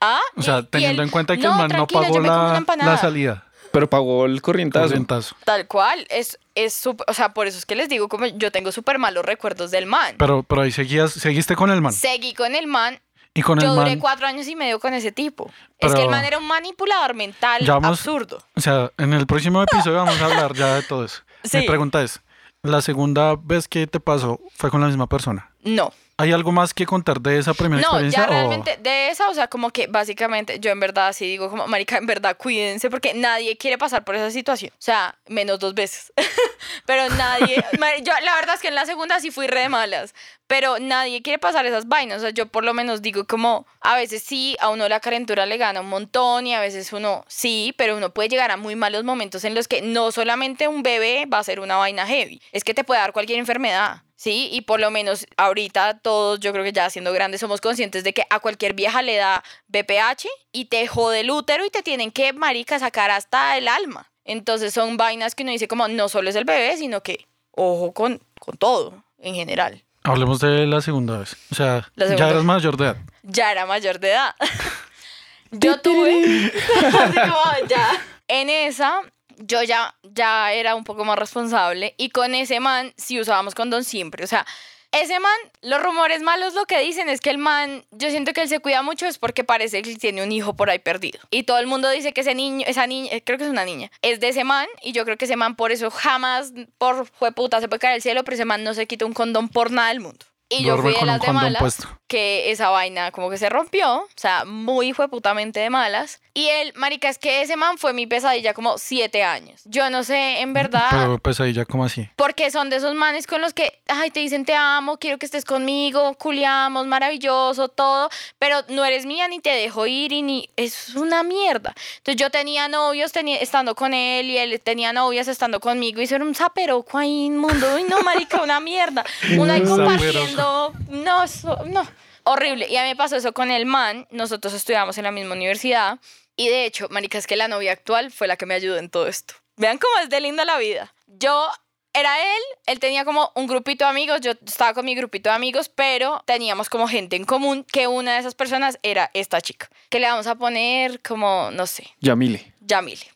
Ah, 0.00 0.20
O 0.36 0.42
sea, 0.42 0.62
teniendo 0.62 1.02
en 1.02 1.08
cuenta 1.10 1.36
que 1.36 1.42
el 1.46 1.50
man 1.50 1.70
no 1.70 1.86
pagó 1.86 2.18
la, 2.20 2.56
empanada". 2.56 2.92
la 2.92 2.98
salida. 2.98 3.44
Pero 3.72 3.88
pagó 3.90 4.24
el 4.26 4.40
corrientazo. 4.42 4.86
Corrientazo. 4.86 5.36
Tal 5.44 5.66
cual, 5.66 6.06
es, 6.08 6.38
es 6.54 6.72
súper- 6.72 7.04
o 7.08 7.14
sea, 7.14 7.34
por 7.34 7.46
eso 7.46 7.58
es 7.58 7.66
que 7.66 7.74
les 7.76 7.88
digo, 7.88 8.08
como 8.08 8.26
yo 8.26 8.50
tengo 8.50 8.72
súper 8.72 8.98
malos 8.98 9.24
recuerdos 9.24 9.70
del 9.70 9.86
man. 9.86 10.14
Pero, 10.18 10.42
pero 10.44 10.62
ahí 10.62 10.72
seguías, 10.72 11.12
seguiste 11.12 11.56
con 11.56 11.70
el 11.70 11.80
man. 11.82 11.92
Seguí 11.92 12.32
con 12.32 12.54
el 12.54 12.66
man, 12.66 13.00
Y 13.34 13.42
con 13.42 13.58
yo 13.58 13.68
el 13.68 13.74
duré 13.76 13.90
man. 13.90 13.98
cuatro 14.00 14.26
años 14.26 14.48
y 14.48 14.56
medio 14.56 14.80
con 14.80 14.94
ese 14.94 15.12
tipo. 15.12 15.50
Es 15.78 15.94
que 15.94 16.02
el 16.02 16.08
man 16.08 16.24
era 16.24 16.38
un 16.38 16.46
manipulador 16.46 17.14
mental 17.14 17.64
Ya 17.66 17.74
vamos- 17.74 17.98
absurdo. 17.98 18.42
O 18.54 18.60
sea, 18.62 18.90
en 18.96 19.12
el 19.12 19.26
próximo 19.26 19.62
episodio 19.62 19.96
vamos 19.96 20.18
a 20.22 20.24
hablar 20.24 20.54
ya 20.54 20.76
de 20.76 20.82
todo 20.82 21.04
eso. 21.04 21.22
Sí. 21.44 21.58
Mi 21.58 21.66
pregunta 21.66 22.02
es, 22.02 22.20
¿la 22.62 22.80
segunda 22.82 23.36
vez 23.40 23.68
que 23.68 23.86
te 23.86 24.00
pasó 24.00 24.40
fue 24.56 24.70
con 24.70 24.80
la 24.80 24.86
misma 24.88 25.06
persona? 25.06 25.50
No, 25.62 25.92
¿Hay 26.18 26.32
algo 26.32 26.50
más 26.50 26.72
que 26.72 26.86
contar 26.86 27.20
de 27.20 27.38
esa 27.38 27.52
primera 27.52 27.82
No, 27.82 27.88
experiencia? 27.88 28.22
ya 28.22 28.26
o- 28.26 28.30
realmente 28.32 28.78
de 28.78 29.10
esa, 29.10 29.28
o 29.28 29.34
sea, 29.34 29.48
como 29.48 29.68
que 29.70 29.86
básicamente 29.86 30.58
yo 30.60 30.70
en 30.70 30.80
verdad 30.80 31.12
sí 31.12 31.26
digo 31.26 31.50
como, 31.50 31.66
marica, 31.66 31.98
en 31.98 32.06
verdad 32.06 32.36
cuídense 32.38 32.88
porque 32.88 33.12
nadie 33.12 33.58
quiere 33.58 33.76
pasar 33.76 34.02
por 34.04 34.14
esa 34.16 34.30
situación. 34.30 34.70
O 34.72 34.80
sea, 34.82 35.14
menos 35.28 35.58
dos 35.58 35.74
veces. 35.74 36.14
pero 36.86 37.08
nadie, 37.10 37.56
yo 38.02 38.12
la 38.24 38.34
verdad 38.36 38.54
es 38.54 38.62
que 38.62 38.68
en 38.68 38.74
la 38.74 38.86
segunda 38.86 39.20
sí 39.20 39.30
fui 39.30 39.46
re 39.46 39.60
de 39.60 39.68
malas, 39.68 40.14
pero 40.46 40.78
nadie 40.78 41.20
quiere 41.20 41.38
pasar 41.38 41.66
esas 41.66 41.86
vainas. 41.86 42.18
O 42.18 42.20
sea, 42.22 42.30
yo 42.30 42.46
por 42.46 42.64
lo 42.64 42.72
menos 42.72 43.02
digo 43.02 43.26
como, 43.26 43.66
a 43.82 43.94
veces 43.96 44.22
sí, 44.22 44.56
a 44.60 44.70
uno 44.70 44.88
la 44.88 45.00
calentura 45.00 45.44
le 45.44 45.58
gana 45.58 45.82
un 45.82 45.88
montón 45.90 46.46
y 46.46 46.54
a 46.54 46.60
veces 46.60 46.94
uno 46.94 47.26
sí, 47.28 47.74
pero 47.76 47.94
uno 47.94 48.08
puede 48.14 48.30
llegar 48.30 48.50
a 48.50 48.56
muy 48.56 48.74
malos 48.74 49.04
momentos 49.04 49.44
en 49.44 49.54
los 49.54 49.68
que 49.68 49.82
no 49.82 50.10
solamente 50.12 50.66
un 50.66 50.82
bebé 50.82 51.26
va 51.26 51.40
a 51.40 51.44
ser 51.44 51.60
una 51.60 51.76
vaina 51.76 52.06
heavy, 52.06 52.40
es 52.52 52.64
que 52.64 52.72
te 52.72 52.84
puede 52.84 53.00
dar 53.02 53.12
cualquier 53.12 53.38
enfermedad. 53.38 54.02
Sí, 54.16 54.48
y 54.50 54.62
por 54.62 54.80
lo 54.80 54.90
menos 54.90 55.26
ahorita 55.36 55.98
todos, 55.98 56.40
yo 56.40 56.52
creo 56.52 56.64
que 56.64 56.72
ya 56.72 56.88
siendo 56.88 57.12
grandes, 57.12 57.40
somos 57.40 57.60
conscientes 57.60 58.02
de 58.02 58.14
que 58.14 58.24
a 58.30 58.40
cualquier 58.40 58.72
vieja 58.72 59.02
le 59.02 59.16
da 59.16 59.44
BPH 59.68 60.26
y 60.52 60.66
te 60.66 60.86
jode 60.86 61.20
el 61.20 61.30
útero 61.30 61.66
y 61.66 61.70
te 61.70 61.82
tienen 61.82 62.10
que, 62.10 62.32
marica, 62.32 62.78
sacar 62.78 63.10
hasta 63.10 63.58
el 63.58 63.68
alma. 63.68 64.10
Entonces 64.24 64.72
son 64.72 64.96
vainas 64.96 65.34
que 65.34 65.42
uno 65.42 65.52
dice 65.52 65.68
como 65.68 65.86
no 65.86 66.08
solo 66.08 66.30
es 66.30 66.36
el 66.36 66.44
bebé, 66.44 66.76
sino 66.76 67.02
que 67.02 67.26
ojo 67.52 67.92
con, 67.92 68.20
con 68.40 68.56
todo 68.56 69.04
en 69.18 69.34
general. 69.34 69.82
Hablemos 70.02 70.40
de 70.40 70.66
la 70.66 70.80
segunda 70.80 71.18
vez. 71.18 71.36
O 71.50 71.54
sea, 71.54 71.90
ya 71.96 72.30
eras 72.30 72.44
mayor 72.44 72.76
de 72.76 72.84
edad. 72.84 72.96
Ya 73.22 73.52
era 73.52 73.66
mayor 73.66 73.98
de 74.00 74.12
edad. 74.12 74.34
Yo 75.50 75.80
tuve, 75.80 76.52
así 76.86 77.20
como 77.20 77.68
ya, 77.68 77.88
en 78.28 78.50
esa, 78.50 79.00
yo 79.38 79.62
ya, 79.62 79.94
ya 80.02 80.52
era 80.52 80.74
un 80.74 80.84
poco 80.84 81.04
más 81.04 81.18
responsable 81.18 81.94
y 81.96 82.10
con 82.10 82.34
ese 82.34 82.60
man 82.60 82.92
sí 82.96 83.20
usábamos 83.20 83.54
condón 83.54 83.84
siempre. 83.84 84.24
O 84.24 84.26
sea, 84.26 84.46
ese 84.92 85.20
man, 85.20 85.36
los 85.62 85.82
rumores 85.82 86.22
malos 86.22 86.54
lo 86.54 86.64
que 86.64 86.80
dicen 86.80 87.08
es 87.08 87.20
que 87.20 87.30
el 87.30 87.38
man, 87.38 87.84
yo 87.90 88.08
siento 88.10 88.32
que 88.32 88.42
él 88.42 88.48
se 88.48 88.60
cuida 88.60 88.82
mucho 88.82 89.06
es 89.06 89.18
porque 89.18 89.44
parece 89.44 89.82
que 89.82 89.96
tiene 89.96 90.22
un 90.22 90.32
hijo 90.32 90.54
por 90.54 90.70
ahí 90.70 90.78
perdido. 90.78 91.20
Y 91.30 91.42
todo 91.42 91.58
el 91.58 91.66
mundo 91.66 91.90
dice 91.90 92.12
que 92.12 92.22
ese 92.22 92.34
niño, 92.34 92.64
esa 92.66 92.86
niña, 92.86 93.10
eh, 93.12 93.22
creo 93.22 93.38
que 93.38 93.44
es 93.44 93.50
una 93.50 93.64
niña, 93.64 93.90
es 94.02 94.20
de 94.20 94.28
ese 94.28 94.44
man 94.44 94.66
y 94.82 94.92
yo 94.92 95.04
creo 95.04 95.16
que 95.16 95.26
ese 95.26 95.36
man 95.36 95.56
por 95.56 95.72
eso 95.72 95.90
jamás, 95.90 96.52
por 96.78 97.06
puta 97.34 97.60
se 97.60 97.68
puede 97.68 97.80
caer 97.80 97.96
el 97.96 98.02
cielo, 98.02 98.24
pero 98.24 98.36
ese 98.36 98.44
man 98.44 98.64
no 98.64 98.74
se 98.74 98.86
quita 98.86 99.04
un 99.04 99.12
condón 99.12 99.48
por 99.48 99.70
nada 99.70 99.88
del 99.88 100.00
mundo. 100.00 100.24
Y 100.48 100.64
yo 100.64 100.78
fui 100.78 100.94
de 100.94 101.04
las 101.04 101.20
de 101.20 101.32
malas 101.32 101.60
puesto. 101.60 101.88
que 102.06 102.52
esa 102.52 102.70
vaina 102.70 103.10
como 103.10 103.30
que 103.30 103.36
se 103.36 103.48
rompió, 103.48 103.96
o 103.96 104.08
sea, 104.14 104.44
muy 104.44 104.92
putamente 104.92 105.60
de 105.60 105.70
malas. 105.70 106.20
Y 106.34 106.48
él, 106.48 106.72
marica, 106.76 107.08
es 107.08 107.18
que 107.18 107.40
ese 107.40 107.56
man 107.56 107.78
fue 107.78 107.94
mi 107.94 108.06
pesadilla 108.06 108.52
como 108.52 108.76
siete 108.76 109.22
años. 109.22 109.62
Yo 109.64 109.88
no 109.88 110.04
sé, 110.04 110.40
en 110.40 110.52
verdad, 110.52 110.88
Pero 110.90 111.44
ahí 111.44 111.52
ya 111.52 111.64
como 111.64 111.84
así. 111.84 112.08
porque 112.14 112.50
son 112.50 112.68
de 112.68 112.76
esos 112.76 112.94
manes 112.94 113.26
con 113.26 113.40
los 113.40 113.54
que, 113.54 113.80
ay, 113.88 114.10
te 114.10 114.20
dicen 114.20 114.44
te 114.44 114.54
amo, 114.54 114.98
quiero 114.98 115.18
que 115.18 115.26
estés 115.26 115.44
conmigo, 115.44 116.14
culiamos, 116.14 116.86
maravilloso, 116.86 117.68
todo, 117.68 118.10
pero 118.38 118.60
no 118.68 118.84
eres 118.84 119.06
mía 119.06 119.28
ni 119.28 119.40
te 119.40 119.50
dejo 119.50 119.86
ir 119.86 120.12
y 120.12 120.22
ni, 120.22 120.50
es 120.56 120.94
una 120.94 121.22
mierda. 121.22 121.74
Entonces 121.98 122.20
yo 122.20 122.30
tenía 122.30 122.68
novios 122.68 123.12
tenía, 123.12 123.38
estando 123.38 123.74
con 123.74 123.94
él 123.94 124.30
y 124.30 124.36
él 124.36 124.60
tenía 124.60 124.92
novias 124.92 125.28
estando 125.28 125.58
conmigo 125.58 126.00
y 126.00 126.04
eso 126.04 126.16
era 126.16 126.24
un 126.24 126.34
zaperoco 126.34 126.98
ahí 126.98 127.24
inmundo, 127.24 127.78
y 127.78 127.84
no, 127.84 128.02
marica, 128.02 128.42
una 128.42 128.60
mierda. 128.60 129.04
Uno 129.38 129.52
ahí 129.52 129.62
Un 129.62 130.35
no, 130.36 131.22
eso- 131.24 131.64
no, 131.66 131.86
horrible. 132.24 132.66
Y 132.68 132.76
a 132.76 132.82
mí 132.82 132.88
me 132.90 132.96
pasó 132.96 133.16
eso 133.16 133.32
con 133.32 133.50
el 133.50 133.66
man, 133.66 134.06
nosotros 134.10 134.52
estudiamos 134.54 134.96
en 134.98 135.04
la 135.04 135.10
misma 135.10 135.34
universidad 135.34 135.98
y 136.36 136.48
de 136.48 136.64
hecho, 136.66 136.88
marica, 136.90 137.18
es 137.18 137.26
que 137.26 137.36
la 137.36 137.48
novia 137.48 137.72
actual 137.72 138.10
fue 138.10 138.26
la 138.26 138.36
que 138.36 138.46
me 138.46 138.54
ayudó 138.54 138.76
en 138.78 138.90
todo 138.90 139.06
esto. 139.06 139.34
Vean 139.56 139.78
cómo 139.78 139.98
es 140.02 140.10
de 140.10 140.20
linda 140.20 140.44
la 140.44 140.58
vida. 140.58 140.94
Yo 141.06 141.48
era 141.94 142.20
él, 142.20 142.42
él 142.66 142.78
tenía 142.78 143.06
como 143.06 143.32
un 143.34 143.46
grupito 143.46 143.84
de 143.86 143.90
amigos, 143.90 144.20
yo 144.20 144.32
estaba 144.46 144.74
con 144.74 144.84
mi 144.84 144.94
grupito 144.94 145.30
de 145.30 145.34
amigos, 145.36 145.70
pero 145.70 146.22
teníamos 146.26 146.68
como 146.68 146.86
gente 146.88 147.16
en 147.16 147.24
común, 147.24 147.64
que 147.64 147.86
una 147.86 148.12
de 148.12 148.18
esas 148.20 148.34
personas 148.34 148.78
era 148.82 149.10
esta 149.14 149.40
chica, 149.40 149.70
que 149.88 149.98
le 149.98 150.06
vamos 150.06 150.26
a 150.26 150.34
poner 150.34 151.00
como, 151.00 151.50
no 151.52 151.66
sé, 151.66 151.88
Yamile. 152.00 152.52
Yamile. 152.60 153.06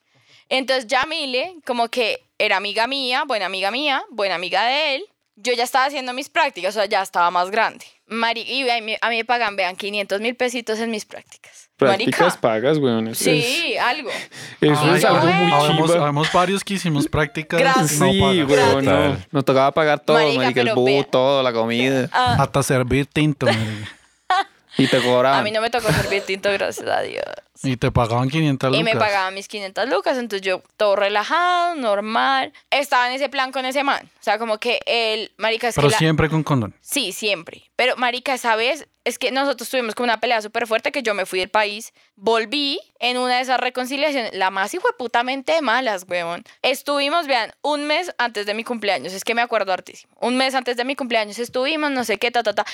Entonces 0.48 0.86
Yamile, 0.86 1.56
como 1.66 1.88
que 1.90 2.24
era 2.38 2.56
amiga 2.56 2.86
mía, 2.86 3.24
buena 3.26 3.44
amiga 3.46 3.70
mía, 3.70 4.02
buena 4.08 4.36
amiga 4.36 4.64
de 4.64 4.94
él. 4.94 5.04
Yo 5.42 5.52
ya 5.52 5.64
estaba 5.64 5.86
haciendo 5.86 6.12
mis 6.12 6.28
prácticas, 6.28 6.76
o 6.76 6.78
sea, 6.80 6.86
ya 6.86 7.02
estaba 7.02 7.30
más 7.30 7.50
grande. 7.50 7.84
Mari 8.06 8.42
y 8.42 8.68
a 8.68 8.80
mí, 8.80 8.96
a 9.00 9.08
mí 9.08 9.16
me 9.18 9.24
pagan, 9.24 9.56
vean, 9.56 9.76
500 9.76 10.20
mil 10.20 10.34
pesitos 10.36 10.78
en 10.80 10.90
mis 10.90 11.04
prácticas. 11.04 11.68
Prácticas 11.76 12.20
Marica, 12.20 12.40
pagas, 12.40 12.78
weón. 12.78 13.08
Eso 13.08 13.24
Sí, 13.24 13.76
algo. 13.78 14.10
Es, 14.10 14.70
eso 14.72 14.80
Ay, 14.82 14.98
es 14.98 15.04
algo 15.04 15.26
muy 15.32 15.50
bueno. 15.50 15.86
Chimba. 15.86 16.02
habemos 16.02 16.32
varios 16.32 16.62
que 16.64 16.74
hicimos 16.74 17.06
prácticas. 17.08 17.58
Gracias. 17.60 17.92
no 17.98 18.10
Sí, 18.12 18.20
pagas. 18.20 18.48
weón, 18.48 18.84
no. 18.84 19.16
Nos 19.30 19.44
tocaba 19.44 19.72
pagar 19.72 20.00
todo, 20.00 20.16
Marica, 20.18 20.42
marica, 20.42 20.60
el 20.62 20.74
bus, 20.74 21.10
todo, 21.10 21.42
la 21.42 21.52
comida. 21.52 22.08
Ah, 22.12 22.36
Hasta 22.40 22.62
servir 22.62 23.06
tinto. 23.06 23.46
marica. 23.46 23.90
Y 24.78 24.86
te 24.86 24.98
a 24.98 25.02
cobraban. 25.02 25.42
mí 25.44 25.50
no 25.50 25.60
me 25.60 25.68
tocó 25.68 25.90
servir 25.92 26.22
tinto, 26.22 26.48
gracias 26.52 26.88
a 26.88 27.00
Dios. 27.02 27.24
Y 27.62 27.76
te 27.76 27.90
pagaban 27.90 28.28
500 28.30 28.70
lucas. 28.70 28.80
Y 28.80 28.84
me 28.84 28.98
pagaban 28.98 29.34
mis 29.34 29.48
500 29.48 29.88
lucas, 29.88 30.16
entonces 30.18 30.46
yo 30.46 30.62
todo 30.76 30.96
relajado, 30.96 31.74
normal. 31.74 32.52
Estaba 32.70 33.08
en 33.08 33.14
ese 33.14 33.28
plan 33.28 33.52
con 33.52 33.64
ese 33.66 33.84
man. 33.84 34.08
O 34.20 34.22
sea, 34.22 34.38
como 34.38 34.58
que 34.58 34.80
el 34.86 35.32
marica 35.36 35.68
es 35.68 35.74
Pero 35.74 35.88
que 35.88 35.92
la- 35.92 35.98
siempre 35.98 36.28
con 36.28 36.42
condón. 36.42 36.74
Sí, 36.80 37.12
siempre. 37.12 37.70
Pero, 37.76 37.96
marica, 37.96 38.34
esa 38.34 38.56
vez 38.56 38.86
es 39.04 39.18
que 39.18 39.30
nosotros 39.32 39.68
tuvimos 39.70 39.94
como 39.94 40.04
una 40.04 40.20
pelea 40.20 40.42
súper 40.42 40.66
fuerte 40.66 40.92
que 40.92 41.02
yo 41.02 41.14
me 41.14 41.24
fui 41.24 41.38
del 41.38 41.48
país. 41.48 41.94
Volví 42.16 42.78
en 42.98 43.16
una 43.16 43.36
de 43.36 43.42
esas 43.42 43.58
reconciliaciones, 43.58 44.34
la 44.34 44.50
más 44.50 44.70
putamente 44.98 45.52
de 45.52 45.62
malas, 45.62 46.04
weón. 46.06 46.44
Estuvimos, 46.60 47.26
vean, 47.26 47.52
un 47.62 47.86
mes 47.86 48.14
antes 48.18 48.44
de 48.44 48.52
mi 48.52 48.62
cumpleaños. 48.62 49.14
Es 49.14 49.24
que 49.24 49.34
me 49.34 49.40
acuerdo 49.40 49.72
hartísimo. 49.72 50.12
Un 50.20 50.36
mes 50.36 50.54
antes 50.54 50.76
de 50.76 50.84
mi 50.84 50.96
cumpleaños 50.96 51.38
estuvimos, 51.38 51.90
no 51.90 52.04
sé 52.04 52.18
qué, 52.18 52.30
ta, 52.30 52.42
ta, 52.42 52.54
ta. 52.54 52.66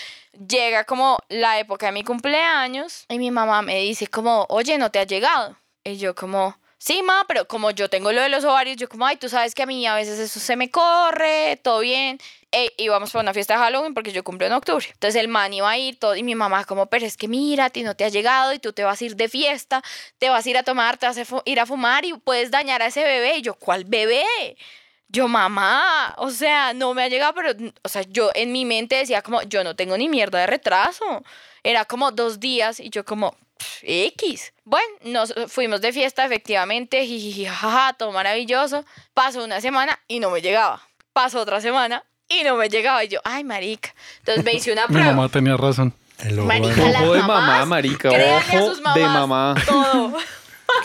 Llega 0.48 0.82
como 0.82 1.18
la 1.28 1.60
época 1.60 1.86
de 1.86 1.92
mi 1.92 2.02
cumpleaños 2.02 3.06
y 3.08 3.18
mi 3.18 3.30
mamá 3.30 3.62
me 3.62 3.78
dice 3.78 4.08
como, 4.08 4.46
oye, 4.48 4.75
¿no 4.78 4.90
te 4.90 4.98
ha 4.98 5.04
llegado? 5.04 5.56
Y 5.84 5.96
yo 5.98 6.14
como... 6.14 6.56
Sí, 6.78 7.02
ma, 7.02 7.24
pero 7.26 7.48
como 7.48 7.70
yo 7.70 7.88
tengo 7.88 8.12
lo 8.12 8.20
de 8.20 8.28
los 8.28 8.44
ovarios, 8.44 8.76
yo 8.76 8.88
como, 8.88 9.06
ay, 9.06 9.16
tú 9.16 9.28
sabes 9.30 9.54
que 9.54 9.62
a 9.62 9.66
mí 9.66 9.86
a 9.86 9.94
veces 9.94 10.18
eso 10.18 10.38
se 10.38 10.56
me 10.56 10.70
corre, 10.70 11.58
todo 11.64 11.80
bien. 11.80 12.18
E 12.52 12.70
íbamos 12.76 13.10
para 13.10 13.22
una 13.22 13.32
fiesta 13.34 13.54
de 13.54 13.60
Halloween 13.60 13.94
porque 13.94 14.12
yo 14.12 14.22
cumplo 14.22 14.46
en 14.46 14.52
octubre. 14.52 14.86
Entonces 14.92 15.18
el 15.20 15.28
man 15.28 15.52
iba 15.54 15.68
a 15.70 15.78
ir 15.78 15.98
todo 15.98 16.14
y 16.16 16.22
mi 16.22 16.34
mamá 16.34 16.64
como, 16.64 16.86
pero 16.86 17.06
es 17.06 17.16
que 17.16 17.28
mira, 17.28 17.66
a 17.66 17.70
ti 17.70 17.82
no 17.82 17.96
te 17.96 18.04
ha 18.04 18.08
llegado 18.10 18.52
y 18.52 18.58
tú 18.58 18.72
te 18.74 18.84
vas 18.84 19.00
a 19.00 19.04
ir 19.04 19.16
de 19.16 19.28
fiesta, 19.28 19.82
te 20.18 20.28
vas 20.28 20.44
a 20.46 20.50
ir 20.50 20.58
a 20.58 20.62
tomar, 20.64 20.98
te 20.98 21.06
vas 21.06 21.16
a 21.18 21.24
ir 21.46 21.60
a 21.60 21.66
fumar 21.66 22.04
y 22.04 22.12
puedes 22.14 22.50
dañar 22.50 22.82
a 22.82 22.86
ese 22.86 23.02
bebé. 23.04 23.38
Y 23.38 23.42
yo, 23.42 23.54
¿cuál 23.54 23.84
bebé? 23.84 24.24
Yo, 25.08 25.28
mamá, 25.28 26.14
o 26.18 26.30
sea, 26.30 26.72
no 26.74 26.92
me 26.94 27.04
ha 27.04 27.08
llegado, 27.08 27.32
pero, 27.34 27.52
o 27.82 27.88
sea, 27.88 28.02
yo 28.02 28.30
en 28.34 28.52
mi 28.52 28.64
mente 28.64 28.96
decía 28.96 29.22
como, 29.22 29.40
yo 29.42 29.64
no 29.64 29.76
tengo 29.76 29.96
ni 29.96 30.08
mierda 30.08 30.40
de 30.40 30.46
retraso. 30.46 31.22
Era 31.62 31.84
como 31.84 32.10
dos 32.12 32.38
días 32.40 32.80
y 32.80 32.90
yo 32.90 33.04
como, 33.04 33.32
"Pff, 33.32 33.45
X. 33.82 34.52
Bueno, 34.64 34.86
nos 35.04 35.34
fuimos 35.48 35.80
de 35.80 35.92
fiesta, 35.92 36.24
efectivamente, 36.24 37.06
jajaja, 37.46 37.92
todo 37.94 38.12
maravilloso. 38.12 38.84
Pasó 39.14 39.44
una 39.44 39.60
semana 39.60 39.98
y 40.08 40.20
no 40.20 40.30
me 40.30 40.40
llegaba. 40.42 40.80
Pasó 41.12 41.40
otra 41.40 41.60
semana 41.60 42.02
y 42.28 42.42
no 42.44 42.56
me 42.56 42.68
llegaba. 42.68 43.04
Y 43.04 43.08
yo, 43.08 43.20
ay, 43.24 43.44
marica. 43.44 43.94
Entonces 44.18 44.44
me 44.44 44.52
hice 44.54 44.72
una 44.72 44.82
Mi 44.88 44.94
prueba. 44.94 45.12
mamá 45.12 45.28
tenía 45.28 45.56
razón. 45.56 45.94
El 46.18 46.38
ojo 46.38 46.48
Marica, 46.48 46.74
de- 46.74 46.96
Ojo 47.08 47.26
mamá, 47.28 47.64
marica, 47.66 48.08
ojo 48.10 48.68
sus 48.68 48.78
de 48.94 49.00
mamá. 49.02 49.54
Todo. 49.66 50.16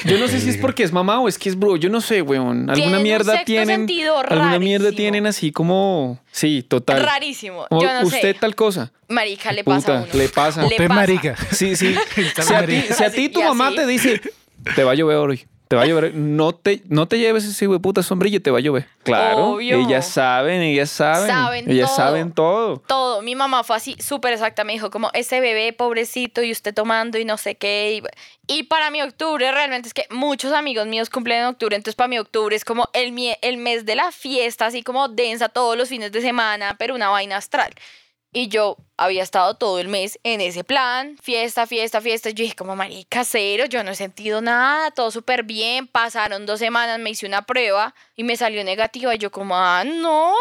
Yo 0.06 0.18
no 0.20 0.28
sé 0.28 0.40
si 0.40 0.50
es 0.50 0.58
porque 0.58 0.84
es 0.84 0.92
mamá 0.92 1.20
o 1.20 1.28
es 1.28 1.38
que 1.38 1.50
es 1.50 1.58
bro. 1.58 1.76
Yo 1.78 1.90
no 1.90 2.02
sé, 2.02 2.22
weón. 2.22 2.70
Alguna 2.70 3.00
mierda 3.00 3.32
sexto 3.34 3.46
tienen. 3.46 3.68
sentido 3.82 4.18
Alguna 4.20 4.60
mierda 4.60 4.92
tienen 4.92 5.26
así 5.28 5.52
como. 5.52 6.20
Sí, 6.32 6.64
total. 6.68 7.04
Rarísimo. 7.04 7.66
Como 7.70 7.82
Yo 7.82 7.94
no 7.94 8.08
usted 8.08 8.22
sé. 8.22 8.34
tal 8.36 8.56
cosa. 8.56 8.92
Marica, 9.08 9.52
le 9.52 9.64
pasa 9.64 9.98
a 9.98 10.02
Puta, 10.02 10.12
uno. 10.14 10.22
le 10.24 10.30
pasa. 10.30 10.62
Le 10.62 10.68
Usted 10.68 10.88
pasa. 10.88 10.94
marica. 11.00 11.36
Sí, 11.52 11.76
sí. 11.76 11.96
Si 12.16 12.54
a 12.54 12.66
ti, 12.66 12.74
marica. 12.74 12.94
si 12.96 13.04
a 13.04 13.12
ti 13.12 13.30
tu 13.30 13.42
mamá 13.44 13.68
así. 13.68 13.76
te 13.76 13.86
dice, 13.88 14.22
te 14.76 14.84
va 14.84 14.92
a 14.92 14.96
llover 14.96 15.18
hoy. 15.18 15.46
Te 15.72 15.78
va 15.78 15.84
a 15.84 15.86
llover. 15.86 16.14
No 16.14 16.54
te, 16.54 16.82
no 16.90 17.08
te 17.08 17.18
lleves 17.18 17.46
ese 17.46 17.64
hijo 17.64 17.72
de 17.72 17.80
puta 17.80 18.04
sombrilla, 18.04 18.42
te 18.42 18.52
va 18.52 18.58
a 18.58 18.62
llover. 18.62 18.90
Claro. 19.04 19.52
Obvio. 19.52 19.80
Ellas 19.80 20.06
saben, 20.06 20.62
ellas 20.62 20.90
saben. 20.90 21.28
Saben 21.30 21.72
ellas 21.72 21.88
todo. 21.88 21.96
saben 21.96 22.34
todo. 22.34 22.84
Todo. 22.86 23.22
Mi 23.22 23.36
mamá 23.36 23.64
fue 23.64 23.78
así, 23.78 23.96
súper 23.98 24.34
exacta. 24.34 24.66
Me 24.66 24.74
dijo 24.74 24.92
como, 24.92 25.10
ese 25.14 25.40
bebé 25.40 25.72
pobrecito 25.72 26.44
y 26.44 26.52
usted 26.52 26.74
tomando 26.74 27.18
y 27.18 27.24
no 27.24 27.38
sé 27.38 27.56
qué. 27.56 28.02
Y, 28.50 28.54
y 28.54 28.64
para 28.64 28.92
mi 28.92 29.02
octubre 29.02 29.50
realmente 29.50 29.88
es 29.88 29.94
que 29.94 30.08
muchos 30.10 30.52
amigos 30.52 30.88
míos 30.88 31.10
cumplen 31.10 31.40
en 31.40 31.46
octubre. 31.46 31.74
Entonces 31.78 31.96
para 31.96 32.10
mi 32.10 32.20
octubre 32.20 32.54
es 32.54 32.66
como 32.66 32.90
el, 32.92 33.18
el 33.42 33.56
mes 33.56 33.86
de 33.86 33.96
la 33.96 34.12
fiesta, 34.12 34.66
así 34.66 34.84
como 34.84 35.08
densa 35.08 35.48
todos 35.48 35.78
los 35.78 35.88
fines 35.88 36.12
de 36.12 36.20
semana, 36.20 36.76
pero 36.78 36.96
una 36.96 37.08
vaina 37.08 37.38
astral. 37.38 37.74
Y 38.34 38.48
yo 38.48 38.78
había 38.96 39.24
estado 39.24 39.56
todo 39.56 39.80
el 39.80 39.90
mes 39.90 40.18
en 40.24 40.40
ese 40.40 40.64
plan, 40.64 41.18
fiesta, 41.22 41.68
fiesta, 41.68 42.00
fiesta. 42.00 42.30
Yo 42.30 42.44
dije, 42.44 42.56
como 42.56 42.78
marica, 42.78 43.26
cero, 43.26 43.66
yo 43.66 43.84
no 43.84 43.92
he 43.92 43.96
sentido 43.96 44.42
nada, 44.42 44.90
todo 44.92 45.12
súper 45.12 45.44
bien. 45.44 45.86
Pasaron 45.86 46.46
dos 46.46 46.60
semanas, 46.60 46.98
me 47.00 47.10
hice 47.10 47.26
una 47.26 47.42
prueba 47.42 47.94
y 48.16 48.24
me 48.24 48.38
salió 48.38 48.64
negativa. 48.64 49.14
Y 49.14 49.18
yo, 49.18 49.32
como, 49.32 49.58
ah, 49.58 49.84
no. 49.84 50.34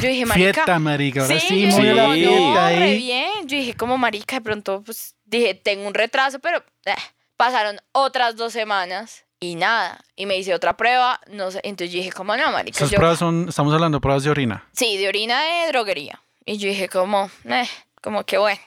Yo 0.00 0.08
dije, 0.08 0.24
marica. 0.24 0.52
Fiesta, 0.54 0.78
marica. 0.78 1.22
Ahora 1.22 1.40
sí, 1.40 1.62
yo 1.68 1.94
no, 1.94 2.14
no, 2.14 2.54
re 2.54 2.58
ahí. 2.84 2.96
bien. 2.98 3.30
Yo 3.46 3.56
dije, 3.56 3.74
como 3.74 3.98
marica, 3.98 4.36
de 4.36 4.42
pronto, 4.42 4.82
pues, 4.84 5.16
dije, 5.24 5.54
tengo 5.54 5.88
un 5.88 5.94
retraso, 5.94 6.38
pero 6.38 6.58
eh, 6.84 6.94
pasaron 7.36 7.80
otras 7.90 8.36
dos 8.36 8.52
semanas 8.52 9.24
y 9.40 9.56
nada. 9.56 9.98
Y 10.14 10.26
me 10.26 10.36
hice 10.38 10.54
otra 10.54 10.76
prueba, 10.76 11.20
no 11.28 11.50
sé. 11.50 11.60
Entonces 11.64 11.92
yo 11.92 11.98
dije, 11.98 12.12
como 12.12 12.36
no, 12.36 12.52
marica. 12.52 12.76
Esas 12.76 12.90
yo- 12.92 12.98
pruebas 12.98 13.18
son, 13.18 13.48
estamos 13.48 13.74
hablando 13.74 13.96
de 13.98 14.00
pruebas 14.02 14.22
de 14.22 14.30
orina. 14.30 14.68
Sí, 14.72 14.96
de 14.96 15.08
orina 15.08 15.42
de 15.42 15.66
droguería. 15.72 16.21
Y 16.44 16.58
yo 16.58 16.68
dije 16.68 16.88
como, 16.88 17.30
eh, 17.44 17.68
Como 18.00 18.24
que 18.24 18.38
bueno. 18.38 18.60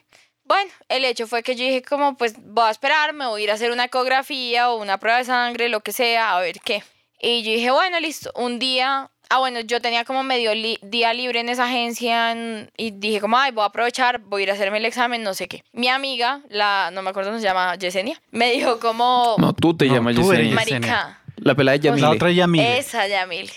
Bueno, 0.44 0.72
el 0.90 1.06
hecho 1.06 1.26
fue 1.26 1.42
que 1.42 1.56
yo 1.56 1.64
dije 1.64 1.82
como 1.82 2.18
pues 2.18 2.36
voy 2.38 2.68
a 2.68 2.72
esperar, 2.72 3.14
me 3.14 3.26
voy 3.26 3.42
a 3.42 3.44
ir 3.46 3.52
a 3.52 3.56
hacer 3.56 3.72
una 3.72 3.86
ecografía 3.86 4.70
o 4.70 4.80
una 4.80 5.00
prueba 5.00 5.18
de 5.18 5.26
sangre, 5.26 5.70
lo 5.70 5.82
que 5.82 5.92
sea, 5.92 6.38
a 6.38 6.40
ver 6.40 6.60
qué. 6.64 6.84
Y 7.20 7.42
yo 7.42 7.52
dije, 7.52 7.72
bueno, 7.72 8.00
listo, 8.00 8.32
un 8.36 8.60
día 8.60 9.10
Ah, 9.30 9.40
bueno, 9.40 9.60
yo 9.62 9.82
tenía 9.82 10.06
como 10.06 10.24
medio 10.24 10.52
día 10.84 11.14
libre 11.14 11.40
en 11.40 11.50
esa 11.50 11.66
agencia 11.66 12.36
y 12.78 12.92
dije 12.92 13.20
como, 13.20 13.38
ay, 13.38 13.52
voy 13.52 13.64
a 13.64 13.68
aprovechar, 13.68 14.20
voy 14.20 14.42
a 14.42 14.44
ir 14.44 14.52
a 14.52 14.54
hacerme 14.54 14.78
el 14.78 14.86
examen, 14.86 15.24
no 15.24 15.34
sé 15.34 15.48
qué. 15.48 15.64
Mi 15.74 15.88
amiga, 15.88 16.42
la, 16.50 16.92
no 16.94 17.02
me 17.02 17.10
acuerdo 17.10 17.32
cómo 17.32 17.40
se 17.40 17.46
llama, 17.46 17.76
Yesenia, 17.76 18.22
me 18.32 18.52
dijo 18.52 18.80
como... 18.80 19.36
No, 19.40 19.54
tú 19.54 19.76
te 19.76 19.88
llamas 19.88 20.16
Yesenia. 20.16 20.54
Marica. 20.54 21.22
La 21.38 21.56
pelada 21.56 21.78
de 21.78 21.84
Yamile. 21.84 22.02
La 22.02 22.12
otra 22.12 22.32
Yamile. 22.32 22.78
Esa 22.78 23.08
Yamile. 23.08 23.52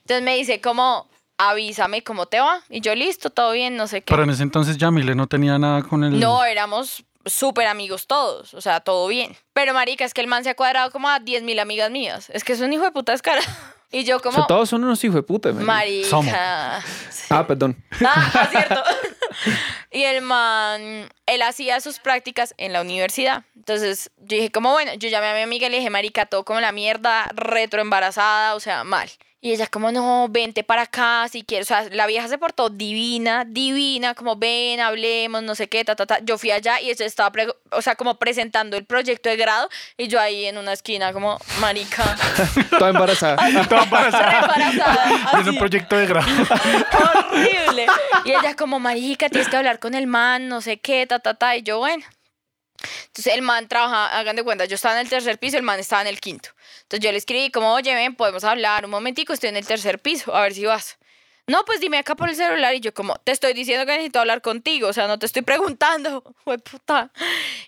Entonces 0.00 0.24
me 0.24 0.36
dice 0.36 0.60
como, 0.60 1.08
avísame 1.50 2.02
cómo 2.02 2.26
te 2.26 2.40
va. 2.40 2.62
Y 2.68 2.80
yo, 2.80 2.94
listo, 2.94 3.30
todo 3.30 3.52
bien, 3.52 3.76
no 3.76 3.86
sé 3.86 4.02
qué. 4.02 4.12
Pero 4.12 4.24
en 4.24 4.30
ese 4.30 4.42
entonces 4.42 4.78
Yamile 4.78 5.14
no 5.14 5.26
tenía 5.26 5.58
nada 5.58 5.82
con 5.82 6.04
el... 6.04 6.18
No, 6.18 6.44
éramos 6.44 7.04
súper 7.24 7.68
amigos 7.68 8.06
todos, 8.06 8.54
o 8.54 8.60
sea, 8.60 8.80
todo 8.80 9.06
bien. 9.08 9.36
Pero 9.52 9.74
marica, 9.74 10.04
es 10.04 10.14
que 10.14 10.20
el 10.20 10.26
man 10.26 10.44
se 10.44 10.50
ha 10.50 10.54
cuadrado 10.54 10.90
como 10.90 11.08
a 11.08 11.20
10 11.20 11.42
mil 11.44 11.58
amigas 11.58 11.90
mías. 11.90 12.30
Es 12.30 12.44
que 12.44 12.52
es 12.52 12.60
un 12.60 12.72
hijo 12.72 12.84
de 12.84 12.92
puta 12.92 13.16
cara. 13.18 13.42
Y 13.94 14.04
yo 14.04 14.20
como... 14.20 14.46
todos 14.46 14.70
son 14.70 14.82
unos 14.84 15.04
hijos 15.04 15.16
de 15.16 15.22
puta. 15.22 15.52
Marica. 15.52 16.08
Somos. 16.08 16.32
Ah, 17.28 17.46
perdón. 17.46 17.76
Ah, 18.02 18.30
ah 18.34 18.48
cierto. 18.50 18.82
y 19.90 20.04
el 20.04 20.22
man, 20.22 21.10
él 21.26 21.42
hacía 21.42 21.78
sus 21.78 21.98
prácticas 21.98 22.54
en 22.56 22.72
la 22.72 22.80
universidad. 22.80 23.44
Entonces 23.54 24.10
yo 24.16 24.38
dije 24.38 24.50
como, 24.50 24.72
bueno, 24.72 24.94
yo 24.94 25.10
llamé 25.10 25.28
a 25.28 25.34
mi 25.34 25.42
amiga 25.42 25.66
y 25.66 25.70
le 25.70 25.76
dije, 25.76 25.90
marica, 25.90 26.24
todo 26.24 26.42
como 26.42 26.58
la 26.60 26.72
mierda, 26.72 27.28
retro 27.34 27.82
embarazada, 27.82 28.54
o 28.54 28.60
sea, 28.60 28.82
mal. 28.82 29.10
Y 29.44 29.50
ella 29.50 29.66
como, 29.66 29.90
no, 29.90 30.28
vente 30.30 30.62
para 30.62 30.82
acá 30.82 31.26
si 31.28 31.42
quieres. 31.42 31.66
O 31.66 31.74
sea, 31.74 31.88
la 31.90 32.06
vieja 32.06 32.28
se 32.28 32.38
portó 32.38 32.70
divina, 32.70 33.44
divina, 33.44 34.14
como 34.14 34.36
ven, 34.36 34.78
hablemos, 34.78 35.42
no 35.42 35.56
sé 35.56 35.68
qué, 35.68 35.84
ta, 35.84 35.96
ta, 35.96 36.06
ta. 36.06 36.20
Yo 36.22 36.38
fui 36.38 36.52
allá 36.52 36.80
y 36.80 36.90
ella 36.90 37.04
estaba, 37.04 37.32
o 37.72 37.82
sea, 37.82 37.96
como 37.96 38.20
presentando 38.20 38.76
el 38.76 38.84
proyecto 38.84 39.28
de 39.28 39.36
grado 39.36 39.68
y 39.96 40.06
yo 40.06 40.20
ahí 40.20 40.44
en 40.44 40.58
una 40.58 40.72
esquina 40.72 41.12
como, 41.12 41.40
marica. 41.60 42.16
Toda 42.78 42.90
embarazada. 42.90 43.36
Toda 43.68 43.82
embarazada. 43.82 44.40
embarazada. 44.42 45.40
Es 45.40 45.48
un 45.48 45.58
proyecto 45.58 45.96
de 45.96 46.06
grado. 46.06 46.28
Horrible. 47.32 47.86
Y 48.24 48.30
ella 48.30 48.54
como, 48.54 48.78
marica, 48.78 49.28
tienes 49.28 49.48
que 49.48 49.56
hablar 49.56 49.80
con 49.80 49.94
el 49.94 50.06
man, 50.06 50.46
no 50.46 50.60
sé 50.60 50.78
qué, 50.78 51.04
ta, 51.08 51.18
ta, 51.18 51.34
ta. 51.34 51.56
Y 51.56 51.62
yo, 51.62 51.78
bueno. 51.78 52.04
Entonces 53.06 53.34
el 53.34 53.42
man 53.42 53.68
trabaja, 53.68 54.18
hagan 54.18 54.36
de 54.36 54.42
cuenta, 54.42 54.64
yo 54.64 54.74
estaba 54.74 54.94
en 54.94 55.00
el 55.00 55.08
tercer 55.08 55.38
piso, 55.38 55.56
el 55.56 55.62
man 55.62 55.78
estaba 55.78 56.02
en 56.02 56.08
el 56.08 56.20
quinto. 56.20 56.50
Entonces 56.82 57.00
yo 57.04 57.10
le 57.12 57.18
escribí 57.18 57.50
como, 57.50 57.72
oye, 57.72 57.94
ven, 57.94 58.14
podemos 58.14 58.44
hablar 58.44 58.84
un 58.84 58.90
momentico, 58.90 59.32
estoy 59.32 59.50
en 59.50 59.56
el 59.56 59.66
tercer 59.66 59.98
piso, 59.98 60.34
a 60.34 60.42
ver 60.42 60.54
si 60.54 60.64
vas. 60.64 60.98
No, 61.48 61.64
pues 61.64 61.80
dime 61.80 61.98
acá 61.98 62.14
por 62.14 62.28
el 62.28 62.36
celular 62.36 62.72
y 62.74 62.80
yo 62.80 62.94
como, 62.94 63.16
te 63.16 63.32
estoy 63.32 63.52
diciendo 63.52 63.84
que 63.84 63.92
necesito 63.92 64.20
hablar 64.20 64.42
contigo, 64.42 64.88
o 64.88 64.92
sea, 64.92 65.08
no 65.08 65.18
te 65.18 65.26
estoy 65.26 65.42
preguntando, 65.42 66.22
fue 66.44 66.58
puta. 66.58 67.10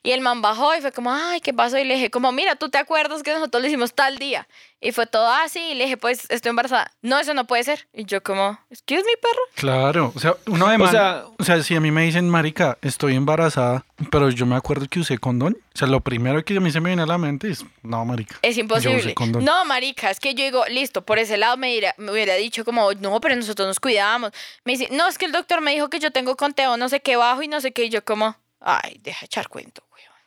Y 0.05 0.13
el 0.13 0.21
man 0.21 0.43
bajó 0.43 0.77
y 0.77 0.81
fue 0.81 0.93
como, 0.93 1.13
ay, 1.13 1.41
¿qué 1.41 1.53
pasó? 1.53 1.77
Y 1.79 1.85
le 1.85 1.95
dije 1.95 2.11
como, 2.11 2.31
mira, 2.31 2.55
¿tú 2.55 2.69
te 2.69 2.79
acuerdas 2.79 3.25
que 3.25 3.33
nosotros 3.33 3.61
lo 3.63 3.67
hicimos 3.67 3.93
tal 3.93 4.19
día? 4.19 4.47
Y 4.85 4.93
fue 4.93 5.07
todo 5.07 5.29
así 5.29 5.61
y 5.61 5.75
le 5.75 5.85
dije, 5.85 5.97
pues 5.97 6.27
estoy 6.29 6.51
embarazada. 6.51 6.93
No, 7.01 7.19
eso 7.19 7.33
no 7.33 7.47
puede 7.47 7.65
ser. 7.65 7.89
Y 7.95 8.05
yo 8.05 8.23
como, 8.23 8.59
excuse 8.71 9.03
me, 9.03 9.17
perro. 9.17 9.41
Claro, 9.55 10.13
o 10.15 10.21
sea, 10.21 10.37
uno 10.47 10.69
de 10.69 10.77
o 10.77 10.89
sea, 10.89 11.25
o 11.39 11.45
sea, 11.45 11.63
si 11.63 11.75
a 11.75 11.81
mí 11.81 11.91
me 11.91 12.03
dicen, 12.03 12.29
marica, 12.29 12.77
estoy 12.83 13.15
embarazada, 13.15 13.87
pero 14.11 14.29
yo 14.29 14.45
me 14.45 14.57
acuerdo 14.57 14.87
que 14.89 15.01
usé 15.01 15.17
condón, 15.17 15.57
o 15.75 15.79
sea, 15.79 15.89
lo 15.89 16.01
primero 16.01 16.45
que 16.45 16.57
a 16.57 16.61
mí 16.61 16.71
se 16.71 16.81
me 16.81 16.91
viene 16.91 17.03
a 17.03 17.07
la 17.07 17.17
mente 17.17 17.49
es, 17.49 17.65
no, 17.83 18.05
marica. 18.05 18.37
Es 18.43 18.59
imposible. 18.59 19.15
No, 19.41 19.65
marica, 19.65 20.11
es 20.11 20.21
que 20.21 20.35
yo 20.35 20.45
digo, 20.45 20.65
listo, 20.67 21.03
por 21.03 21.19
ese 21.19 21.39
lado 21.39 21.57
me, 21.57 21.81
me 21.97 22.13
hubiera 22.13 22.35
dicho 22.35 22.65
como, 22.65 22.93
no, 22.93 23.21
pero 23.21 23.37
nosotros 23.37 23.67
nos 23.67 23.81
cuidamos. 23.81 24.33
Me 24.65 24.73
dice, 24.73 24.89
no, 24.93 25.09
es 25.09 25.17
que 25.17 25.25
el 25.25 25.33
doctor 25.33 25.63
me 25.63 25.73
dijo 25.73 25.89
que 25.89 25.99
yo 25.99 26.11
tengo 26.11 26.37
conteo 26.37 26.77
no 26.77 26.89
sé 26.89 27.01
qué 27.01 27.17
bajo 27.17 27.43
y 27.43 27.49
no 27.49 27.61
sé 27.61 27.73
qué. 27.73 27.87
Y 27.87 27.91
yo 27.91 28.05
como, 28.05 28.37
ay, 28.61 29.01
deja 29.03 29.25
echar 29.27 29.49
cuento. 29.49 29.83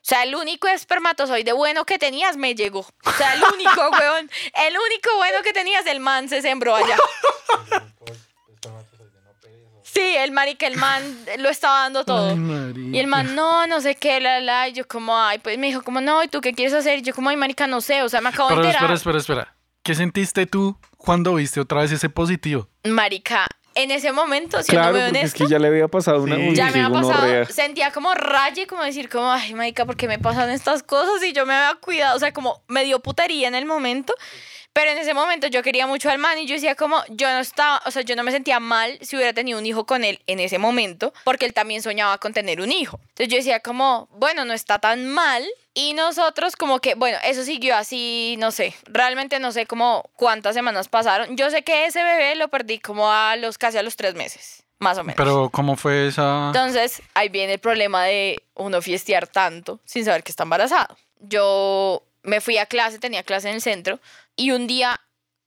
O 0.08 0.10
sea, 0.10 0.24
el 0.24 0.36
único 0.36 0.70
espermatozoide 0.70 1.52
bueno 1.52 1.84
que 1.84 2.00
tenías 2.00 2.38
me 2.38 2.56
llegó. 2.56 2.80
O 2.80 3.12
sea, 3.18 3.34
el 3.34 3.42
único, 3.54 3.90
weón. 3.92 4.32
El 4.54 4.74
único 4.74 5.10
bueno 5.18 5.40
que 5.44 5.52
tenías, 5.52 5.86
el 5.86 6.00
man 6.00 6.30
se 6.30 6.42
sembró 6.42 6.76
allá. 6.76 6.96
Sí, 9.84 10.16
el 10.16 10.32
marica, 10.32 10.68
el 10.68 10.78
man 10.78 11.02
lo 11.40 11.50
estaba 11.50 11.80
dando 11.80 12.06
todo. 12.06 12.36
y 12.76 13.00
el 13.00 13.08
man, 13.08 13.34
no, 13.34 13.66
no 13.66 13.82
sé 13.82 13.96
qué, 13.96 14.20
la, 14.20 14.40
la. 14.42 14.68
Y 14.68 14.74
yo 14.74 14.88
como, 14.88 15.18
ay, 15.18 15.40
pues 15.40 15.58
me 15.58 15.68
dijo 15.68 15.82
como, 15.82 16.02
no, 16.02 16.24
¿y 16.24 16.28
tú 16.28 16.40
qué 16.40 16.54
quieres 16.54 16.76
hacer? 16.76 17.00
Y 17.00 17.02
yo 17.02 17.16
como, 17.16 17.30
ay, 17.30 17.36
marica, 17.38 17.66
no 17.66 17.82
sé, 17.82 18.04
o 18.04 18.10
sea, 18.10 18.22
me 18.22 18.30
acabo 18.30 18.50
de 18.50 18.56
enterar. 18.58 18.76
Espera, 18.76 18.94
espera, 18.94 19.18
espera. 19.18 19.56
¿Qué 19.82 19.96
sentiste 19.96 20.46
tú 20.46 20.78
cuando 20.98 21.34
viste 21.34 21.60
otra 21.62 21.82
vez 21.82 21.92
ese 21.92 22.10
positivo? 22.10 22.70
Marica, 22.84 23.48
en 23.78 23.92
ese 23.92 24.12
momento, 24.12 24.62
siendo 24.64 24.90
claro, 24.90 25.12
muy 25.12 25.20
es 25.20 25.34
que 25.34 25.46
ya 25.48 25.60
le 25.60 25.68
había 25.68 25.88
pasado 25.88 26.24
una 26.24 26.36
sí. 26.36 26.56
Ya 26.56 26.72
me 26.72 26.82
había 26.84 27.02
pasado, 27.02 27.46
sentía 27.46 27.92
como 27.92 28.14
raye, 28.16 28.66
como 28.66 28.84
decir, 28.84 29.08
como, 29.08 29.32
ay, 29.32 29.54
marica, 29.54 29.86
¿por 29.86 29.96
qué 29.96 30.08
me 30.08 30.18
pasan 30.18 30.50
estas 30.50 30.82
cosas? 30.82 31.24
Y 31.24 31.32
yo 31.34 31.46
me 31.46 31.54
había 31.54 31.80
cuidado, 31.80 32.16
o 32.16 32.20
sea, 32.20 32.34
como 32.34 32.64
medio 32.68 33.00
putería 33.00 33.48
en 33.48 33.56
el 33.56 33.66
momento. 33.66 34.14
Pero 34.78 34.92
en 34.92 35.00
ese 35.00 35.16
momento 35.16 35.48
yo 35.48 35.64
quería 35.64 35.88
mucho 35.88 36.08
al 36.12 36.20
man 36.20 36.38
y 36.38 36.46
yo 36.46 36.54
decía 36.54 36.76
como, 36.76 37.04
yo 37.10 37.28
no 37.32 37.40
estaba, 37.40 37.82
o 37.88 37.90
sea, 37.90 38.04
yo 38.04 38.16
no 38.16 38.22
me 38.22 38.32
sentía 38.32 38.60
mal 38.60 39.00
si 39.02 39.16
hubiera 39.16 39.34
tenido 39.34 39.58
un 39.58 39.66
hijo 39.66 39.88
con 39.88 40.04
él 40.04 40.22
en 40.28 40.40
ese 40.40 40.60
momento, 40.60 41.16
porque 41.24 41.48
él 41.48 41.54
también 41.56 41.82
soñaba 41.82 42.20
con 42.20 42.32
tener 42.32 42.62
un 42.62 42.72
hijo. 42.72 43.00
Entonces 43.10 43.30
yo 43.30 43.38
decía 43.38 43.60
como, 43.62 44.08
bueno, 44.12 44.46
no 44.46 44.54
está 44.54 44.78
tan 44.78 45.10
mal. 45.10 45.44
Y 45.74 45.94
nosotros 45.94 46.56
como 46.56 46.80
que, 46.80 46.94
bueno, 46.94 47.18
eso 47.24 47.44
siguió 47.44 47.76
así, 47.76 48.36
no 48.38 48.52
sé, 48.52 48.76
realmente 48.84 49.40
no 49.40 49.52
sé 49.52 49.66
como 49.66 50.08
cuántas 50.16 50.54
semanas 50.54 50.90
pasaron. 50.90 51.36
Yo 51.36 51.50
sé 51.50 51.64
que 51.64 51.86
ese 51.88 52.04
bebé 52.04 52.36
lo 52.36 52.48
perdí 52.50 52.78
como 52.78 53.12
a 53.12 53.36
los 53.36 53.58
casi 53.58 53.80
a 53.80 53.84
los 53.84 53.96
tres 53.96 54.14
meses. 54.14 54.64
Más 54.78 55.00
o 55.00 55.04
menos. 55.04 55.18
Pero, 55.18 55.50
¿cómo 55.50 55.76
fue 55.76 56.10
esa...? 56.10 56.50
Entonces, 56.54 57.02
ahí 57.16 57.30
viene 57.30 57.54
el 57.54 57.60
problema 57.60 58.04
de 58.04 58.44
uno 58.54 58.80
fiestear 58.84 59.26
tanto 59.26 59.80
sin 59.86 60.06
saber 60.06 60.22
que 60.22 60.30
está 60.30 60.44
embarazado. 60.44 60.96
Yo 61.20 62.04
me 62.22 62.42
fui 62.42 62.60
a 62.60 62.68
clase, 62.68 63.00
tenía 63.00 63.24
clase 63.24 63.50
en 63.50 63.56
el 63.56 63.62
centro, 63.62 64.00
y 64.38 64.52
un 64.52 64.68
día 64.68 65.02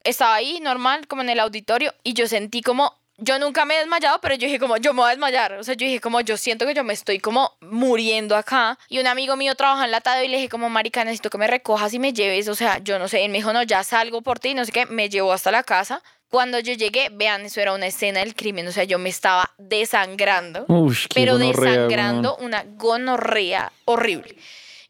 estaba 0.05 0.35
ahí 0.35 0.61
normal, 0.61 1.07
como 1.07 1.23
en 1.23 1.31
el 1.31 1.41
auditorio, 1.41 1.95
y 2.03 2.13
yo 2.15 2.27
sentí 2.27 2.61
como, 2.63 3.01
yo 3.17 3.39
nunca 3.39 3.65
me 3.65 3.77
he 3.77 3.79
desmayado, 3.79 4.19
pero 4.21 4.35
yo 4.35 4.47
dije 4.47 4.59
como, 4.59 4.77
yo 4.79 4.93
me 4.93 5.01
voy 5.01 5.09
a 5.09 5.11
desmayar. 5.11 5.53
O 5.55 5.65
sea, 5.65 5.75
yo 5.75 5.87
dije 5.87 6.01
como, 6.01 6.21
yo 6.23 6.37
siento 6.37 6.67
que 6.67 6.75
yo 6.75 6.85
me 6.85 6.95
estoy 6.95 7.21
como 7.21 7.57
muriendo 7.61 8.35
acá. 8.35 8.79
Y 8.89 8.99
un 8.99 9.07
amigo 9.07 9.37
mío 9.37 9.55
trabaja 9.55 9.85
en 9.85 9.91
la 9.91 10.03
y 10.25 10.29
le 10.29 10.39
dije 10.39 10.49
como, 10.49 10.71
marica, 10.71 11.05
necesito 11.05 11.31
que 11.31 11.39
me 11.39 11.47
recojas 11.47 11.93
y 11.93 11.99
me 11.99 12.13
lleves. 12.13 12.49
O 12.49 12.55
sea, 12.55 12.79
yo 12.79 12.99
no 12.99 13.09
sé, 13.09 13.25
él 13.25 13.31
me 13.31 13.39
dijo, 13.39 13.53
no, 13.53 13.63
ya 13.63 13.85
salgo 13.85 14.23
por 14.23 14.39
ti, 14.39 14.55
no 14.55 14.65
sé 14.65 14.73
qué, 14.73 14.87
me 14.87 15.09
llevó 15.11 15.33
hasta 15.33 15.51
la 15.51 15.63
casa. 15.63 16.03
Cuando 16.31 16.61
yo 16.61 16.73
llegué, 16.75 17.11
vean, 17.13 17.43
eso 17.43 17.61
era 17.61 17.75
una 17.75 17.89
escena 17.89 18.21
del 18.21 18.37
crimen, 18.37 18.67
o 18.69 18.73
sea, 18.73 18.85
yo 18.85 19.01
me 19.01 19.09
estaba 19.09 19.51
desangrando, 19.59 20.65
pero 21.13 21.39
desangrando 21.39 22.37
una 22.37 22.65
gonorrea 22.77 23.73
horrible. 23.85 24.37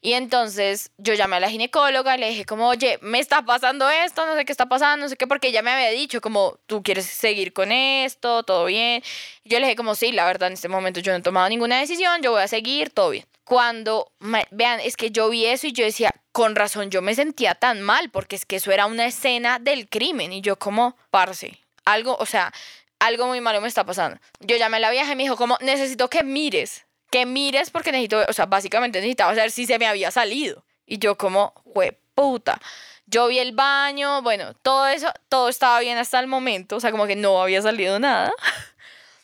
Y 0.03 0.13
entonces 0.13 0.91
yo 0.97 1.13
llamé 1.13 1.35
a 1.35 1.39
la 1.39 1.49
ginecóloga, 1.49 2.17
le 2.17 2.29
dije 2.29 2.43
como, 2.43 2.67
oye, 2.67 2.97
me 3.01 3.19
está 3.19 3.43
pasando 3.45 3.87
esto, 3.87 4.25
no 4.25 4.35
sé 4.35 4.45
qué 4.45 4.51
está 4.51 4.65
pasando, 4.67 5.05
no 5.05 5.09
sé 5.09 5.15
qué, 5.15 5.27
porque 5.27 5.49
ella 5.49 5.61
me 5.61 5.69
había 5.69 5.91
dicho 5.91 6.21
como, 6.21 6.57
tú 6.65 6.81
quieres 6.81 7.05
seguir 7.05 7.53
con 7.53 7.71
esto, 7.71 8.41
todo 8.41 8.65
bien. 8.65 9.03
yo 9.45 9.59
le 9.59 9.67
dije 9.67 9.75
como, 9.75 9.93
sí, 9.93 10.11
la 10.11 10.25
verdad, 10.25 10.47
en 10.47 10.53
este 10.53 10.69
momento 10.69 10.99
yo 11.01 11.11
no 11.11 11.19
he 11.19 11.21
tomado 11.21 11.47
ninguna 11.49 11.79
decisión, 11.79 12.19
yo 12.23 12.31
voy 12.31 12.41
a 12.41 12.47
seguir, 12.47 12.89
todo 12.89 13.11
bien. 13.11 13.25
Cuando, 13.43 14.11
vean, 14.49 14.79
es 14.79 14.97
que 14.97 15.11
yo 15.11 15.29
vi 15.29 15.45
eso 15.45 15.67
y 15.67 15.71
yo 15.71 15.85
decía, 15.85 16.11
con 16.31 16.55
razón, 16.55 16.89
yo 16.89 17.03
me 17.03 17.13
sentía 17.13 17.53
tan 17.53 17.81
mal, 17.81 18.09
porque 18.09 18.35
es 18.35 18.45
que 18.45 18.55
eso 18.55 18.71
era 18.71 18.87
una 18.87 19.05
escena 19.05 19.59
del 19.59 19.87
crimen. 19.87 20.33
Y 20.33 20.41
yo 20.41 20.57
como, 20.57 20.95
parce, 21.11 21.59
algo, 21.85 22.15
o 22.19 22.25
sea, 22.25 22.51
algo 22.99 23.27
muy 23.27 23.41
malo 23.41 23.61
me 23.61 23.67
está 23.67 23.85
pasando. 23.85 24.19
Yo 24.39 24.55
llamé 24.55 24.77
a 24.77 24.79
la 24.79 24.91
vieja 24.91 25.11
y 25.11 25.15
me 25.15 25.23
dijo 25.23 25.35
como, 25.35 25.57
necesito 25.61 26.09
que 26.09 26.23
mires 26.23 26.85
que 27.11 27.25
mires 27.27 27.69
porque 27.69 27.91
necesito, 27.91 28.23
o 28.27 28.33
sea, 28.33 28.47
básicamente 28.47 28.99
necesitaba 28.99 29.35
saber 29.35 29.51
si 29.51 29.67
se 29.67 29.77
me 29.77 29.85
había 29.85 30.09
salido. 30.09 30.63
Y 30.87 30.97
yo 30.97 31.17
como, 31.17 31.53
fue 31.73 31.99
puta. 32.15 32.59
Yo 33.05 33.27
vi 33.27 33.39
el 33.39 33.51
baño, 33.51 34.21
bueno, 34.21 34.53
todo 34.63 34.87
eso, 34.87 35.11
todo 35.27 35.49
estaba 35.49 35.79
bien 35.81 35.97
hasta 35.97 36.19
el 36.19 36.27
momento, 36.27 36.77
o 36.77 36.79
sea, 36.79 36.91
como 36.91 37.05
que 37.07 37.17
no 37.17 37.41
había 37.41 37.61
salido 37.61 37.99
nada. 37.99 38.33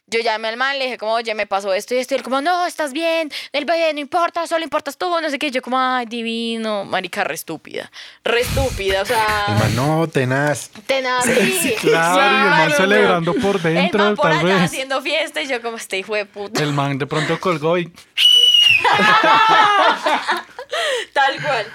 Yo 0.10 0.22
llamé 0.22 0.48
al 0.48 0.56
man, 0.56 0.80
le 0.80 0.86
dije 0.86 0.98
como, 0.98 1.12
oye, 1.12 1.36
me 1.36 1.48
pasó 1.48 1.74
esto 1.74 1.94
y 1.94 1.98
esto. 1.98 2.14
Y 2.14 2.18
él 2.18 2.24
como, 2.24 2.40
no, 2.40 2.66
estás 2.66 2.94
bien, 2.94 3.30
el 3.52 3.66
bebé 3.66 3.94
no 3.94 4.00
importa, 4.00 4.48
solo 4.48 4.64
importas 4.64 4.98
tú, 4.98 5.10
no 5.22 5.30
sé 5.30 5.38
qué. 5.38 5.52
Yo 5.52 5.62
como, 5.62 5.78
ay, 5.78 6.06
divino, 6.06 6.86
marica, 6.86 7.26
re 7.26 7.36
estúpida. 7.36 7.92
Re 8.24 8.40
estúpida, 8.40 9.02
o 9.02 9.06
sea... 9.06 9.46
El 9.50 9.56
man, 9.56 9.76
no, 9.76 10.08
tenaz. 10.08 10.72
Tenaz, 10.86 11.26
sí. 11.26 11.76
claro, 11.82 12.22
y 12.22 12.44
el 12.44 12.50
man 12.50 12.72
celebrando 12.72 13.34
por 13.34 13.62
dentro, 13.62 14.02
el 14.02 14.08
man 14.08 14.16
por 14.16 14.32
allá 14.32 14.64
haciendo 14.64 15.02
fiesta 15.02 15.42
y 15.42 15.48
yo 15.48 15.62
como, 15.62 15.76
este 15.76 15.98
hijo 15.98 16.16
de 16.16 16.26
puta. 16.26 16.64
El 16.64 16.72
man 16.72 16.98
de 16.98 17.06
pronto 17.06 17.38
colgó 17.42 17.78
y... 17.78 17.92
Tal 21.12 21.42
cual. 21.42 21.66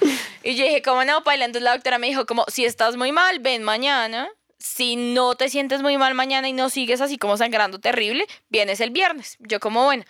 Y 0.43 0.55
yo 0.55 0.65
dije, 0.65 0.81
como 0.81 1.05
no, 1.05 1.23
paila? 1.23 1.45
Entonces 1.45 1.65
la 1.65 1.73
doctora 1.73 1.99
me 1.99 2.07
dijo, 2.07 2.25
como, 2.25 2.47
si 2.49 2.65
estás 2.65 2.97
muy 2.97 3.13
mal, 3.13 3.41
ven 3.41 3.63
mañana 3.63 4.31
si 4.63 4.97
no 4.97 5.35
te 5.35 5.49
sientes 5.49 5.83
muy 5.83 5.97
mal 5.99 6.15
mañana 6.15 6.49
y 6.49 6.53
no 6.53 6.71
sigues 6.71 7.01
así 7.01 7.19
como 7.19 7.37
sangrando 7.37 7.79
terrible, 7.81 8.27
vienes 8.49 8.81
el 8.81 8.91
viernes. 8.91 9.37
Yo 9.41 9.61
como, 9.61 9.85
bueno, 9.85 10.05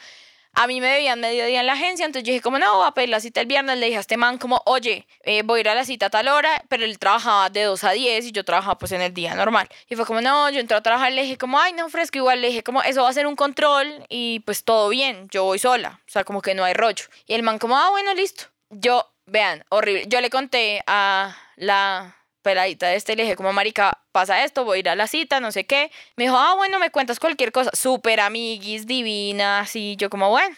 A 0.55 0.67
mí 0.67 0.83
me 0.83 0.87
debían 0.87 1.19
mediodía 1.19 1.61
en 1.61 1.67
la 1.67 1.73
agencia, 1.73 2.05
entonces 2.05 2.27
yo 2.27 2.33
dije 2.33 2.43
como 2.43 2.59
no, 2.59 2.77
voy 2.77 2.87
a 2.87 2.91
pedir 2.91 3.09
la 3.09 3.21
cita 3.21 3.41
el 3.41 3.47
viernes, 3.47 3.79
le 3.79 3.87
dije 3.87 3.97
a 3.97 4.01
este 4.01 4.19
man 4.19 4.37
como, 4.37 4.61
oye, 4.67 5.07
eh, 5.23 5.41
voy 5.43 5.59
a 5.59 5.61
ir 5.63 5.69
a 5.71 5.75
la 5.75 5.87
cita 5.87 6.07
a 6.07 6.11
tal 6.11 6.29
hora, 6.29 6.63
pero 6.69 6.85
él 6.85 6.99
trabajaba 6.99 7.49
de 7.49 7.63
2 7.63 7.85
a 7.85 7.93
10 7.93 8.27
y 8.27 8.33
yo 8.33 8.45
trabajaba 8.45 8.77
pues 8.77 8.93
en 8.93 9.01
el 9.01 9.15
día 9.15 9.35
normal. 9.35 9.67
Y 9.89 9.97
fue 9.97 10.05
como, 10.05 10.21
no, 10.21 10.51
yo 10.51 10.61
entré 10.61 10.77
a 10.77 10.83
trabajar, 10.83 11.11
le 11.13 11.23
dije 11.23 11.39
como, 11.39 11.59
ay, 11.59 11.73
no, 11.73 11.89
fresco, 11.89 12.19
igual 12.19 12.43
le 12.43 12.49
dije 12.49 12.63
como, 12.63 12.83
eso 12.83 13.03
va 13.03 13.09
a 13.09 13.13
ser 13.15 13.27
un 13.27 13.35
control 13.35 14.05
y 14.11 14.41
pues 14.41 14.63
todo 14.63 14.91
bien, 14.91 15.27
yo 15.31 15.45
voy 15.45 15.59
sola, 15.59 16.01
o 16.07 16.11
sea, 16.11 16.23
como 16.25 16.43
que 16.43 16.55
no 16.55 16.65
hay 16.65 16.75
rollo. 16.75 17.07
Y 17.27 17.33
el 17.33 17.43
man 17.43 17.59
como, 17.59 17.79
ah, 17.79 17.89
bueno, 17.89 18.13
listo. 18.13 18.45
Yo, 18.69 19.11
vean, 19.25 19.65
horrible, 19.71 20.05
yo 20.07 20.21
le 20.21 20.29
conté 20.29 20.83
a 20.87 21.35
la 21.57 22.15
peladita 22.43 22.89
de 22.89 22.97
este, 22.97 23.17
le 23.17 23.23
dije 23.23 23.37
como, 23.37 23.53
marica, 23.53 23.99
pasa 24.13 24.45
esto, 24.45 24.65
voy 24.65 24.79
a 24.79 24.81
ir 24.81 24.89
a 24.89 24.97
la 24.97 25.07
cita, 25.07 25.41
no 25.41 25.53
sé 25.53 25.65
qué. 25.65 25.91
Me 26.17 26.25
dijo, 26.25 26.37
ah, 26.37 26.55
bueno, 26.57 26.79
me 26.79 26.91
cuentas 26.91 27.19
cualquier 27.19 27.53
cosa. 27.53 27.71
Súper 27.73 28.21
amiguis, 28.21 28.87
divina, 28.87 29.61
así. 29.61 29.97
Yo 29.97 30.11
como, 30.11 30.29
bueno. 30.29 30.55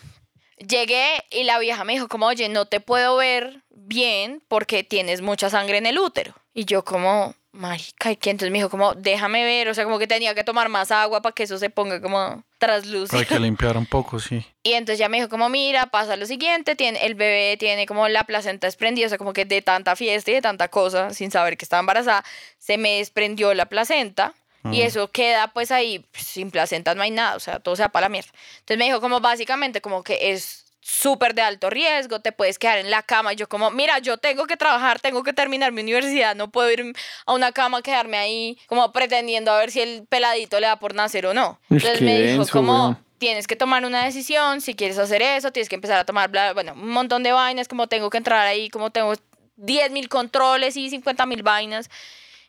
Llegué 0.56 1.06
y 1.30 1.44
la 1.44 1.58
vieja 1.58 1.84
me 1.84 1.94
dijo 1.94 2.08
como, 2.08 2.26
oye, 2.26 2.48
no 2.48 2.66
te 2.66 2.80
puedo 2.80 3.16
ver 3.16 3.62
bien 3.70 4.42
porque 4.48 4.84
tienes 4.84 5.20
mucha 5.20 5.50
sangre 5.50 5.78
en 5.78 5.86
el 5.86 5.98
útero. 5.98 6.34
Y 6.54 6.64
yo 6.64 6.84
como, 6.84 7.34
marica, 7.52 8.12
¿y 8.12 8.16
qué? 8.16 8.30
Entonces 8.30 8.52
me 8.52 8.58
dijo 8.58 8.70
como, 8.70 8.94
déjame 8.94 9.44
ver, 9.44 9.68
o 9.68 9.74
sea, 9.74 9.84
como 9.84 9.98
que 9.98 10.06
tenía 10.06 10.34
que 10.34 10.44
tomar 10.44 10.68
más 10.68 10.90
agua 10.90 11.22
para 11.22 11.34
que 11.34 11.42
eso 11.42 11.58
se 11.58 11.70
ponga 11.70 12.00
como 12.00 12.44
traslúcido. 12.64 13.18
Para 13.18 13.24
que 13.24 13.38
limpiara 13.38 13.78
un 13.78 13.86
poco, 13.86 14.18
sí. 14.18 14.44
Y 14.62 14.72
entonces 14.72 14.98
ya 14.98 15.08
me 15.08 15.18
dijo 15.18 15.28
como, 15.28 15.48
mira, 15.48 15.86
pasa 15.86 16.16
lo 16.16 16.26
siguiente, 16.26 16.76
tiene, 16.76 17.04
el 17.04 17.14
bebé 17.14 17.56
tiene 17.58 17.86
como 17.86 18.08
la 18.08 18.24
placenta 18.24 18.66
desprendida, 18.66 19.06
o 19.06 19.08
sea, 19.08 19.18
como 19.18 19.32
que 19.32 19.44
de 19.44 19.62
tanta 19.62 19.96
fiesta 19.96 20.30
y 20.30 20.34
de 20.34 20.42
tanta 20.42 20.68
cosa, 20.68 21.10
sin 21.10 21.30
saber 21.30 21.56
que 21.56 21.64
estaba 21.64 21.80
embarazada, 21.80 22.24
se 22.58 22.78
me 22.78 22.98
desprendió 22.98 23.54
la 23.54 23.66
placenta. 23.66 24.34
Y 24.72 24.80
eso 24.80 25.10
queda 25.10 25.48
pues 25.48 25.70
ahí, 25.70 26.06
sin 26.14 26.50
placenta 26.50 26.94
no 26.94 27.02
hay 27.02 27.10
nada, 27.10 27.36
o 27.36 27.38
sea, 27.38 27.60
todo 27.60 27.76
se 27.76 27.82
va 27.82 27.90
para 27.90 28.06
la 28.06 28.08
mierda. 28.08 28.30
Entonces 28.60 28.78
me 28.78 28.86
dijo 28.86 28.98
como 28.98 29.20
básicamente 29.20 29.82
como 29.82 30.02
que 30.02 30.32
es 30.32 30.63
súper 30.84 31.34
de 31.34 31.40
alto 31.40 31.70
riesgo, 31.70 32.20
te 32.20 32.30
puedes 32.30 32.58
quedar 32.58 32.78
en 32.78 32.90
la 32.90 33.02
cama. 33.02 33.32
Y 33.32 33.36
yo 33.36 33.48
como, 33.48 33.70
mira, 33.70 34.00
yo 34.00 34.18
tengo 34.18 34.46
que 34.46 34.58
trabajar, 34.58 35.00
tengo 35.00 35.22
que 35.22 35.32
terminar 35.32 35.72
mi 35.72 35.80
universidad, 35.80 36.36
no 36.36 36.50
puedo 36.50 36.70
ir 36.70 36.92
a 37.24 37.32
una 37.32 37.52
cama, 37.52 37.80
quedarme 37.80 38.18
ahí 38.18 38.58
como 38.66 38.92
pretendiendo 38.92 39.50
a 39.50 39.58
ver 39.58 39.70
si 39.70 39.80
el 39.80 40.06
peladito 40.06 40.60
le 40.60 40.66
da 40.66 40.78
por 40.78 40.94
nacer 40.94 41.24
o 41.24 41.32
no. 41.32 41.58
Entonces 41.70 42.02
me 42.02 42.20
dijo 42.20 42.46
como, 42.52 42.98
tienes 43.16 43.46
que 43.46 43.56
tomar 43.56 43.86
una 43.86 44.04
decisión, 44.04 44.60
si 44.60 44.74
quieres 44.74 44.98
hacer 44.98 45.22
eso, 45.22 45.52
tienes 45.52 45.70
que 45.70 45.76
empezar 45.76 45.98
a 45.98 46.04
tomar, 46.04 46.30
bueno, 46.52 46.74
un 46.74 46.90
montón 46.90 47.22
de 47.22 47.32
vainas, 47.32 47.66
como 47.66 47.86
tengo 47.86 48.10
que 48.10 48.18
entrar 48.18 48.46
ahí, 48.46 48.68
como 48.68 48.90
tengo 48.90 49.14
10 49.56 49.90
mil 49.90 50.10
controles 50.10 50.76
y 50.76 50.90
50 50.90 51.24
mil 51.24 51.42
vainas. 51.42 51.88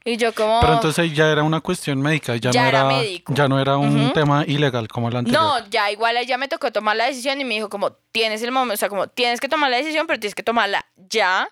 Y 0.07 0.17
yo 0.17 0.35
como... 0.35 0.61
Pero 0.61 0.73
entonces 0.75 1.11
ya 1.13 1.31
era 1.31 1.41
una 1.41 1.61
cuestión 1.61 1.99
médica, 1.99 2.35
ya, 2.35 2.51
no 2.51 2.63
era, 2.63 2.91
ya 3.27 3.47
no 3.47 3.59
era 3.59 3.75
un 3.75 4.13
tema 4.13 4.45
ilegal 4.45 4.87
como 4.87 5.09
el 5.09 5.15
anterior. 5.15 5.41
No, 5.41 5.69
ya 5.71 5.89
igual 5.89 6.15
ya 6.27 6.37
me 6.37 6.47
tocó 6.47 6.71
tomar 6.71 6.95
la 6.95 7.05
decisión 7.05 7.41
y 7.41 7.43
me 7.43 7.55
dijo 7.55 7.69
como 7.69 7.91
tienes 8.11 8.43
el 8.43 8.51
momento, 8.51 8.75
o 8.75 8.77
sea, 8.77 8.87
como 8.87 9.07
tienes 9.07 9.39
que 9.39 9.49
tomar 9.49 9.71
la 9.71 9.77
decisión, 9.77 10.05
pero 10.05 10.19
tienes 10.19 10.35
que 10.35 10.43
tomarla 10.43 10.85
ya, 11.09 11.49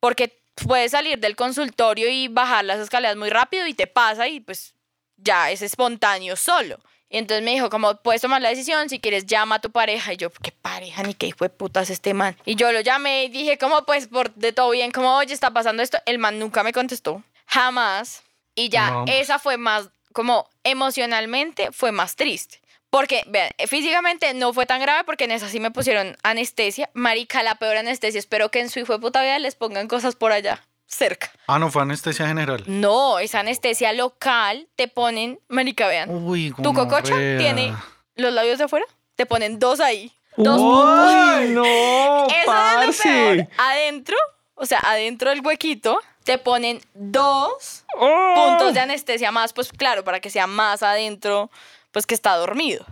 porque 0.00 0.40
puedes 0.66 0.92
salir 0.92 1.18
del 1.18 1.36
consultorio 1.36 2.08
y 2.08 2.28
bajar 2.28 2.64
las 2.64 2.78
escaleras 2.78 3.16
muy 3.16 3.28
rápido 3.28 3.66
y 3.66 3.74
te 3.74 3.86
pasa 3.86 4.26
y 4.26 4.40
pues 4.40 4.74
ya 5.18 5.50
es 5.50 5.60
espontáneo 5.60 6.34
solo. 6.36 6.80
Y 7.10 7.18
entonces 7.18 7.44
me 7.44 7.50
dijo, 7.50 7.68
como 7.68 7.96
puedes 7.96 8.22
tomar 8.22 8.40
la 8.40 8.48
decisión, 8.48 8.88
si 8.88 9.00
quieres 9.00 9.26
llama 9.26 9.56
a 9.56 9.60
tu 9.60 9.70
pareja. 9.70 10.14
Y 10.14 10.16
yo, 10.16 10.30
¿qué 10.30 10.50
pareja? 10.50 11.02
Ni 11.02 11.12
qué 11.12 11.26
hijo 11.26 11.44
de 11.44 11.50
putas 11.50 11.90
este 11.90 12.14
man. 12.14 12.38
Y 12.46 12.54
yo 12.54 12.72
lo 12.72 12.80
llamé 12.80 13.24
y 13.24 13.28
dije, 13.28 13.58
como 13.58 13.84
pues 13.84 14.08
por 14.08 14.32
de 14.32 14.54
todo 14.54 14.70
bien, 14.70 14.92
como 14.92 15.14
oye, 15.14 15.34
está 15.34 15.50
pasando 15.50 15.82
esto. 15.82 15.98
El 16.06 16.18
man 16.18 16.38
nunca 16.38 16.62
me 16.62 16.72
contestó 16.72 17.22
jamás. 17.46 18.22
Y 18.54 18.68
ya 18.68 19.04
esa 19.06 19.38
fue 19.38 19.56
más, 19.56 19.88
como 20.12 20.48
emocionalmente 20.64 21.72
fue 21.72 21.92
más 21.92 22.16
triste. 22.16 22.60
Porque, 22.90 23.24
vean, 23.26 23.50
físicamente 23.68 24.34
no 24.34 24.52
fue 24.52 24.66
tan 24.66 24.78
grave 24.78 25.04
porque 25.04 25.24
en 25.24 25.30
esa 25.30 25.48
sí 25.48 25.60
me 25.60 25.70
pusieron 25.70 26.14
anestesia. 26.22 26.90
Marica, 26.92 27.42
la 27.42 27.54
peor 27.54 27.78
anestesia. 27.78 28.18
Espero 28.18 28.50
que 28.50 28.60
en 28.60 28.68
su 28.68 28.80
hijo 28.80 28.92
de 28.92 28.98
puta 28.98 29.22
vida 29.22 29.38
les 29.38 29.54
pongan 29.54 29.88
cosas 29.88 30.14
por 30.14 30.30
allá, 30.30 30.62
cerca. 30.86 31.32
Ah, 31.46 31.58
no 31.58 31.70
fue 31.70 31.80
anestesia 31.80 32.26
general. 32.28 32.64
No, 32.66 33.18
es 33.18 33.34
anestesia 33.34 33.94
local. 33.94 34.68
Te 34.76 34.88
ponen, 34.88 35.40
marica, 35.48 35.88
vean. 35.88 36.10
Uy, 36.10 36.52
tu 36.62 36.74
cococha 36.74 37.16
tiene 37.38 37.74
los 38.14 38.30
labios 38.34 38.58
de 38.58 38.64
afuera. 38.64 38.84
Te 39.16 39.24
ponen 39.24 39.58
dos 39.58 39.80
ahí. 39.80 40.12
Dos 40.36 40.60
puntos. 40.60 41.50
no! 41.50 42.26
Eso 42.26 42.82
es 42.82 43.04
lo 43.04 43.46
Adentro, 43.56 44.16
o 44.54 44.66
sea, 44.66 44.80
adentro 44.80 45.30
del 45.30 45.40
huequito 45.40 45.98
te 46.24 46.38
ponen 46.38 46.80
dos 46.94 47.84
oh. 47.98 48.34
puntos 48.34 48.74
de 48.74 48.80
anestesia 48.80 49.32
más, 49.32 49.52
pues 49.52 49.72
claro, 49.72 50.04
para 50.04 50.20
que 50.20 50.30
sea 50.30 50.46
más 50.46 50.82
adentro, 50.82 51.50
pues 51.90 52.06
que 52.06 52.14
está 52.14 52.36
dormido. 52.36 52.84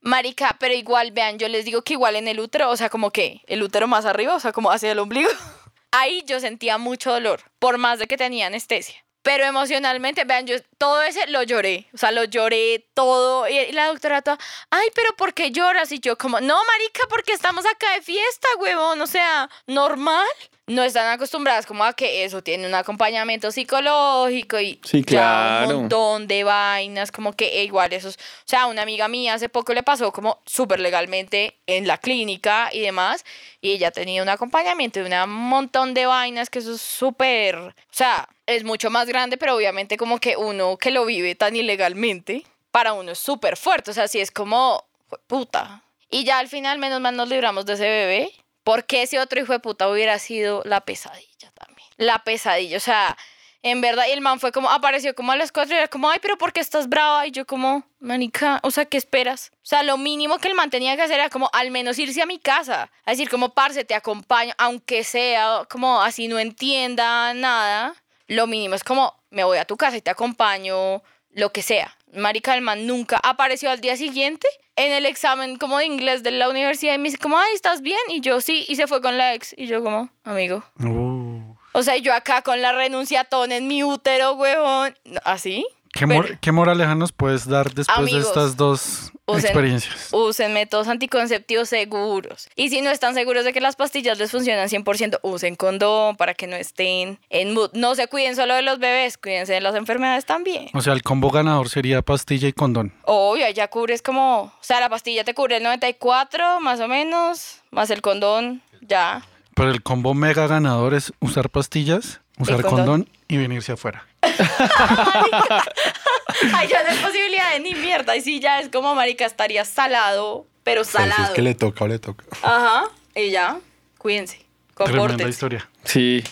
Marica, 0.00 0.56
pero 0.60 0.74
igual, 0.74 1.12
vean, 1.12 1.38
yo 1.38 1.48
les 1.48 1.64
digo 1.64 1.82
que 1.82 1.94
igual 1.94 2.16
en 2.16 2.28
el 2.28 2.38
útero, 2.38 2.70
o 2.70 2.76
sea, 2.76 2.90
como 2.90 3.10
que 3.10 3.40
el 3.46 3.62
útero 3.62 3.88
más 3.88 4.04
arriba, 4.04 4.34
o 4.34 4.40
sea, 4.40 4.52
como 4.52 4.70
hacia 4.70 4.92
el 4.92 4.98
ombligo, 4.98 5.30
ahí 5.92 6.22
yo 6.26 6.40
sentía 6.40 6.76
mucho 6.76 7.10
dolor, 7.10 7.40
por 7.58 7.78
más 7.78 7.98
de 7.98 8.06
que 8.06 8.16
tenía 8.16 8.48
anestesia. 8.48 8.96
Pero 9.22 9.44
emocionalmente, 9.44 10.24
vean, 10.24 10.46
yo 10.46 10.56
todo 10.76 11.02
ese 11.02 11.26
lo 11.28 11.42
lloré, 11.42 11.88
o 11.94 11.96
sea, 11.96 12.12
lo 12.12 12.24
lloré 12.24 12.86
todo. 12.92 13.48
Y, 13.48 13.72
la 13.72 13.86
doctora 13.86 14.20
toda, 14.20 14.38
ay, 14.68 14.88
pero 14.94 15.16
¿por 15.16 15.32
qué 15.32 15.50
lloras? 15.50 15.90
Y 15.92 16.00
yo 16.00 16.18
como, 16.18 16.40
no, 16.42 16.58
marica, 16.66 17.06
porque 17.08 17.32
estamos 17.32 17.64
acá 17.64 17.90
de 17.94 18.02
fiesta, 18.02 18.48
huevón, 18.58 19.00
o 19.00 19.06
sea, 19.06 19.48
normal 19.66 20.26
no 20.66 20.82
están 20.82 21.10
acostumbradas 21.10 21.66
como 21.66 21.84
a 21.84 21.92
que 21.92 22.24
eso 22.24 22.42
tiene 22.42 22.66
un 22.66 22.74
acompañamiento 22.74 23.50
psicológico 23.50 24.58
y 24.58 24.80
un 25.10 25.66
montón 25.66 26.26
de 26.26 26.42
vainas, 26.44 27.12
como 27.12 27.34
que 27.34 27.60
e 27.60 27.64
igual 27.64 27.92
eso. 27.92 28.08
o 28.08 28.12
sea, 28.44 28.66
una 28.66 28.82
amiga 28.82 29.08
mía 29.08 29.34
hace 29.34 29.48
poco 29.48 29.74
le 29.74 29.82
pasó 29.82 30.10
como 30.12 30.40
súper 30.46 30.80
legalmente 30.80 31.58
en 31.66 31.86
la 31.86 31.98
clínica 31.98 32.70
y 32.72 32.80
demás, 32.80 33.24
y 33.60 33.72
ella 33.72 33.90
tenía 33.90 34.22
un 34.22 34.28
acompañamiento 34.28 35.02
de 35.02 35.22
un 35.24 35.30
montón 35.30 35.92
de 35.92 36.06
vainas 36.06 36.48
que 36.48 36.60
eso 36.60 36.74
es 36.74 36.80
súper, 36.80 37.56
o 37.56 37.74
sea, 37.90 38.28
es 38.46 38.64
mucho 38.64 38.90
más 38.90 39.06
grande, 39.06 39.36
pero 39.36 39.54
obviamente 39.56 39.96
como 39.98 40.18
que 40.18 40.36
uno 40.36 40.78
que 40.78 40.90
lo 40.90 41.04
vive 41.04 41.34
tan 41.34 41.56
ilegalmente, 41.56 42.44
para 42.70 42.94
uno 42.94 43.12
es 43.12 43.18
súper 43.18 43.56
fuerte, 43.56 43.90
o 43.90 43.94
sea, 43.94 44.08
si 44.08 44.20
es 44.20 44.30
como, 44.30 44.84
puta. 45.26 45.82
Y 46.10 46.24
ya 46.24 46.38
al 46.38 46.48
final, 46.48 46.78
menos 46.78 47.00
mal 47.00 47.16
nos 47.16 47.28
libramos 47.28 47.66
de 47.66 47.74
ese 47.74 47.88
bebé 47.88 48.32
porque 48.64 49.02
ese 49.02 49.20
otro 49.20 49.40
hijo 49.40 49.52
de 49.52 49.60
puta 49.60 49.88
hubiera 49.88 50.18
sido 50.18 50.62
la 50.64 50.80
pesadilla 50.80 51.50
también. 51.52 51.88
La 51.96 52.24
pesadilla, 52.24 52.76
o 52.76 52.80
sea, 52.80 53.16
en 53.62 53.80
verdad, 53.80 54.04
y 54.08 54.12
el 54.12 54.20
man 54.20 54.40
fue 54.40 54.52
como, 54.52 54.70
apareció 54.70 55.14
como 55.14 55.32
a 55.32 55.36
las 55.36 55.52
cuatro 55.52 55.74
y 55.74 55.78
era 55.78 55.88
como, 55.88 56.10
ay, 56.10 56.18
pero 56.20 56.36
¿por 56.36 56.52
qué 56.52 56.60
estás 56.60 56.88
brava? 56.88 57.26
Y 57.26 57.30
yo 57.30 57.46
como, 57.46 57.86
manica, 57.98 58.60
o 58.62 58.70
sea, 58.70 58.84
¿qué 58.84 58.98
esperas? 58.98 59.52
O 59.56 59.66
sea, 59.66 59.82
lo 59.82 59.96
mínimo 59.96 60.38
que 60.38 60.48
el 60.48 60.54
man 60.54 60.68
tenía 60.68 60.96
que 60.96 61.02
hacer 61.02 61.18
era 61.18 61.30
como 61.30 61.48
al 61.52 61.70
menos 61.70 61.98
irse 61.98 62.20
a 62.20 62.26
mi 62.26 62.38
casa. 62.38 62.90
A 63.06 63.10
decir, 63.12 63.30
como, 63.30 63.54
parce, 63.54 63.84
te 63.84 63.94
acompaño, 63.94 64.52
aunque 64.58 65.02
sea 65.02 65.62
como 65.70 66.02
así 66.02 66.28
no 66.28 66.38
entienda 66.38 67.32
nada. 67.32 67.94
Lo 68.26 68.46
mínimo 68.46 68.74
es 68.74 68.84
como, 68.84 69.14
me 69.30 69.44
voy 69.44 69.58
a 69.58 69.64
tu 69.64 69.76
casa 69.76 69.96
y 69.96 70.02
te 70.02 70.10
acompaño, 70.10 71.02
lo 71.30 71.52
que 71.52 71.62
sea. 71.62 71.96
Marica, 72.12 72.54
el 72.54 72.60
man 72.60 72.86
nunca 72.86 73.18
apareció 73.22 73.70
al 73.70 73.80
día 73.80 73.96
siguiente 73.96 74.46
en 74.76 74.92
el 74.92 75.06
examen 75.06 75.56
como 75.56 75.78
de 75.78 75.86
inglés 75.86 76.22
de 76.22 76.30
la 76.30 76.48
universidad 76.48 76.94
y 76.94 76.98
me 76.98 77.04
dice 77.04 77.18
como, 77.18 77.38
ay, 77.38 77.54
¿estás 77.54 77.80
bien? 77.80 78.00
Y 78.08 78.20
yo 78.20 78.40
sí, 78.40 78.64
y 78.68 78.76
se 78.76 78.86
fue 78.86 79.00
con 79.00 79.16
la 79.18 79.34
ex. 79.34 79.54
Y 79.56 79.66
yo 79.66 79.82
como, 79.82 80.10
amigo. 80.24 80.64
Uh. 80.80 81.54
O 81.72 81.82
sea, 81.82 81.96
yo 81.96 82.14
acá 82.14 82.42
con 82.42 82.62
la 82.62 82.72
renunciatón 82.72 83.52
en 83.52 83.66
mi 83.66 83.82
útero, 83.82 84.34
huevón. 84.34 84.96
¿Así? 85.24 85.66
¿Qué, 85.94 86.52
moraleja 86.52 86.94
nos 86.96 87.12
puedes 87.12 87.48
dar 87.48 87.72
después 87.72 88.10
de 88.10 88.18
estas 88.18 88.56
dos 88.56 89.12
experiencias? 89.28 90.08
Usen 90.12 90.52
métodos 90.52 90.88
anticonceptivos 90.88 91.68
seguros. 91.68 92.48
Y 92.56 92.70
si 92.70 92.80
no 92.80 92.90
están 92.90 93.14
seguros 93.14 93.44
de 93.44 93.52
que 93.52 93.60
las 93.60 93.76
pastillas 93.76 94.18
les 94.18 94.32
funcionan 94.32 94.68
100%, 94.68 95.20
usen 95.22 95.54
condón 95.54 96.16
para 96.16 96.34
que 96.34 96.48
no 96.48 96.56
estén 96.56 97.20
en 97.30 97.54
mood. 97.54 97.70
No 97.74 97.94
se 97.94 98.08
cuiden 98.08 98.34
solo 98.34 98.54
de 98.54 98.62
los 98.62 98.80
bebés, 98.80 99.16
cuídense 99.18 99.52
de 99.52 99.60
las 99.60 99.76
enfermedades 99.76 100.24
también. 100.26 100.68
O 100.74 100.80
sea, 100.80 100.92
el 100.94 101.04
combo 101.04 101.30
ganador 101.30 101.68
sería 101.68 102.02
pastilla 102.02 102.48
y 102.48 102.52
condón. 102.52 102.92
Obvio, 103.04 103.48
ya 103.50 103.68
cubres 103.68 104.02
como... 104.02 104.42
O 104.42 104.52
sea, 104.62 104.80
la 104.80 104.88
pastilla 104.88 105.22
te 105.22 105.34
cubre 105.34 105.58
el 105.58 105.62
94 105.62 106.60
más 106.60 106.80
o 106.80 106.88
menos, 106.88 107.62
más 107.70 107.90
el 107.90 108.02
condón, 108.02 108.62
ya. 108.80 109.22
Pero 109.54 109.70
el 109.70 109.82
combo 109.82 110.14
mega 110.14 110.48
ganador 110.48 110.94
es 110.94 111.12
usar 111.20 111.50
pastillas, 111.50 112.20
usar 112.38 112.62
condón 112.62 113.08
y 113.28 113.36
venirse 113.36 113.72
afuera. 113.72 114.06
Ay, 116.54 116.68
ya 116.68 116.82
no 116.82 116.90
hay 116.90 116.98
posibilidad 116.98 117.52
de 117.52 117.60
ni 117.60 117.74
mierda. 117.74 118.16
Y 118.16 118.20
si 118.20 118.40
ya 118.40 118.60
es 118.60 118.68
como, 118.68 118.94
marica, 118.94 119.26
estaría 119.26 119.64
salado, 119.64 120.46
pero 120.62 120.84
salado. 120.84 121.16
Si 121.16 121.22
es 121.22 121.30
que 121.30 121.42
le 121.42 121.54
toca 121.54 121.84
o 121.84 121.88
le 121.88 121.98
toca. 121.98 122.24
Ajá, 122.42 122.84
y 123.14 123.30
ya, 123.30 123.58
cuídense. 123.98 124.44
Tremenda 124.76 125.28
historia. 125.28 125.68
Sí. 125.84 126.24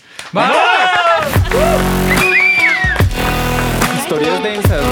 Historias 3.99 4.43
densas. 4.43 4.83